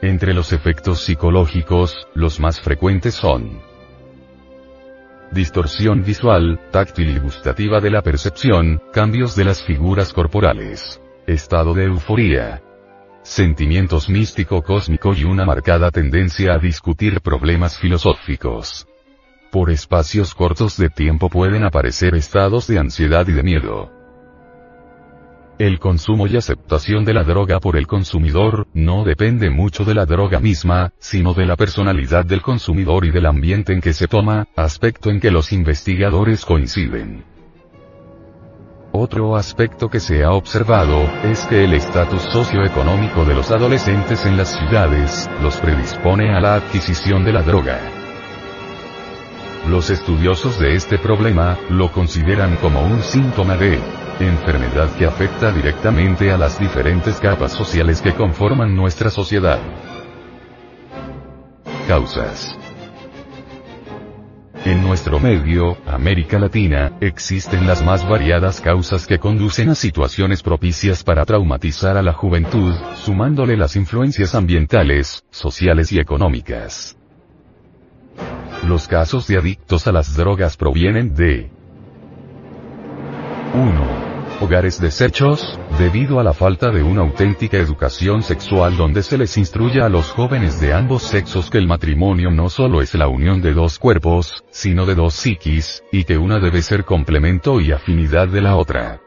[0.01, 3.61] Entre los efectos psicológicos, los más frecuentes son
[5.31, 11.85] distorsión visual, táctil y gustativa de la percepción, cambios de las figuras corporales, estado de
[11.85, 12.61] euforía,
[13.23, 18.87] sentimientos místico-cósmico y una marcada tendencia a discutir problemas filosóficos.
[19.51, 24.00] Por espacios cortos de tiempo pueden aparecer estados de ansiedad y de miedo.
[25.61, 30.07] El consumo y aceptación de la droga por el consumidor, no depende mucho de la
[30.07, 34.47] droga misma, sino de la personalidad del consumidor y del ambiente en que se toma,
[34.55, 37.25] aspecto en que los investigadores coinciden.
[38.91, 44.37] Otro aspecto que se ha observado, es que el estatus socioeconómico de los adolescentes en
[44.37, 47.79] las ciudades, los predispone a la adquisición de la droga.
[49.69, 53.79] Los estudiosos de este problema, lo consideran como un síntoma de
[54.27, 59.59] enfermedad que afecta directamente a las diferentes capas sociales que conforman nuestra sociedad.
[61.87, 62.57] Causas.
[64.63, 71.03] En nuestro medio, América Latina, existen las más variadas causas que conducen a situaciones propicias
[71.03, 76.95] para traumatizar a la juventud, sumándole las influencias ambientales, sociales y económicas.
[78.67, 81.49] Los casos de adictos a las drogas provienen de
[83.55, 84.00] 1
[84.41, 89.85] hogares deshechos, debido a la falta de una auténtica educación sexual donde se les instruya
[89.85, 93.53] a los jóvenes de ambos sexos que el matrimonio no solo es la unión de
[93.53, 98.41] dos cuerpos, sino de dos psiquis, y que una debe ser complemento y afinidad de
[98.41, 98.99] la otra.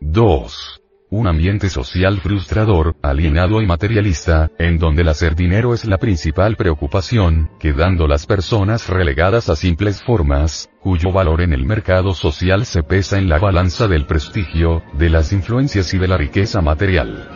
[0.00, 0.79] 2
[1.10, 6.56] un ambiente social frustrador, alienado y materialista, en donde el hacer dinero es la principal
[6.56, 12.82] preocupación, quedando las personas relegadas a simples formas, cuyo valor en el mercado social se
[12.82, 17.28] pesa en la balanza del prestigio, de las influencias y de la riqueza material.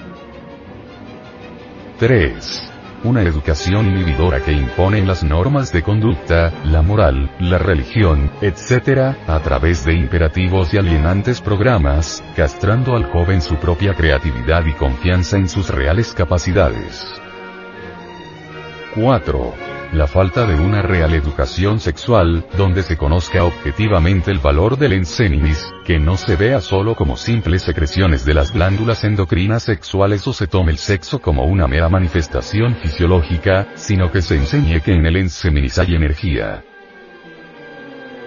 [1.99, 2.74] 3
[3.05, 9.41] una educación inhibidora que impone las normas de conducta, la moral, la religión, etc., a
[9.41, 15.49] través de imperativos y alienantes programas, castrando al joven su propia creatividad y confianza en
[15.49, 17.05] sus reales capacidades.
[18.95, 19.74] 4.
[19.99, 25.73] La falta de una real educación sexual, donde se conozca objetivamente el valor del enseninis,
[25.85, 30.47] que no se vea solo como simples secreciones de las glándulas endocrinas sexuales o se
[30.47, 35.17] tome el sexo como una mera manifestación fisiológica, sino que se enseñe que en el
[35.17, 36.65] enseminis hay energía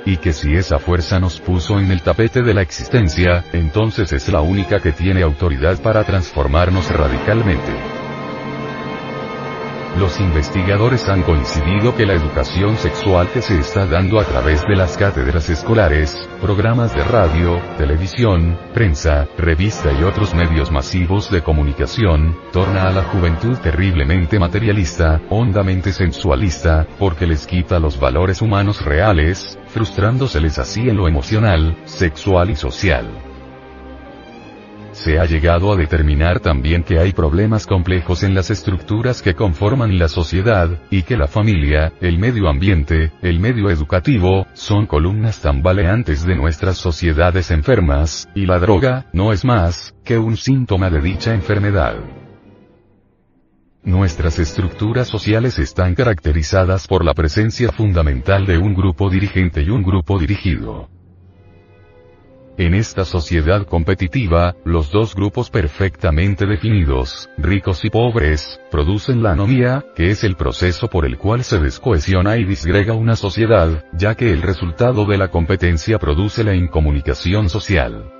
[0.05, 4.29] y que si esa fuerza nos puso en el tapete de la existencia, entonces es
[4.29, 8.06] la única que tiene autoridad para transformarnos radicalmente.
[9.99, 14.75] Los investigadores han coincidido que la educación sexual que se está dando a través de
[14.75, 22.37] las cátedras escolares, programas de radio, televisión, prensa, revista y otros medios masivos de comunicación,
[22.51, 29.57] torna a la juventud terriblemente materialista, hondamente sensualista, porque les quita los valores humanos reales,
[29.69, 33.26] frustrándoseles así en lo emocional, sexual y social.
[34.97, 39.99] Se ha llegado a determinar también que hay problemas complejos en las estructuras que conforman
[39.99, 46.25] la sociedad, y que la familia, el medio ambiente, el medio educativo, son columnas tambaleantes
[46.25, 51.31] de nuestras sociedades enfermas, y la droga, no es más, que un síntoma de dicha
[51.35, 51.97] enfermedad.
[53.83, 59.83] Nuestras estructuras sociales están caracterizadas por la presencia fundamental de un grupo dirigente y un
[59.83, 60.89] grupo dirigido.
[62.57, 69.85] En esta sociedad competitiva, los dos grupos perfectamente definidos, ricos y pobres, producen la anomía,
[69.95, 74.31] que es el proceso por el cual se descohesiona y disgrega una sociedad, ya que
[74.31, 78.16] el resultado de la competencia produce la incomunicación social.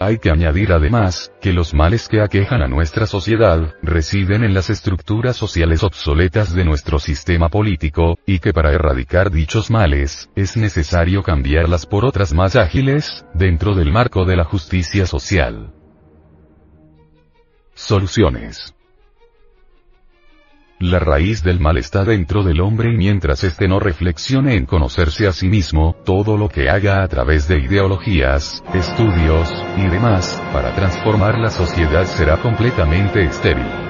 [0.00, 4.70] Hay que añadir además, que los males que aquejan a nuestra sociedad, residen en las
[4.70, 11.24] estructuras sociales obsoletas de nuestro sistema político, y que para erradicar dichos males, es necesario
[11.24, 15.72] cambiarlas por otras más ágiles, dentro del marco de la justicia social.
[17.74, 18.74] Soluciones
[20.80, 25.26] la raíz del mal está dentro del hombre y mientras éste no reflexione en conocerse
[25.26, 30.74] a sí mismo, todo lo que haga a través de ideologías, estudios, y demás, para
[30.74, 33.87] transformar la sociedad será completamente estéril.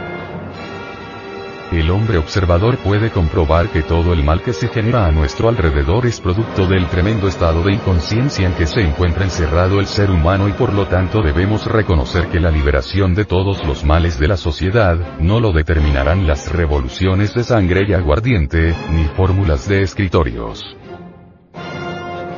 [1.70, 6.06] El hombre observador puede comprobar que todo el mal que se genera a nuestro alrededor
[6.06, 10.48] es producto del tremendo estado de inconsciencia en que se encuentra encerrado el ser humano
[10.48, 14.38] y por lo tanto debemos reconocer que la liberación de todos los males de la
[14.38, 20.64] sociedad, no lo determinarán las revoluciones de sangre y aguardiente, ni fórmulas de escritorios.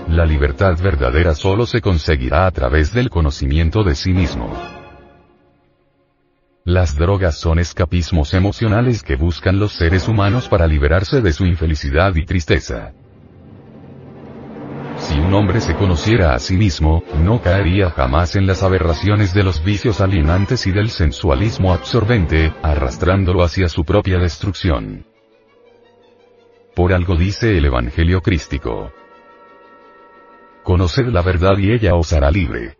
[0.08, 4.79] La libertad verdadera solo se conseguirá a través del conocimiento de sí mismo.
[6.70, 12.14] Las drogas son escapismos emocionales que buscan los seres humanos para liberarse de su infelicidad
[12.14, 12.92] y tristeza.
[14.96, 19.42] Si un hombre se conociera a sí mismo, no caería jamás en las aberraciones de
[19.42, 25.06] los vicios alienantes y del sensualismo absorbente, arrastrándolo hacia su propia destrucción.
[26.76, 28.92] Por algo dice el Evangelio crístico.
[30.62, 32.79] Conoced la verdad y ella os hará libre.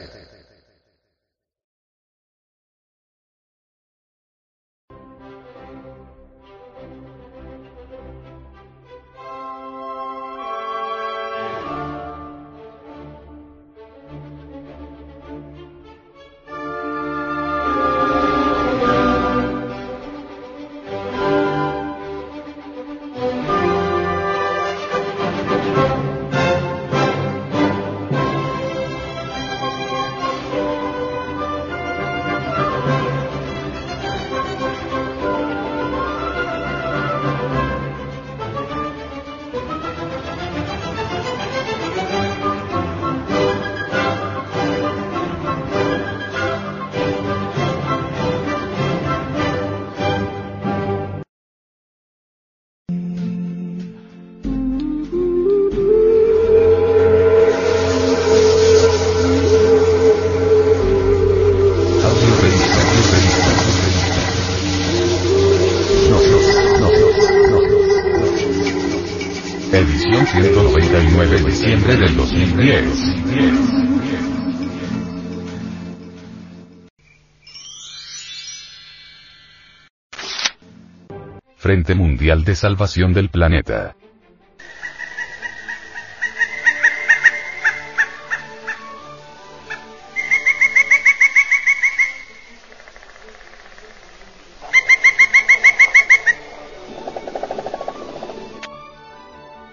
[82.21, 83.95] De Salvación del Planeta.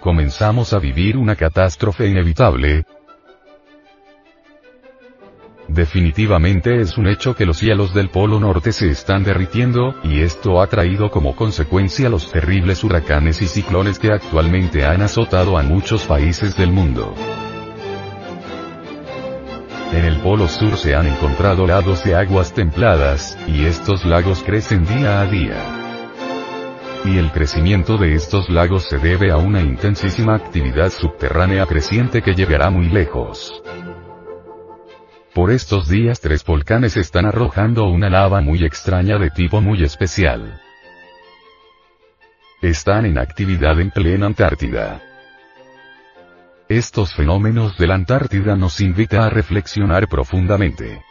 [0.01, 2.87] Comenzamos a vivir una catástrofe inevitable,
[5.79, 10.61] Definitivamente es un hecho que los cielos del Polo Norte se están derritiendo, y esto
[10.61, 16.05] ha traído como consecuencia los terribles huracanes y ciclones que actualmente han azotado a muchos
[16.05, 17.15] países del mundo.
[19.93, 24.85] En el Polo Sur se han encontrado lagos de aguas templadas, y estos lagos crecen
[24.85, 25.63] día a día.
[27.05, 32.35] Y el crecimiento de estos lagos se debe a una intensísima actividad subterránea creciente que
[32.35, 33.63] llegará muy lejos.
[35.39, 40.61] Por estos días tres volcanes están arrojando una lava muy extraña de tipo muy especial.
[42.61, 45.01] Están en actividad en plena Antártida.
[46.69, 51.05] Estos fenómenos de la Antártida nos invita a reflexionar profundamente.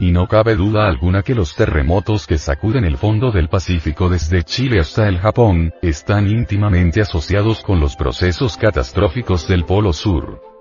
[0.00, 4.42] Y no cabe duda alguna que los terremotos que sacuden el fondo del Pacífico desde
[4.42, 10.55] Chile hasta el Japón, están íntimamente asociados con los procesos catastróficos del Polo Sur.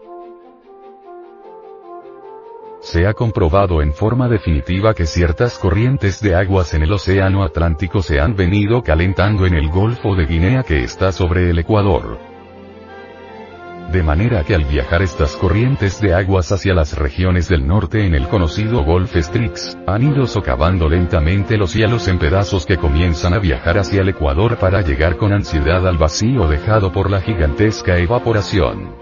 [2.86, 8.04] Se ha comprobado en forma definitiva que ciertas corrientes de aguas en el Océano Atlántico
[8.04, 12.20] se han venido calentando en el Golfo de Guinea que está sobre el Ecuador.
[13.92, 18.14] De manera que al viajar estas corrientes de aguas hacia las regiones del norte en
[18.14, 23.40] el conocido Golf Strix, han ido socavando lentamente los cielos en pedazos que comienzan a
[23.40, 28.94] viajar hacia el Ecuador para llegar con ansiedad al vacío dejado por la gigantesca evaporación.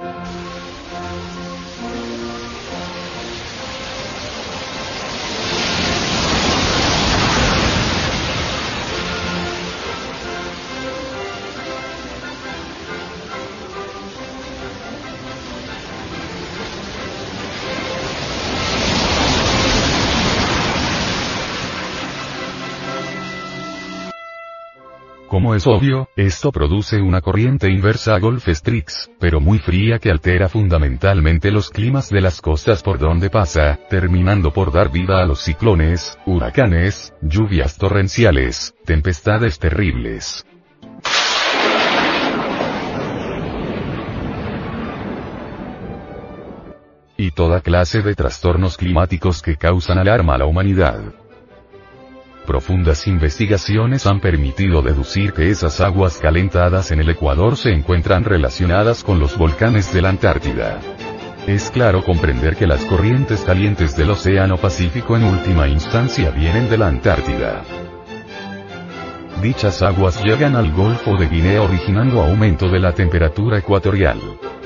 [25.44, 30.10] Como es obvio, esto produce una corriente inversa a Golf Strix, pero muy fría que
[30.10, 35.26] altera fundamentalmente los climas de las costas por donde pasa, terminando por dar vida a
[35.26, 40.46] los ciclones, huracanes, lluvias torrenciales, tempestades terribles.
[47.18, 51.02] Y toda clase de trastornos climáticos que causan alarma a la humanidad.
[52.46, 59.04] Profundas investigaciones han permitido deducir que esas aguas calentadas en el Ecuador se encuentran relacionadas
[59.04, 60.82] con los volcanes de la Antártida.
[61.48, 66.78] Es claro comprender que las corrientes calientes del Océano Pacífico en última instancia vienen de
[66.78, 67.64] la Antártida.
[69.42, 74.20] Dichas aguas llegan al Golfo de Guinea originando aumento de la temperatura ecuatorial.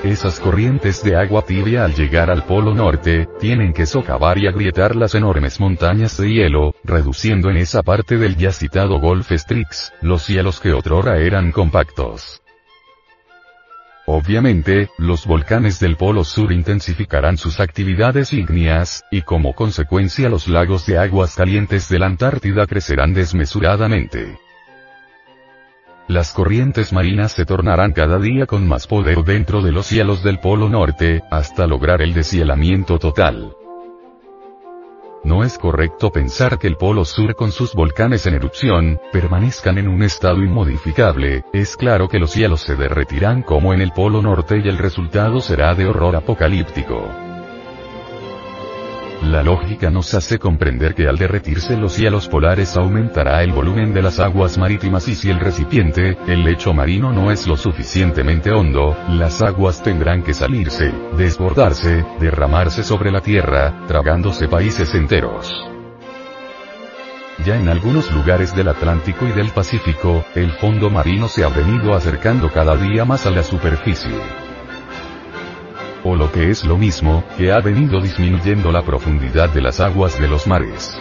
[0.04, 4.94] Esas corrientes de agua tibia al llegar al Polo Norte, tienen que socavar y agrietar
[4.94, 10.22] las enormes montañas de hielo, reduciendo en esa parte del ya citado Golf Strix, los
[10.22, 12.40] cielos que otrora eran compactos.
[14.06, 20.86] Obviamente, los volcanes del Polo Sur intensificarán sus actividades ígneas, y como consecuencia los lagos
[20.86, 24.38] de aguas calientes de la Antártida crecerán desmesuradamente.
[26.08, 30.40] Las corrientes marinas se tornarán cada día con más poder dentro de los cielos del
[30.40, 33.54] Polo Norte, hasta lograr el deshielamiento total.
[35.22, 39.86] No es correcto pensar que el Polo Sur con sus volcanes en erupción, permanezcan en
[39.86, 44.62] un estado inmodificable, es claro que los cielos se derretirán como en el Polo Norte
[44.64, 47.27] y el resultado será de horror apocalíptico.
[49.22, 54.00] La lógica nos hace comprender que al derretirse los cielos polares aumentará el volumen de
[54.00, 58.96] las aguas marítimas y si el recipiente, el lecho marino no es lo suficientemente hondo,
[59.08, 65.52] las aguas tendrán que salirse, desbordarse, derramarse sobre la tierra, tragándose países enteros.
[67.44, 71.94] Ya en algunos lugares del Atlántico y del Pacífico, el fondo marino se ha venido
[71.94, 74.47] acercando cada día más a la superficie
[76.08, 80.18] o lo que es lo mismo, que ha venido disminuyendo la profundidad de las aguas
[80.18, 80.96] de los mares.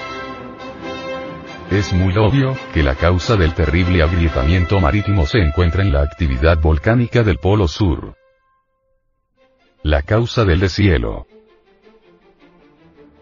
[1.71, 6.59] Es muy obvio, que la causa del terrible agrietamiento marítimo se encuentra en la actividad
[6.59, 8.15] volcánica del Polo Sur.
[9.81, 11.25] La causa del deshielo.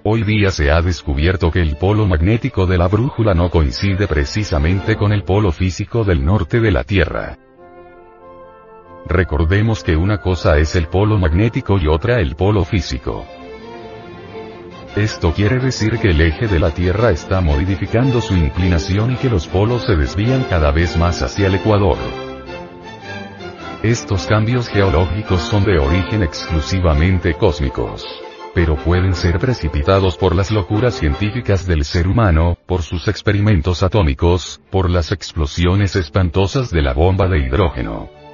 [0.04, 4.96] Hoy día se ha descubierto que el polo magnético de la brújula no coincide precisamente
[4.96, 7.38] con el polo físico del norte de la Tierra.
[9.08, 13.26] Recordemos que una cosa es el polo magnético y otra el polo físico.
[14.96, 19.30] Esto quiere decir que el eje de la Tierra está modificando su inclinación y que
[19.30, 21.98] los polos se desvían cada vez más hacia el ecuador.
[23.84, 28.04] Estos cambios geológicos son de origen exclusivamente cósmicos.
[28.56, 34.62] Pero pueden ser precipitados por las locuras científicas del ser humano, por sus experimentos atómicos,
[34.72, 38.25] por las explosiones espantosas de la bomba de hidrógeno.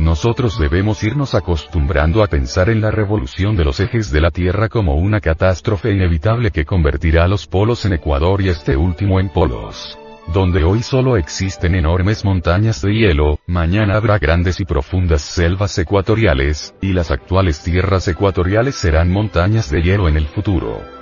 [0.00, 4.70] Nosotros debemos irnos acostumbrando a pensar en la revolución de los ejes de la Tierra
[4.70, 9.98] como una catástrofe inevitable que convertirá los polos en Ecuador y este último en polos.
[10.32, 16.74] Donde hoy solo existen enormes montañas de hielo, mañana habrá grandes y profundas selvas ecuatoriales,
[16.80, 20.99] y las actuales tierras ecuatoriales serán montañas de hielo en el futuro.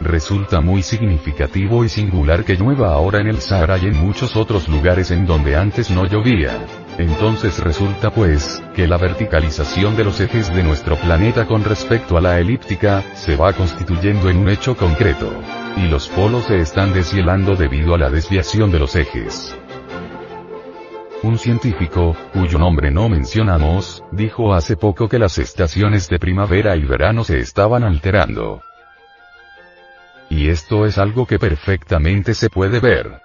[0.00, 4.66] Resulta muy significativo y singular que llueva ahora en el Sahara y en muchos otros
[4.66, 6.58] lugares en donde antes no llovía.
[6.96, 12.22] Entonces resulta pues, que la verticalización de los ejes de nuestro planeta con respecto a
[12.22, 15.30] la elíptica, se va constituyendo en un hecho concreto.
[15.76, 19.54] Y los polos se están deshielando debido a la desviación de los ejes.
[21.22, 26.86] Un científico, cuyo nombre no mencionamos, dijo hace poco que las estaciones de primavera y
[26.86, 28.62] verano se estaban alterando.
[30.30, 33.20] Y esto es algo que perfectamente se puede ver.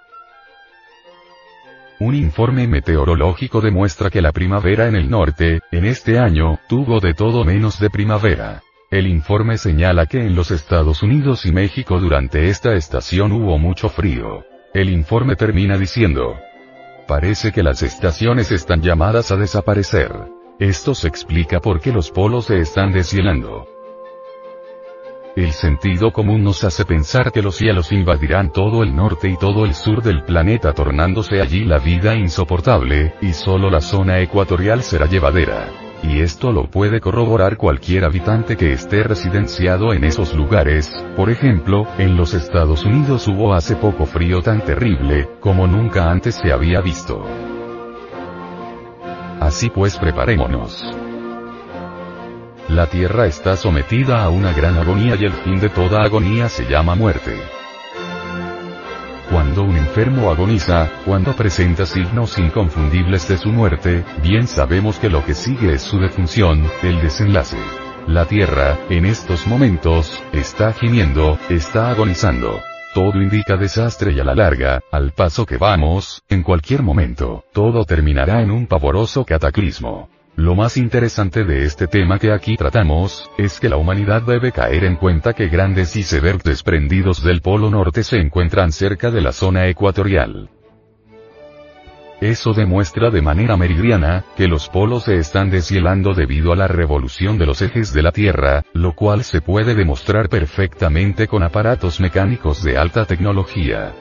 [1.98, 7.14] Un informe meteorológico demuestra que la primavera en el norte, en este año, tuvo de
[7.14, 8.62] todo menos de primavera.
[8.90, 13.88] El informe señala que en los Estados Unidos y México durante esta estación hubo mucho
[13.88, 14.44] frío.
[14.74, 16.36] El informe termina diciendo,
[17.06, 20.12] parece que las estaciones están llamadas a desaparecer.
[20.58, 23.75] Esto se explica por qué los polos se están deshielando.
[25.36, 29.66] El sentido común nos hace pensar que los cielos invadirán todo el norte y todo
[29.66, 35.04] el sur del planeta tornándose allí la vida insoportable, y solo la zona ecuatorial será
[35.04, 35.68] llevadera.
[36.02, 41.86] Y esto lo puede corroborar cualquier habitante que esté residenciado en esos lugares, por ejemplo,
[41.98, 46.80] en los Estados Unidos hubo hace poco frío tan terrible, como nunca antes se había
[46.80, 47.22] visto.
[49.38, 50.82] Así pues preparémonos.
[52.68, 56.64] La tierra está sometida a una gran agonía y el fin de toda agonía se
[56.64, 57.40] llama muerte.
[59.30, 65.24] Cuando un enfermo agoniza, cuando presenta signos inconfundibles de su muerte, bien sabemos que lo
[65.24, 67.58] que sigue es su defunción, el desenlace.
[68.08, 72.60] La tierra, en estos momentos, está gimiendo, está agonizando.
[72.94, 77.84] Todo indica desastre y a la larga, al paso que vamos, en cualquier momento, todo
[77.84, 80.08] terminará en un pavoroso cataclismo.
[80.36, 84.84] Lo más interesante de este tema que aquí tratamos, es que la humanidad debe caer
[84.84, 89.66] en cuenta que grandes icebergs desprendidos del Polo Norte se encuentran cerca de la zona
[89.66, 90.50] ecuatorial.
[92.20, 97.38] Eso demuestra de manera meridiana, que los polos se están deshielando debido a la revolución
[97.38, 102.62] de los ejes de la Tierra, lo cual se puede demostrar perfectamente con aparatos mecánicos
[102.62, 103.94] de alta tecnología.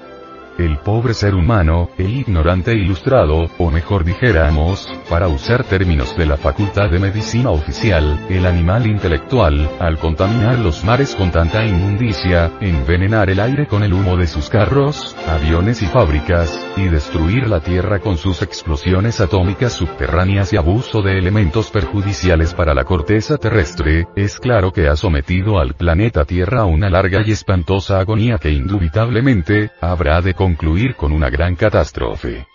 [0.58, 6.38] El pobre ser humano, el ignorante ilustrado, o mejor dijéramos, para usar términos de la
[6.38, 13.30] Facultad de Medicina Oficial, el animal intelectual, al contaminar los mares con tanta inmundicia, envenenar
[13.30, 18.00] el aire con el humo de sus carros, aviones y fábricas, y destruir la Tierra
[18.00, 24.40] con sus explosiones atómicas subterráneas y abuso de elementos perjudiciales para la corteza terrestre, es
[24.40, 29.72] claro que ha sometido al planeta Tierra a una larga y espantosa agonía que indubitablemente,
[29.82, 32.45] habrá de concluir con una gran catástrofe.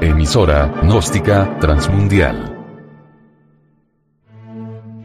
[0.00, 2.56] Emisora, gnóstica, transmundial.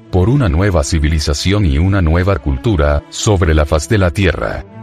[0.10, 4.83] Por una nueva civilización y una nueva cultura, sobre la faz de la Tierra.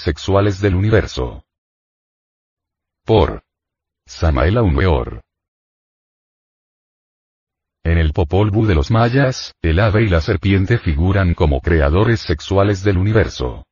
[0.00, 1.44] Sexuales del universo.
[3.04, 3.42] Por
[4.06, 5.20] Samael Aumeor.
[7.84, 12.20] En el Popol Vuh de los mayas, el ave y la serpiente figuran como creadores
[12.20, 13.64] sexuales del universo.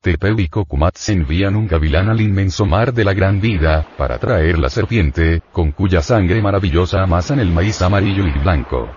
[0.00, 4.18] Tepeu y Cocumat se envían un gavilán al inmenso mar de la gran vida, para
[4.18, 8.88] traer la serpiente, con cuya sangre maravillosa amasan el maíz amarillo y blanco.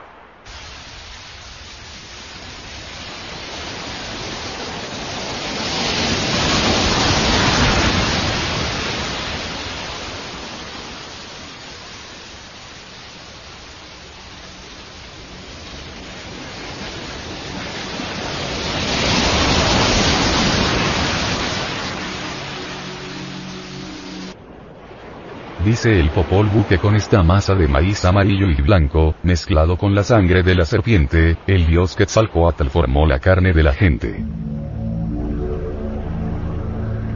[25.84, 30.43] El Popol Vuh con esta masa de maíz amarillo y blanco, mezclado con la sangre
[30.43, 34.24] de la serpiente, el dios Quetzalcoatl formó la carne de la gente.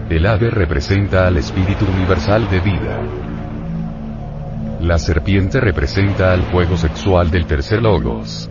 [0.10, 3.02] El ave representa al espíritu universal de vida.
[4.82, 8.50] La serpiente representa al fuego sexual del tercer logos.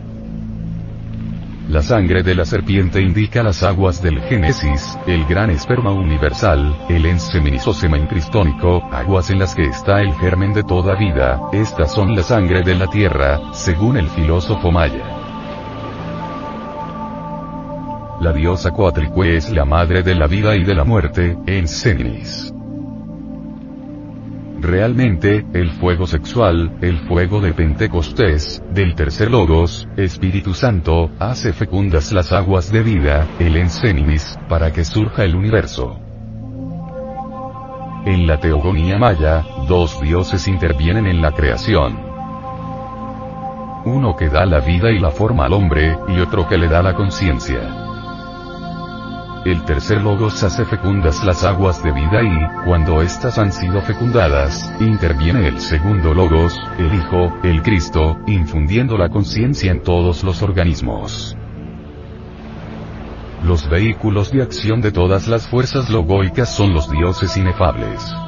[1.69, 7.07] La sangre de la serpiente indica las aguas del Génesis, el gran esperma universal, el
[7.07, 12.23] enseminizosema incristónico, aguas en las que está el germen de toda vida, estas son la
[12.23, 15.05] sangre de la tierra, según el filósofo maya.
[18.21, 22.53] La diosa Coatlicue es la madre de la vida y de la muerte, en Cenis.
[24.65, 32.13] Realmente, el fuego sexual, el fuego de Pentecostés, del tercer logos, Espíritu Santo, hace fecundas
[32.13, 36.01] las aguas de vida, el Enseninis, para que surja el universo.
[38.07, 41.99] En la teogonía maya, dos dioses intervienen en la creación.
[43.85, 46.83] Uno que da la vida y la forma al hombre, y otro que le da
[46.83, 47.84] la conciencia.
[49.45, 54.73] El tercer logos hace fecundas las aguas de vida y, cuando éstas han sido fecundadas,
[54.81, 61.37] interviene el segundo logos, el Hijo, el Cristo, infundiendo la conciencia en todos los organismos.
[63.45, 68.24] Los vehículos de acción de todas las fuerzas logoicas son los dioses inefables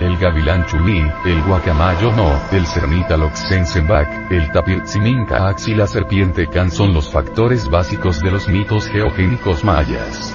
[0.00, 6.70] el gavilán chumí, el guacamayo no, el cernita loxensenbak, el tapirtzimincax y la serpiente can
[6.70, 10.34] son los factores básicos de los mitos geogénicos mayas.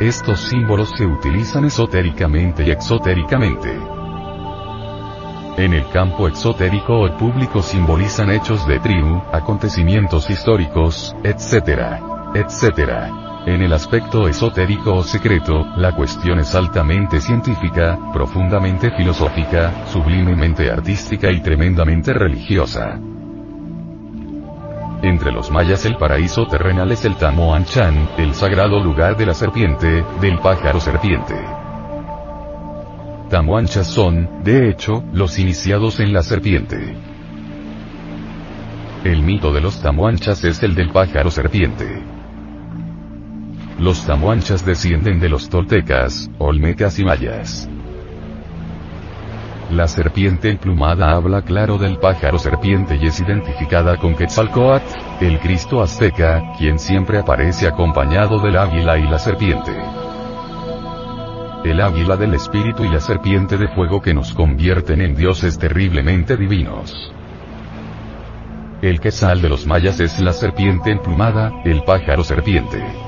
[0.00, 3.76] Estos símbolos se utilizan esotéricamente y exotéricamente.
[5.56, 11.98] En el campo exotérico o público simbolizan hechos de tribu, acontecimientos históricos, etc.
[12.32, 13.27] etc.
[13.46, 21.30] En el aspecto esotérico o secreto, la cuestión es altamente científica, profundamente filosófica, sublimemente artística
[21.30, 22.98] y tremendamente religiosa.
[25.02, 30.04] Entre los mayas el paraíso terrenal es el Tamoanchan, el sagrado lugar de la serpiente,
[30.20, 31.34] del pájaro serpiente.
[33.30, 36.96] Tamoanchas son, de hecho, los iniciados en la serpiente.
[39.04, 42.17] El mito de los tamuanchas es el del pájaro serpiente.
[43.78, 47.70] Los tamuanchas descienden de los toltecas, olmecas y mayas.
[49.70, 54.84] La serpiente emplumada habla claro del pájaro serpiente y es identificada con Quetzalcoatl,
[55.20, 59.76] el Cristo azteca, quien siempre aparece acompañado del águila y la serpiente.
[61.64, 66.36] El águila del espíritu y la serpiente de fuego que nos convierten en dioses terriblemente
[66.36, 67.12] divinos.
[68.82, 73.07] El quetzal de los mayas es la serpiente emplumada, el pájaro serpiente.